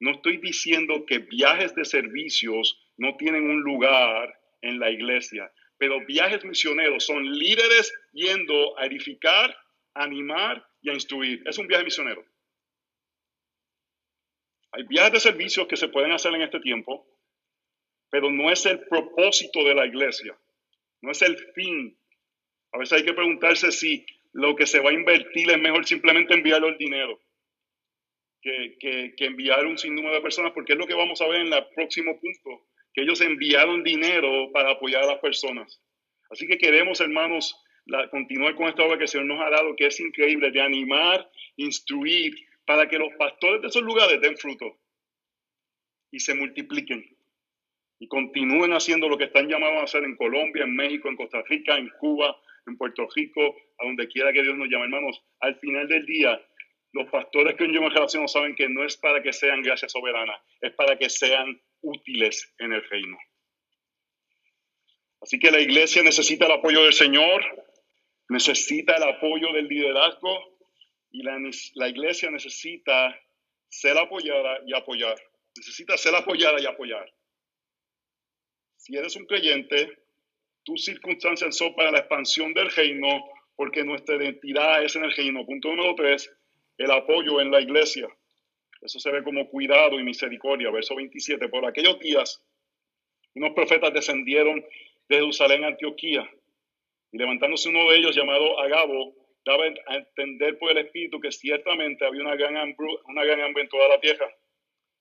No 0.00 0.10
estoy 0.10 0.38
diciendo 0.38 1.06
que 1.06 1.20
viajes 1.20 1.74
de 1.74 1.84
servicios 1.84 2.78
no 2.96 3.16
tienen 3.16 3.48
un 3.48 3.62
lugar 3.62 4.34
en 4.62 4.80
la 4.80 4.90
iglesia, 4.90 5.50
pero 5.78 6.04
viajes 6.04 6.44
misioneros 6.44 7.06
son 7.06 7.24
líderes 7.38 7.92
yendo 8.12 8.78
a 8.78 8.86
edificar, 8.86 9.56
animar 9.94 10.66
y 10.82 10.90
a 10.90 10.94
instruir. 10.94 11.42
Es 11.46 11.58
un 11.58 11.68
viaje 11.68 11.84
misionero. 11.84 12.24
Hay 14.74 14.82
viajes 14.84 15.12
de 15.12 15.20
servicios 15.20 15.68
que 15.68 15.76
se 15.76 15.88
pueden 15.88 16.10
hacer 16.10 16.34
en 16.34 16.42
este 16.42 16.58
tiempo, 16.58 17.06
pero 18.10 18.28
no 18.30 18.50
es 18.50 18.66
el 18.66 18.80
propósito 18.88 19.62
de 19.62 19.74
la 19.74 19.86
iglesia, 19.86 20.36
no 21.00 21.12
es 21.12 21.22
el 21.22 21.38
fin. 21.54 21.96
A 22.72 22.78
veces 22.78 22.98
hay 22.98 23.04
que 23.04 23.14
preguntarse 23.14 23.70
si 23.70 24.04
lo 24.32 24.56
que 24.56 24.66
se 24.66 24.80
va 24.80 24.90
a 24.90 24.94
invertir 24.94 25.48
es 25.48 25.58
mejor 25.60 25.86
simplemente 25.86 26.34
enviar 26.34 26.64
el 26.64 26.76
dinero 26.76 27.20
que, 28.42 28.76
que 29.16 29.24
enviar 29.24 29.64
un 29.64 29.78
sinnúmero 29.78 30.16
de 30.16 30.20
personas, 30.20 30.52
porque 30.52 30.72
es 30.72 30.78
lo 30.78 30.88
que 30.88 30.94
vamos 30.94 31.20
a 31.20 31.28
ver 31.28 31.42
en 31.42 31.52
el 31.52 31.66
próximo 31.74 32.18
punto, 32.20 32.66
que 32.92 33.02
ellos 33.02 33.20
enviaron 33.20 33.84
dinero 33.84 34.50
para 34.52 34.72
apoyar 34.72 35.04
a 35.04 35.06
las 35.06 35.20
personas. 35.20 35.80
Así 36.30 36.48
que 36.48 36.58
queremos, 36.58 37.00
hermanos, 37.00 37.56
continuar 38.10 38.56
con 38.56 38.66
esta 38.66 38.82
obra 38.82 38.98
que 38.98 39.04
el 39.04 39.08
Señor 39.08 39.26
nos 39.26 39.40
ha 39.40 39.50
dado, 39.50 39.76
que 39.76 39.86
es 39.86 40.00
increíble, 40.00 40.50
de 40.50 40.60
animar, 40.60 41.30
instruir 41.56 42.34
para 42.64 42.88
que 42.88 42.98
los 42.98 43.12
pastores 43.14 43.62
de 43.62 43.68
esos 43.68 43.82
lugares 43.82 44.20
den 44.20 44.36
fruto 44.36 44.78
y 46.10 46.20
se 46.20 46.34
multipliquen 46.34 47.04
y 47.98 48.08
continúen 48.08 48.72
haciendo 48.72 49.08
lo 49.08 49.16
que 49.16 49.24
están 49.24 49.48
llamados 49.48 49.80
a 49.80 49.84
hacer 49.84 50.04
en 50.04 50.16
Colombia, 50.16 50.64
en 50.64 50.74
México, 50.74 51.08
en 51.08 51.16
Costa 51.16 51.42
Rica, 51.48 51.76
en 51.76 51.88
Cuba, 51.98 52.36
en 52.66 52.76
Puerto 52.76 53.06
Rico, 53.14 53.56
a 53.78 53.86
donde 53.86 54.08
quiera 54.08 54.32
que 54.32 54.42
Dios 54.42 54.56
nos 54.56 54.68
llame. 54.68 54.84
Hermanos, 54.84 55.22
al 55.40 55.56
final 55.56 55.88
del 55.88 56.04
día, 56.06 56.40
los 56.92 57.08
pastores 57.10 57.56
que 57.56 57.72
yo 57.72 57.80
me 57.80 57.90
relaciono 57.90 58.28
saben 58.28 58.54
que 58.54 58.68
no 58.68 58.84
es 58.84 58.96
para 58.96 59.22
que 59.22 59.32
sean 59.32 59.62
gracias 59.62 59.92
soberanas, 59.92 60.40
es 60.60 60.72
para 60.72 60.96
que 60.96 61.08
sean 61.10 61.60
útiles 61.82 62.54
en 62.58 62.72
el 62.72 62.88
reino. 62.88 63.18
Así 65.20 65.38
que 65.38 65.50
la 65.50 65.60
iglesia 65.60 66.02
necesita 66.02 66.46
el 66.46 66.52
apoyo 66.52 66.82
del 66.84 66.92
Señor, 66.92 67.42
necesita 68.28 68.96
el 68.96 69.02
apoyo 69.04 69.52
del 69.52 69.68
liderazgo 69.68 70.53
y 71.14 71.22
la, 71.22 71.88
iglesia 71.88 72.28
necesita 72.28 73.16
ser 73.68 73.96
apoyada 73.96 74.58
y 74.66 74.74
apoyar. 74.74 75.16
Necesita 75.56 75.96
ser 75.96 76.12
apoyada 76.16 76.60
y 76.60 76.66
apoyar. 76.66 77.08
Si 78.76 78.96
eres 78.96 79.14
un 79.14 79.24
creyente, 79.24 79.96
tus 80.64 80.84
circunstancias 80.84 81.56
son 81.56 81.72
para 81.76 81.92
la 81.92 82.00
expansión 82.00 82.52
del 82.52 82.68
reino, 82.68 83.30
porque 83.54 83.84
nuestra 83.84 84.16
identidad 84.16 84.82
es 84.82 84.96
en 84.96 85.04
el 85.04 85.12
reino. 85.12 85.46
Punto 85.46 85.68
número 85.68 85.94
tres, 85.94 86.28
el 86.78 86.90
apoyo 86.90 87.40
en 87.40 87.52
la 87.52 87.60
iglesia. 87.60 88.08
Eso 88.80 88.98
se 88.98 89.12
ve 89.12 89.22
como 89.22 89.48
cuidado 89.48 90.00
y 90.00 90.02
misericordia. 90.02 90.72
Verso 90.72 90.96
27. 90.96 91.48
Por 91.48 91.64
aquellos 91.64 92.00
días, 92.00 92.44
unos 93.36 93.52
profetas 93.52 93.94
descendieron 93.94 94.64
de 95.08 95.16
Jerusalén 95.16 95.62
a 95.62 95.68
Antioquía. 95.68 96.28
Y 97.12 97.18
levantándose 97.18 97.68
uno 97.68 97.88
de 97.88 97.98
ellos, 97.98 98.16
llamado 98.16 98.58
Agabo, 98.58 99.23
daba 99.44 99.64
a 99.64 99.96
entender 99.96 100.58
por 100.58 100.70
el 100.70 100.78
Espíritu 100.78 101.20
que 101.20 101.30
ciertamente 101.30 102.04
había 102.04 102.22
una 102.22 102.36
gran, 102.36 102.56
hambre, 102.56 102.86
una 103.06 103.24
gran 103.24 103.40
hambre 103.40 103.62
en 103.64 103.68
toda 103.68 103.88
la 103.88 104.00
tierra. 104.00 104.28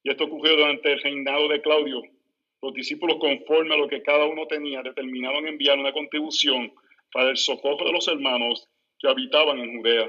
Y 0.04 0.12
esto 0.12 0.26
ocurrió 0.26 0.58
durante 0.58 0.92
el 0.92 1.02
reinado 1.02 1.48
de 1.48 1.62
Claudio. 1.62 2.02
Los 2.62 2.74
discípulos, 2.74 3.18
conforme 3.20 3.74
a 3.74 3.78
lo 3.78 3.88
que 3.88 4.02
cada 4.04 4.26
uno 4.26 4.48
tenía, 4.48 4.82
determinaron 4.82 5.48
enviar 5.48 5.78
una 5.78 5.94
contribución 5.94 6.74
para 7.12 7.30
el 7.30 7.38
socorro 7.38 7.86
de 7.86 7.94
los 7.94 8.08
hermanos 8.08 8.70
que 9.00 9.08
habitaban 9.08 9.60
en 9.60 9.78
Judea. 9.78 10.08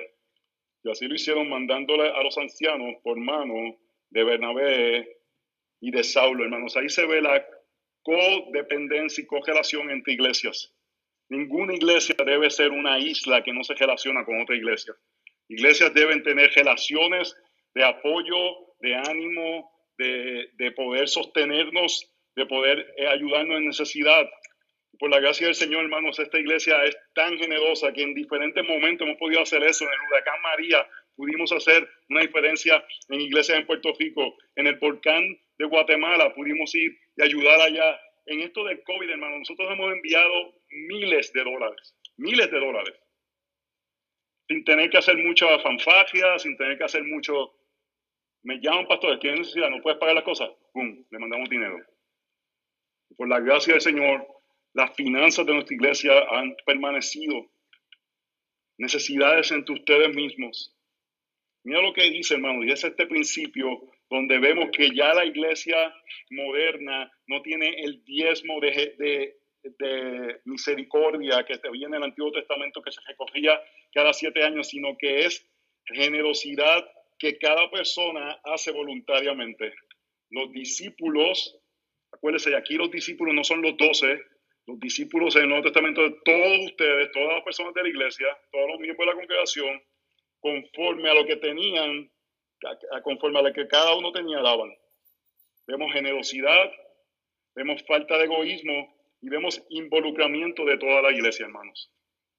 Y 0.82 0.90
así 0.90 1.06
lo 1.06 1.14
hicieron 1.14 1.48
mandándole 1.48 2.08
a 2.08 2.22
los 2.22 2.36
ancianos 2.36 2.96
por 3.02 3.16
mano 3.16 3.76
de 4.10 4.24
Bernabé 4.24 5.16
y 5.80 5.90
de 5.90 6.02
Saulo, 6.02 6.44
hermanos. 6.44 6.76
Ahí 6.76 6.88
se 6.88 7.06
ve 7.06 7.22
la 7.22 7.44
codependencia 8.02 9.22
y 9.22 9.26
correlación 9.26 9.90
entre 9.90 10.14
iglesias. 10.14 10.73
Ninguna 11.28 11.74
iglesia 11.74 12.14
debe 12.24 12.50
ser 12.50 12.70
una 12.70 12.98
isla 12.98 13.42
que 13.42 13.52
no 13.52 13.64
se 13.64 13.74
relaciona 13.74 14.24
con 14.24 14.40
otra 14.40 14.56
iglesia. 14.56 14.94
Iglesias 15.48 15.92
deben 15.94 16.22
tener 16.22 16.50
relaciones 16.52 17.34
de 17.74 17.84
apoyo, 17.84 18.36
de 18.80 18.94
ánimo, 18.94 19.70
de, 19.96 20.72
poder 20.76 21.08
sostenernos, 21.08 22.10
de 22.36 22.46
poder 22.46 22.94
eh, 22.96 23.06
ayudarnos 23.06 23.58
en 23.58 23.66
necesidad. 23.66 24.28
Por 24.98 25.10
la 25.10 25.20
gracia 25.20 25.46
del 25.46 25.54
Señor, 25.54 25.84
hermanos, 25.84 26.18
esta 26.18 26.38
iglesia 26.38 26.84
es 26.84 26.96
tan 27.14 27.38
generosa 27.38 27.92
que 27.92 28.02
en 28.02 28.14
diferentes 28.14 28.64
momentos 28.64 29.06
hemos 29.06 29.18
podido 29.18 29.42
hacer 29.42 29.62
eso. 29.62 29.84
En 29.84 29.90
el 29.90 30.08
huracán 30.08 30.40
María 30.42 30.86
pudimos 31.16 31.52
hacer 31.52 31.88
una 32.10 32.20
diferencia 32.20 32.84
en 33.08 33.20
iglesias 33.20 33.58
en 33.58 33.66
Puerto 33.66 33.92
Rico. 33.98 34.36
En 34.56 34.66
el 34.66 34.76
volcán 34.76 35.36
de 35.58 35.64
Guatemala 35.64 36.34
pudimos 36.34 36.74
ir 36.74 36.96
y 37.16 37.22
ayudar 37.22 37.60
allá 37.60 37.98
en 38.26 38.40
esto 38.40 38.64
del 38.64 38.82
COVID, 38.82 39.10
hermano, 39.10 39.38
nosotros 39.38 39.70
hemos 39.70 39.92
enviado 39.92 40.54
miles 40.74 41.32
de 41.32 41.44
dólares, 41.44 41.96
miles 42.16 42.50
de 42.50 42.60
dólares, 42.60 42.94
sin 44.48 44.64
tener 44.64 44.90
que 44.90 44.98
hacer 44.98 45.16
mucha 45.16 45.58
fanfagia, 45.60 46.38
sin 46.38 46.56
tener 46.56 46.78
que 46.78 46.84
hacer 46.84 47.04
mucho... 47.04 47.54
Me 48.42 48.60
llaman 48.60 48.86
pastores, 48.86 49.20
tienen 49.20 49.40
necesidad, 49.40 49.70
no 49.70 49.80
puedes 49.80 49.98
pagar 49.98 50.16
las 50.16 50.24
cosas, 50.24 50.50
¡pum!, 50.74 51.02
le 51.10 51.18
mandamos 51.18 51.48
dinero. 51.48 51.78
Por 53.16 53.26
la 53.26 53.40
gracia 53.40 53.72
del 53.72 53.80
Señor, 53.80 54.26
las 54.74 54.94
finanzas 54.94 55.46
de 55.46 55.54
nuestra 55.54 55.74
iglesia 55.74 56.12
han 56.30 56.54
permanecido. 56.66 57.50
Necesidades 58.76 59.50
entre 59.50 59.74
ustedes 59.76 60.14
mismos. 60.14 60.76
Mira 61.62 61.80
lo 61.80 61.94
que 61.94 62.10
dice, 62.10 62.34
hermano, 62.34 62.62
y 62.64 62.70
es 62.70 62.84
este 62.84 63.06
principio 63.06 63.80
donde 64.10 64.38
vemos 64.38 64.68
que 64.70 64.94
ya 64.94 65.14
la 65.14 65.24
iglesia 65.24 65.94
moderna 66.30 67.10
no 67.26 67.40
tiene 67.40 67.82
el 67.82 68.04
diezmo 68.04 68.60
de, 68.60 69.36
misericordia 70.44 71.44
que 71.44 71.58
veía 71.70 71.86
en 71.86 71.94
el 71.94 72.02
Antiguo 72.02 72.32
Testamento 72.32 72.82
que 72.82 72.92
se 72.92 73.00
recogía 73.06 73.60
cada 73.92 74.12
siete 74.12 74.42
años, 74.42 74.68
sino 74.68 74.96
que 74.98 75.24
es 75.26 75.46
generosidad 75.86 76.84
que 77.18 77.38
cada 77.38 77.70
persona 77.70 78.38
hace 78.44 78.72
voluntariamente. 78.72 79.74
Los 80.30 80.50
discípulos, 80.52 81.58
acuérdense, 82.12 82.54
aquí 82.56 82.74
los 82.74 82.90
discípulos 82.90 83.34
no 83.34 83.44
son 83.44 83.62
los 83.62 83.76
doce, 83.76 84.20
los 84.66 84.80
discípulos 84.80 85.36
en 85.36 85.42
el 85.42 85.48
Nuevo 85.48 85.64
Testamento 85.64 86.02
de 86.02 86.16
todos 86.24 86.58
ustedes, 86.64 87.12
todas 87.12 87.34
las 87.34 87.44
personas 87.44 87.74
de 87.74 87.82
la 87.82 87.88
iglesia, 87.88 88.26
todos 88.50 88.68
los 88.68 88.80
miembros 88.80 89.06
de 89.06 89.12
la 89.12 89.18
congregación, 89.18 89.82
conforme 90.40 91.10
a 91.10 91.14
lo 91.14 91.26
que 91.26 91.36
tenían, 91.36 92.10
conforme 93.02 93.38
a 93.38 93.42
lo 93.42 93.52
que 93.52 93.66
cada 93.68 93.94
uno 93.94 94.12
tenía, 94.12 94.40
daban. 94.40 94.74
Vemos 95.66 95.92
generosidad, 95.92 96.72
vemos 97.54 97.82
falta 97.86 98.18
de 98.18 98.24
egoísmo 98.24 98.93
y 99.24 99.30
vemos 99.30 99.64
involucramiento 99.70 100.66
de 100.66 100.76
toda 100.76 101.00
la 101.00 101.10
iglesia, 101.10 101.46
hermanos. 101.46 101.90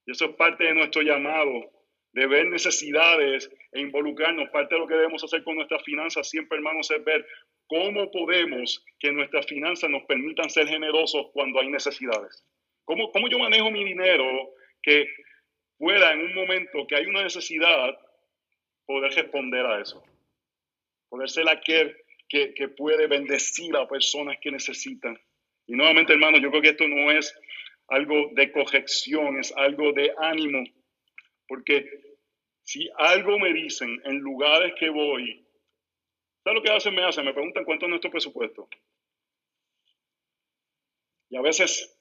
Y 0.05 0.11
eso 0.11 0.25
es 0.25 0.35
parte 0.35 0.65
de 0.65 0.75
nuestro 0.75 1.01
llamado 1.01 1.71
de 2.13 2.27
ver 2.27 2.45
necesidades 2.45 3.49
e 3.71 3.81
involucrarnos. 3.81 4.49
Parte 4.51 4.75
de 4.75 4.81
lo 4.81 4.87
que 4.87 4.93
debemos 4.93 5.23
hacer 5.23 5.43
con 5.43 5.55
nuestras 5.55 5.81
finanzas 5.83 6.29
siempre, 6.29 6.57
hermanos, 6.59 6.91
es 6.91 7.03
ver 7.03 7.25
cómo 7.65 8.11
podemos 8.11 8.85
que 8.99 9.11
nuestras 9.11 9.47
finanzas 9.47 9.89
nos 9.89 10.03
permitan 10.03 10.47
ser 10.51 10.67
generosos 10.67 11.31
cuando 11.33 11.59
hay 11.59 11.69
necesidades. 11.69 12.45
¿Cómo, 12.83 13.11
cómo 13.11 13.27
yo 13.29 13.39
manejo 13.39 13.71
mi 13.71 13.83
dinero 13.83 14.51
que 14.83 15.07
pueda 15.79 16.13
en 16.13 16.21
un 16.21 16.35
momento 16.35 16.85
que 16.85 16.97
hay 16.97 17.07
una 17.07 17.23
necesidad 17.23 17.97
poder 18.85 19.11
responder 19.11 19.65
a 19.65 19.81
eso? 19.81 20.03
Poder 21.09 21.31
ser 21.31 21.49
aquel 21.49 21.97
que, 22.29 22.53
que 22.53 22.67
puede 22.67 23.07
bendecir 23.07 23.75
a 23.75 23.87
personas 23.87 24.37
que 24.39 24.51
necesitan. 24.51 25.19
Y 25.67 25.73
nuevamente, 25.73 26.13
hermanos, 26.13 26.41
yo 26.41 26.49
creo 26.49 26.61
que 26.61 26.69
esto 26.69 26.87
no 26.87 27.11
es 27.11 27.33
algo 27.87 28.29
de 28.33 28.51
corrección, 28.51 29.39
es 29.39 29.51
algo 29.55 29.93
de 29.93 30.13
ánimo, 30.17 30.63
porque 31.47 31.89
si 32.63 32.89
algo 32.97 33.39
me 33.39 33.53
dicen 33.53 34.01
en 34.05 34.17
lugares 34.19 34.73
que 34.79 34.89
voy, 34.89 35.45
¿sabes 36.43 36.55
lo 36.55 36.63
que 36.63 36.71
hacen? 36.71 36.95
Me 36.95 37.03
hacen, 37.03 37.25
me 37.25 37.33
preguntan 37.33 37.63
cuánto 37.63 37.85
es 37.85 37.89
nuestro 37.89 38.11
presupuesto. 38.11 38.67
Y 41.29 41.37
a 41.37 41.41
veces, 41.41 41.99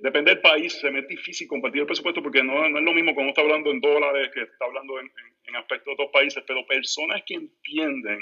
depende 0.00 0.32
del 0.32 0.40
país, 0.40 0.74
se 0.74 0.90
me 0.90 1.00
es 1.00 1.08
difícil 1.08 1.48
compartir 1.48 1.80
el 1.80 1.86
presupuesto 1.86 2.22
porque 2.22 2.42
no, 2.42 2.64
es 2.64 2.84
lo 2.84 2.92
mismo 2.92 3.14
cuando 3.14 3.30
está 3.30 3.42
hablando 3.42 3.70
en 3.70 3.80
dólares 3.80 4.30
que 4.32 4.42
está 4.42 4.64
hablando 4.64 4.98
en, 5.00 5.10
en 5.44 5.56
aspectos 5.56 5.86
de 5.86 5.92
otros 5.92 6.10
países, 6.12 6.44
pero 6.46 6.66
personas 6.66 7.22
que 7.26 7.34
entienden 7.34 8.20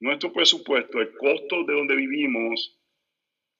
nuestro 0.00 0.32
presupuesto, 0.32 1.00
el 1.00 1.16
costo 1.16 1.64
de 1.64 1.72
donde 1.72 1.96
vivimos, 1.96 2.78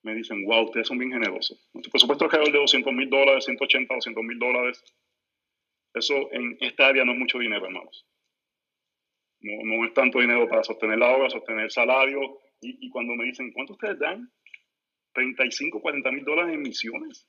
me 0.06 0.14
dicen, 0.14 0.44
wow, 0.44 0.66
ustedes 0.66 0.86
son 0.86 0.98
bien 0.98 1.10
generosos. 1.10 1.68
Nuestro 1.74 1.90
presupuesto 1.90 2.26
es 2.26 2.32
alrededor 2.32 2.52
de 2.52 2.60
200 2.60 2.92
mil 2.92 3.10
dólares, 3.10 3.44
180, 3.44 3.92
200 3.92 4.24
mil 4.24 4.38
dólares. 4.38 4.84
Eso 5.92 6.32
en 6.32 6.56
esta 6.60 6.86
área 6.86 7.04
no 7.04 7.12
es 7.12 7.18
mucho 7.18 7.40
dinero, 7.40 7.66
hermanos. 7.66 8.06
No, 9.40 9.52
no 9.64 9.84
es 9.84 9.92
tanto 9.94 10.20
dinero 10.20 10.48
para 10.48 10.62
sostener 10.62 10.98
la 10.98 11.10
obra, 11.10 11.28
sostener 11.28 11.64
el 11.64 11.70
salario. 11.72 12.38
Y, 12.60 12.88
cuando 12.90 13.14
me 13.16 13.24
dicen, 13.24 13.52
¿cuánto 13.52 13.72
ustedes 13.72 13.98
dan? 13.98 14.30
35, 15.12 15.80
40 15.80 16.12
mil 16.12 16.24
dólares 16.24 16.54
en 16.54 16.62
misiones. 16.62 17.28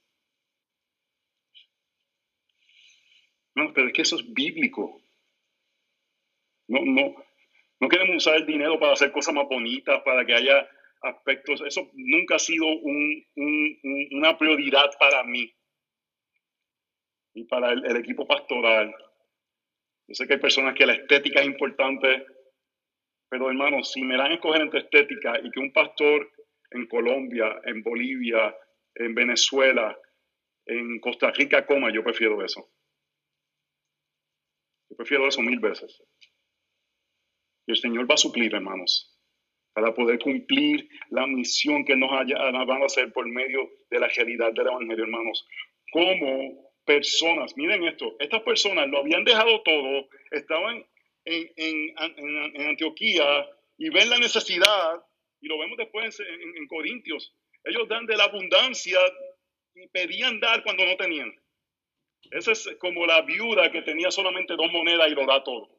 No, 3.55 3.73
pero 3.73 3.88
es 3.88 3.93
que 3.93 4.03
eso 4.03 4.17
es 4.17 4.34
bíblico. 4.34 5.01
No, 6.67 6.82
no, 6.86 7.15
no 7.80 7.89
queremos 7.89 8.17
usar 8.17 8.36
el 8.36 8.45
dinero 8.45 8.80
para 8.80 8.93
hacer 8.93 9.11
cosas 9.11 9.34
más 9.34 9.47
bonitas, 9.47 9.99
para 10.03 10.23
que 10.25 10.36
haya 10.36 10.69
aspectos. 11.01 11.61
Eso 11.65 11.89
nunca 11.93 12.35
ha 12.35 12.39
sido 12.39 12.65
una 12.65 14.37
prioridad 14.37 14.89
para 14.99 15.23
mí 15.23 15.53
y 17.33 17.43
para 17.45 17.71
el, 17.71 17.97
equipo 17.97 18.27
pastoral. 18.27 18.93
Yo 20.07 20.15
sé 20.15 20.27
que 20.27 20.33
hay 20.33 20.39
personas 20.39 20.75
que 20.75 20.85
la 20.85 20.93
estética 20.93 21.41
es 21.41 21.47
importante, 21.47 22.25
pero 23.29 23.49
hermanos, 23.49 23.91
si 23.91 24.01
me 24.01 24.17
dan 24.17 24.31
a 24.31 24.35
escoger 24.35 24.61
entre 24.61 24.79
estética 24.79 25.39
y 25.43 25.51
que 25.51 25.59
un 25.59 25.71
pastor 25.71 26.31
en 26.71 26.87
Colombia, 26.87 27.61
en 27.63 27.83
Bolivia, 27.83 28.55
en 28.95 29.13
Venezuela, 29.13 29.97
en 30.65 30.99
Costa 30.99 31.31
Rica 31.31 31.65
coma, 31.65 31.93
yo 31.93 32.03
prefiero 32.03 32.43
eso. 32.43 32.69
Yo 34.89 34.95
prefiero 34.95 35.27
eso 35.27 35.41
mil 35.41 35.59
veces. 35.59 36.01
Y 37.67 37.71
el 37.71 37.77
Señor 37.77 38.09
va 38.09 38.15
a 38.15 38.17
suplir, 38.17 38.55
hermanos, 38.55 39.16
para 39.78 39.93
poder 39.93 40.17
cumplir 40.17 40.89
la 41.11 41.28
misión 41.28 41.86
que 41.86 41.95
nos, 41.95 42.11
haya, 42.11 42.36
van 42.65 42.82
a 42.82 42.86
hacer 42.88 43.13
por 43.13 43.28
medio 43.28 43.69
de 43.91 43.99
la 43.99 44.07
realidad 44.07 44.51
del 44.51 44.65
Evangelio, 44.65 45.03
hermanos. 45.03 45.47
Como 45.91 46.73
personas, 46.84 47.55
miren 47.55 47.84
esto, 47.84 48.15
estas 48.19 48.41
personas 48.41 48.89
lo 48.89 48.97
habían 48.97 49.23
dejado 49.23 49.61
todo, 49.61 50.09
estaban 50.32 50.84
en, 51.25 51.93
en, 51.95 52.67
Antioquía 52.67 53.47
y 53.78 53.89
ven 53.89 54.09
la 54.09 54.17
necesidad, 54.17 54.99
y 55.41 55.47
lo 55.47 55.59
vemos 55.59 55.78
después 55.78 56.19
en 56.21 56.65
Corintios, 56.65 57.36
ellos 57.63 57.88
dan 57.88 58.07
de 58.07 58.17
la 58.17 58.23
abundancia 58.23 58.97
y 59.75 59.88
pedían 59.89 60.39
dar 60.39 60.63
cuando 60.63 60.88
no 60.88 60.97
tenían. 60.97 61.32
Esa 62.32 62.53
es 62.53 62.67
como 62.80 63.05
la 63.05 63.21
viuda 63.21 63.71
que 63.71 63.84
tenía 63.84 64.09
solamente 64.09 64.55
dos 64.55 64.71
monedas 64.71 65.07
y 65.11 65.13
lo 65.13 65.28
da 65.28 65.43
todo. 65.43 65.76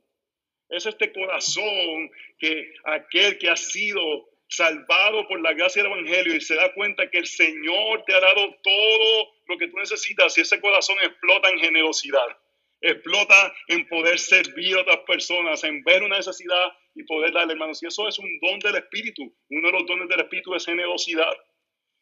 Es 0.68 0.86
este 0.86 1.12
corazón 1.12 2.10
que 2.38 2.74
aquel 2.84 3.38
que 3.38 3.48
ha 3.48 3.56
sido 3.56 4.28
salvado 4.48 5.28
por 5.28 5.40
la 5.40 5.52
gracia 5.52 5.82
del 5.82 5.92
Evangelio 5.92 6.34
y 6.34 6.40
se 6.40 6.54
da 6.54 6.72
cuenta 6.72 7.10
que 7.10 7.18
el 7.18 7.26
Señor 7.26 8.04
te 8.04 8.14
ha 8.14 8.20
dado 8.20 8.54
todo 8.62 9.32
lo 9.46 9.58
que 9.58 9.68
tú 9.68 9.76
necesitas 9.76 10.36
y 10.36 10.40
ese 10.40 10.60
corazón 10.60 10.96
explota 11.02 11.50
en 11.50 11.58
generosidad, 11.58 12.38
explota 12.80 13.54
en 13.68 13.86
poder 13.88 14.18
servir 14.18 14.76
a 14.76 14.80
otras 14.82 14.98
personas, 15.06 15.64
en 15.64 15.82
ver 15.84 16.02
una 16.02 16.16
necesidad 16.16 16.72
y 16.94 17.02
poder 17.04 17.32
darle, 17.32 17.52
hermanos. 17.52 17.82
Y 17.82 17.86
eso 17.86 18.08
es 18.08 18.18
un 18.18 18.38
don 18.40 18.58
del 18.60 18.76
Espíritu. 18.76 19.22
Uno 19.50 19.68
de 19.68 19.72
los 19.72 19.86
dones 19.86 20.08
del 20.08 20.20
Espíritu 20.20 20.54
es 20.54 20.64
generosidad. 20.64 21.32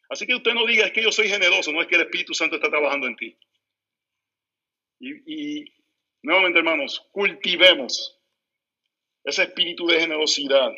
Así 0.09 0.25
que 0.25 0.35
usted 0.35 0.53
no 0.53 0.65
diga 0.65 0.85
es 0.85 0.93
que 0.93 1.03
yo 1.03 1.11
soy 1.11 1.27
generoso, 1.27 1.71
no 1.71 1.81
es 1.81 1.87
que 1.87 1.95
el 1.95 2.01
Espíritu 2.01 2.33
Santo 2.33 2.55
está 2.55 2.69
trabajando 2.69 3.07
en 3.07 3.15
ti. 3.17 3.37
Y, 4.99 5.59
y 5.61 5.73
nuevamente, 6.21 6.59
hermanos, 6.59 7.05
cultivemos 7.11 8.16
ese 9.27 9.43
espíritu 9.43 9.85
de 9.87 9.99
generosidad 9.99 10.71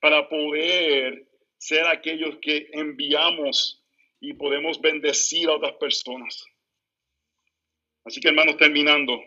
para 0.00 0.26
poder 0.26 1.28
ser 1.58 1.86
aquellos 1.86 2.38
que 2.40 2.70
enviamos 2.72 3.84
y 4.20 4.32
podemos 4.32 4.80
bendecir 4.80 5.48
a 5.50 5.56
otras 5.56 5.74
personas. 5.74 6.44
Así 8.04 8.20
que 8.20 8.28
hermanos, 8.28 8.56
terminando, 8.56 9.22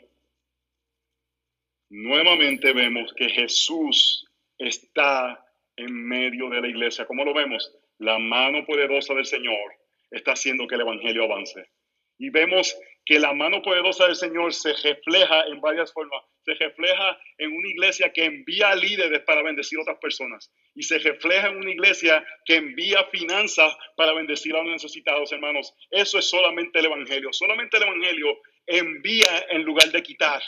nuevamente 1.89 2.73
vemos 2.73 3.13
que 3.13 3.29
Jesús 3.29 4.25
está 4.57 5.45
en 5.75 5.93
medio 5.93 6.49
de 6.49 6.61
la 6.61 6.67
iglesia. 6.67 7.05
¿Cómo 7.05 7.23
lo 7.23 7.33
vemos? 7.33 7.71
La 7.99 8.17
mano 8.17 8.65
poderosa 8.65 9.13
del 9.13 9.27
Señor 9.27 9.75
está 10.09 10.31
haciendo 10.31 10.65
que 10.65 10.75
el 10.75 10.81
Evangelio 10.81 11.25
avance. 11.25 11.69
Y 12.17 12.29
vemos 12.29 12.75
que 13.05 13.19
la 13.19 13.33
mano 13.33 13.61
poderosa 13.61 14.07
del 14.07 14.15
Señor 14.15 14.53
se 14.53 14.73
refleja 14.73 15.45
en 15.45 15.61
varias 15.61 15.93
formas. 15.93 16.23
Se 16.43 16.55
refleja 16.55 17.19
en 17.37 17.53
una 17.53 17.69
iglesia 17.69 18.11
que 18.11 18.25
envía 18.25 18.75
líderes 18.75 19.21
para 19.21 19.43
bendecir 19.43 19.77
a 19.77 19.83
otras 19.83 19.99
personas. 19.99 20.51
Y 20.73 20.83
se 20.83 20.97
refleja 20.97 21.49
en 21.49 21.57
una 21.57 21.71
iglesia 21.71 22.25
que 22.45 22.55
envía 22.55 23.03
finanzas 23.05 23.77
para 23.95 24.13
bendecir 24.13 24.55
a 24.55 24.63
los 24.63 24.71
necesitados, 24.71 25.31
hermanos. 25.31 25.73
Eso 25.91 26.17
es 26.17 26.27
solamente 26.27 26.79
el 26.79 26.85
Evangelio. 26.85 27.31
Solamente 27.31 27.77
el 27.77 27.83
Evangelio 27.83 28.39
envía 28.65 29.45
en 29.49 29.61
lugar 29.61 29.91
de 29.91 30.01
quitar. 30.01 30.41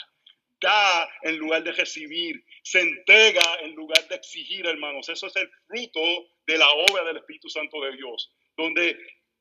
Da 0.60 1.08
en 1.22 1.38
lugar 1.38 1.62
de 1.62 1.70
recibir. 1.70 2.44
Se 2.62 2.80
entrega 2.80 3.60
en 3.62 3.74
lugar 3.76 4.06
de 4.08 4.16
exigir, 4.16 4.66
hermanos. 4.66 5.08
Eso 5.08 5.28
es 5.28 5.36
el 5.36 5.48
fruto 5.68 6.00
de 6.44 6.58
la 6.58 6.68
obra 6.70 7.04
del 7.04 7.18
Espíritu 7.18 7.48
Santo 7.48 7.80
de 7.82 7.96
Dios. 7.96 8.32
Donde 8.56 8.98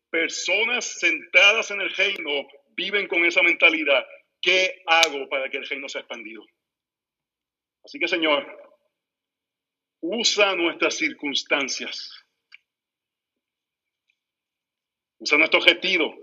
personas 0.10 1.00
centradas 1.00 1.72
en 1.72 1.82
el 1.82 1.90
reino 1.94 2.48
viven 2.70 3.08
con 3.08 3.26
esa 3.26 3.42
mentalidad. 3.42 4.06
¿Qué 4.42 4.84
hago 4.86 5.28
para 5.30 5.50
que 5.50 5.58
el 5.58 5.68
reino 5.68 5.90
sea 5.90 6.02
expandido? 6.02 6.46
Así 7.84 8.00
que, 8.00 8.08
Señor, 8.08 8.46
usa 10.02 10.56
nuestras 10.56 10.96
circunstancias. 10.96 12.12
Usa 15.20 15.38
nuestro 15.38 15.60
objetivo. 15.60 16.16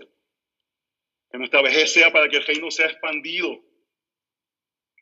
Que 1.29 1.37
nuestra 1.37 1.61
vejez 1.61 1.91
sea 1.91 2.11
para 2.11 2.29
que 2.29 2.37
el 2.37 2.45
reino 2.45 2.71
sea 2.71 2.87
expandido. 2.87 3.63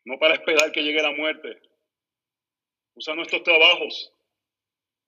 No 0.04 0.18
para 0.18 0.34
esperar 0.34 0.72
que 0.72 0.82
llegue 0.82 1.02
la 1.02 1.12
muerte. 1.12 1.60
Usa 2.94 3.14
nuestros 3.14 3.42
trabajos 3.42 4.12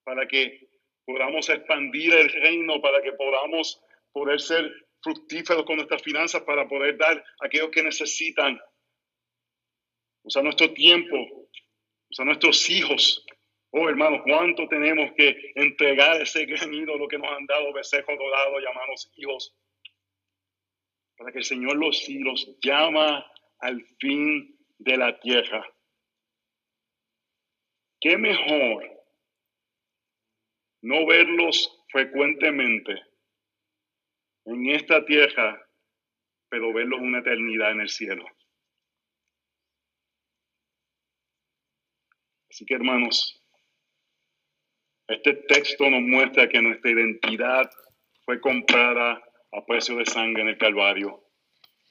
para 0.04 0.26
que 0.26 0.65
podamos 1.06 1.48
expandir 1.48 2.12
el 2.12 2.28
reino, 2.28 2.80
para 2.80 3.00
que 3.00 3.12
podamos 3.12 3.80
poder 4.12 4.40
ser 4.40 4.70
fructíferos 5.00 5.64
con 5.64 5.76
nuestras 5.76 6.02
finanzas, 6.02 6.42
para 6.42 6.68
poder 6.68 6.98
dar 6.98 7.16
a 7.16 7.46
aquellos 7.46 7.70
que 7.70 7.82
necesitan. 7.82 8.60
Usa 10.24 10.42
nuestro 10.42 10.72
tiempo, 10.72 11.16
usa 12.10 12.24
nuestros 12.24 12.68
hijos. 12.68 13.24
Oh, 13.70 13.88
hermanos, 13.88 14.22
cuánto 14.24 14.66
tenemos 14.68 15.12
que 15.16 15.52
entregar 15.54 16.20
ese 16.20 16.44
gran 16.44 16.74
ídolo 16.74 17.06
que 17.06 17.18
nos 17.18 17.30
han 17.30 17.46
dado, 17.46 17.72
becerro 17.72 18.16
dorado, 18.16 18.58
llamados 18.58 19.10
hijos, 19.16 19.54
para 21.16 21.30
que 21.30 21.38
el 21.38 21.44
Señor 21.44 21.76
los, 21.76 22.04
los 22.08 22.58
llama 22.60 23.24
al 23.60 23.80
fin 24.00 24.58
de 24.78 24.96
la 24.96 25.18
tierra. 25.20 25.64
¿Qué 28.00 28.16
mejor 28.18 28.95
no 30.86 31.04
verlos 31.04 31.84
frecuentemente 31.88 32.94
en 34.44 34.70
esta 34.70 35.04
tierra, 35.04 35.60
pero 36.48 36.72
verlos 36.72 37.00
una 37.00 37.18
eternidad 37.18 37.72
en 37.72 37.80
el 37.80 37.88
cielo. 37.88 38.24
Así 42.48 42.64
que 42.64 42.74
hermanos, 42.74 43.42
este 45.08 45.34
texto 45.48 45.90
nos 45.90 46.02
muestra 46.02 46.48
que 46.48 46.62
nuestra 46.62 46.92
identidad 46.92 47.68
fue 48.24 48.40
comprada 48.40 49.20
a 49.52 49.66
precio 49.66 49.96
de 49.96 50.06
sangre 50.06 50.42
en 50.42 50.48
el 50.48 50.58
Calvario. 50.58 51.22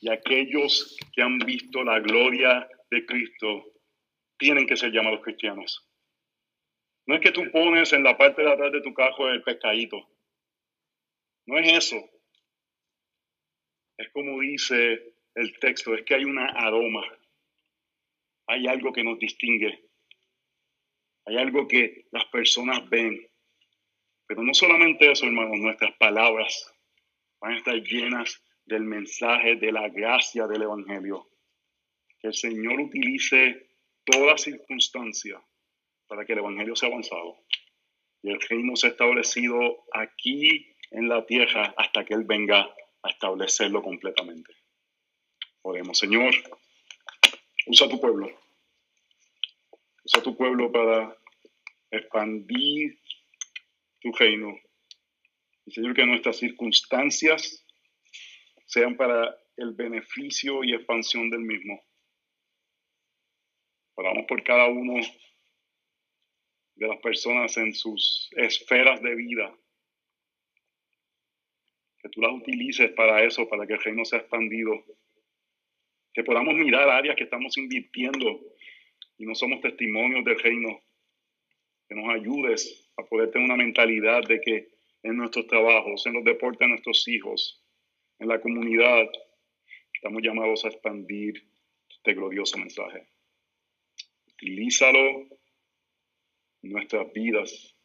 y 0.01 0.09
aquellos 0.09 0.97
que 1.13 1.21
han 1.21 1.39
visto 1.39 1.83
la 1.83 1.99
gloria 1.99 2.67
de 2.91 3.05
Cristo 3.05 3.65
tienen 4.37 4.67
que 4.67 4.77
ser 4.77 4.91
llamados 4.91 5.21
cristianos. 5.21 5.89
No 7.07 7.15
es 7.15 7.21
que 7.21 7.31
tú 7.31 7.43
pones 7.51 7.93
en 7.93 8.03
la 8.03 8.17
parte 8.17 8.41
de 8.41 8.51
atrás 8.51 8.71
de 8.71 8.81
tu 8.81 8.93
cajo 8.93 9.29
el 9.29 9.43
pescadito. 9.43 10.09
No 11.45 11.59
es 11.59 11.71
eso. 11.73 11.97
Es 13.97 14.09
como 14.11 14.39
dice 14.39 15.13
el 15.35 15.59
texto, 15.59 15.93
es 15.93 16.03
que 16.03 16.15
hay 16.15 16.25
una 16.25 16.47
aroma. 16.47 17.03
Hay 18.47 18.67
algo 18.67 18.91
que 18.91 19.03
nos 19.03 19.19
distingue. 19.19 19.87
Hay 21.25 21.37
algo 21.37 21.67
que 21.67 22.07
las 22.11 22.25
personas 22.25 22.89
ven. 22.89 23.27
Pero 24.27 24.41
no 24.41 24.53
solamente 24.53 25.11
eso, 25.11 25.25
hermanos, 25.25 25.59
nuestras 25.59 25.95
palabras 25.97 26.73
van 27.39 27.53
a 27.53 27.57
estar 27.57 27.75
llenas 27.75 28.43
del 28.65 28.83
mensaje 28.83 29.55
de 29.57 29.71
la 29.71 29.89
gracia 29.89 30.47
del 30.47 30.63
Evangelio. 30.63 31.27
Que 32.19 32.29
el 32.29 32.33
Señor 32.33 32.79
utilice 32.79 33.69
toda 34.03 34.37
circunstancia 34.37 35.39
para 36.07 36.25
que 36.25 36.33
el 36.33 36.39
Evangelio 36.39 36.75
sea 36.75 36.89
avanzado 36.89 37.37
y 38.21 38.31
el 38.31 38.41
reino 38.41 38.75
sea 38.75 38.89
establecido 38.89 39.85
aquí 39.93 40.75
en 40.91 41.09
la 41.09 41.25
tierra 41.25 41.73
hasta 41.77 42.03
que 42.05 42.13
Él 42.13 42.23
venga 42.25 42.61
a 43.03 43.09
establecerlo 43.09 43.83
completamente. 43.83 44.51
Oremos, 45.61 45.97
Señor, 45.97 46.33
usa 47.67 47.89
tu 47.89 47.99
pueblo. 47.99 48.27
Usa 50.03 50.23
tu 50.23 50.35
pueblo 50.35 50.71
para 50.71 51.15
expandir 51.91 52.99
tu 53.99 54.11
reino. 54.11 54.55
Y 55.65 55.71
Señor, 55.71 55.95
que 55.95 56.05
nuestras 56.05 56.37
circunstancias 56.37 57.65
sean 58.65 58.95
para 58.97 59.35
el 59.57 59.73
beneficio 59.73 60.63
y 60.63 60.73
expansión 60.73 61.29
del 61.29 61.41
mismo. 61.41 61.79
Oramos 63.95 64.25
por 64.27 64.43
cada 64.43 64.67
uno 64.67 64.99
de 66.75 66.87
las 66.87 66.99
personas 66.99 67.55
en 67.57 67.73
sus 67.73 68.29
esferas 68.35 69.01
de 69.01 69.15
vida. 69.15 69.55
Que 71.99 72.09
tú 72.09 72.21
las 72.21 72.33
utilices 72.33 72.91
para 72.91 73.23
eso, 73.23 73.47
para 73.47 73.65
que 73.65 73.73
el 73.73 73.81
reino 73.81 74.05
sea 74.05 74.19
expandido. 74.19 74.83
Que 76.13 76.23
podamos 76.23 76.53
mirar 76.55 76.89
áreas 76.89 77.15
que 77.15 77.23
estamos 77.23 77.57
invirtiendo 77.57 78.41
y 79.17 79.25
no 79.25 79.35
somos 79.35 79.61
testimonios 79.61 80.23
del 80.25 80.39
reino. 80.39 80.81
Que 81.87 81.95
nos 81.95 82.13
ayudes 82.13 82.91
a 82.97 83.03
poder 83.03 83.31
tener 83.31 83.45
una 83.45 83.57
mentalidad 83.57 84.21
de 84.23 84.39
que 84.41 84.69
en 85.03 85.17
nuestros 85.17 85.47
trabajos, 85.47 86.05
en 86.05 86.13
los 86.13 86.23
deportes 86.23 86.59
de 86.59 86.67
nuestros 86.67 87.07
hijos, 87.07 87.63
en 88.19 88.27
la 88.27 88.41
comunidad, 88.41 89.07
estamos 89.93 90.21
llamados 90.21 90.65
a 90.65 90.69
expandir 90.69 91.47
este 91.89 92.13
glorioso 92.13 92.57
mensaje. 92.57 93.07
Utilízalo 94.27 95.27
nuestras 96.71 97.11
vidas 97.13 97.75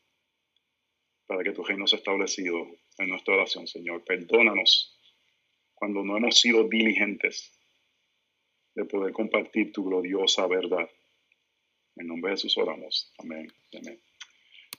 para 1.26 1.42
que 1.44 1.52
tu 1.52 1.62
reino 1.62 1.86
sea 1.86 1.98
establecido 1.98 2.66
en 2.98 3.08
nuestra 3.08 3.34
oración, 3.34 3.66
Señor. 3.66 4.04
Perdónanos 4.04 4.98
cuando 5.74 6.02
no 6.02 6.16
hemos 6.16 6.38
sido 6.38 6.68
diligentes 6.68 7.56
de 8.74 8.84
poder 8.84 9.12
compartir 9.12 9.72
tu 9.72 9.84
gloriosa 9.84 10.46
verdad. 10.46 10.88
En 11.96 12.06
nombre 12.06 12.30
de 12.30 12.36
Jesús 12.36 12.56
oramos. 12.58 13.12
Amén. 13.18 13.46
Amén. 13.78 14.00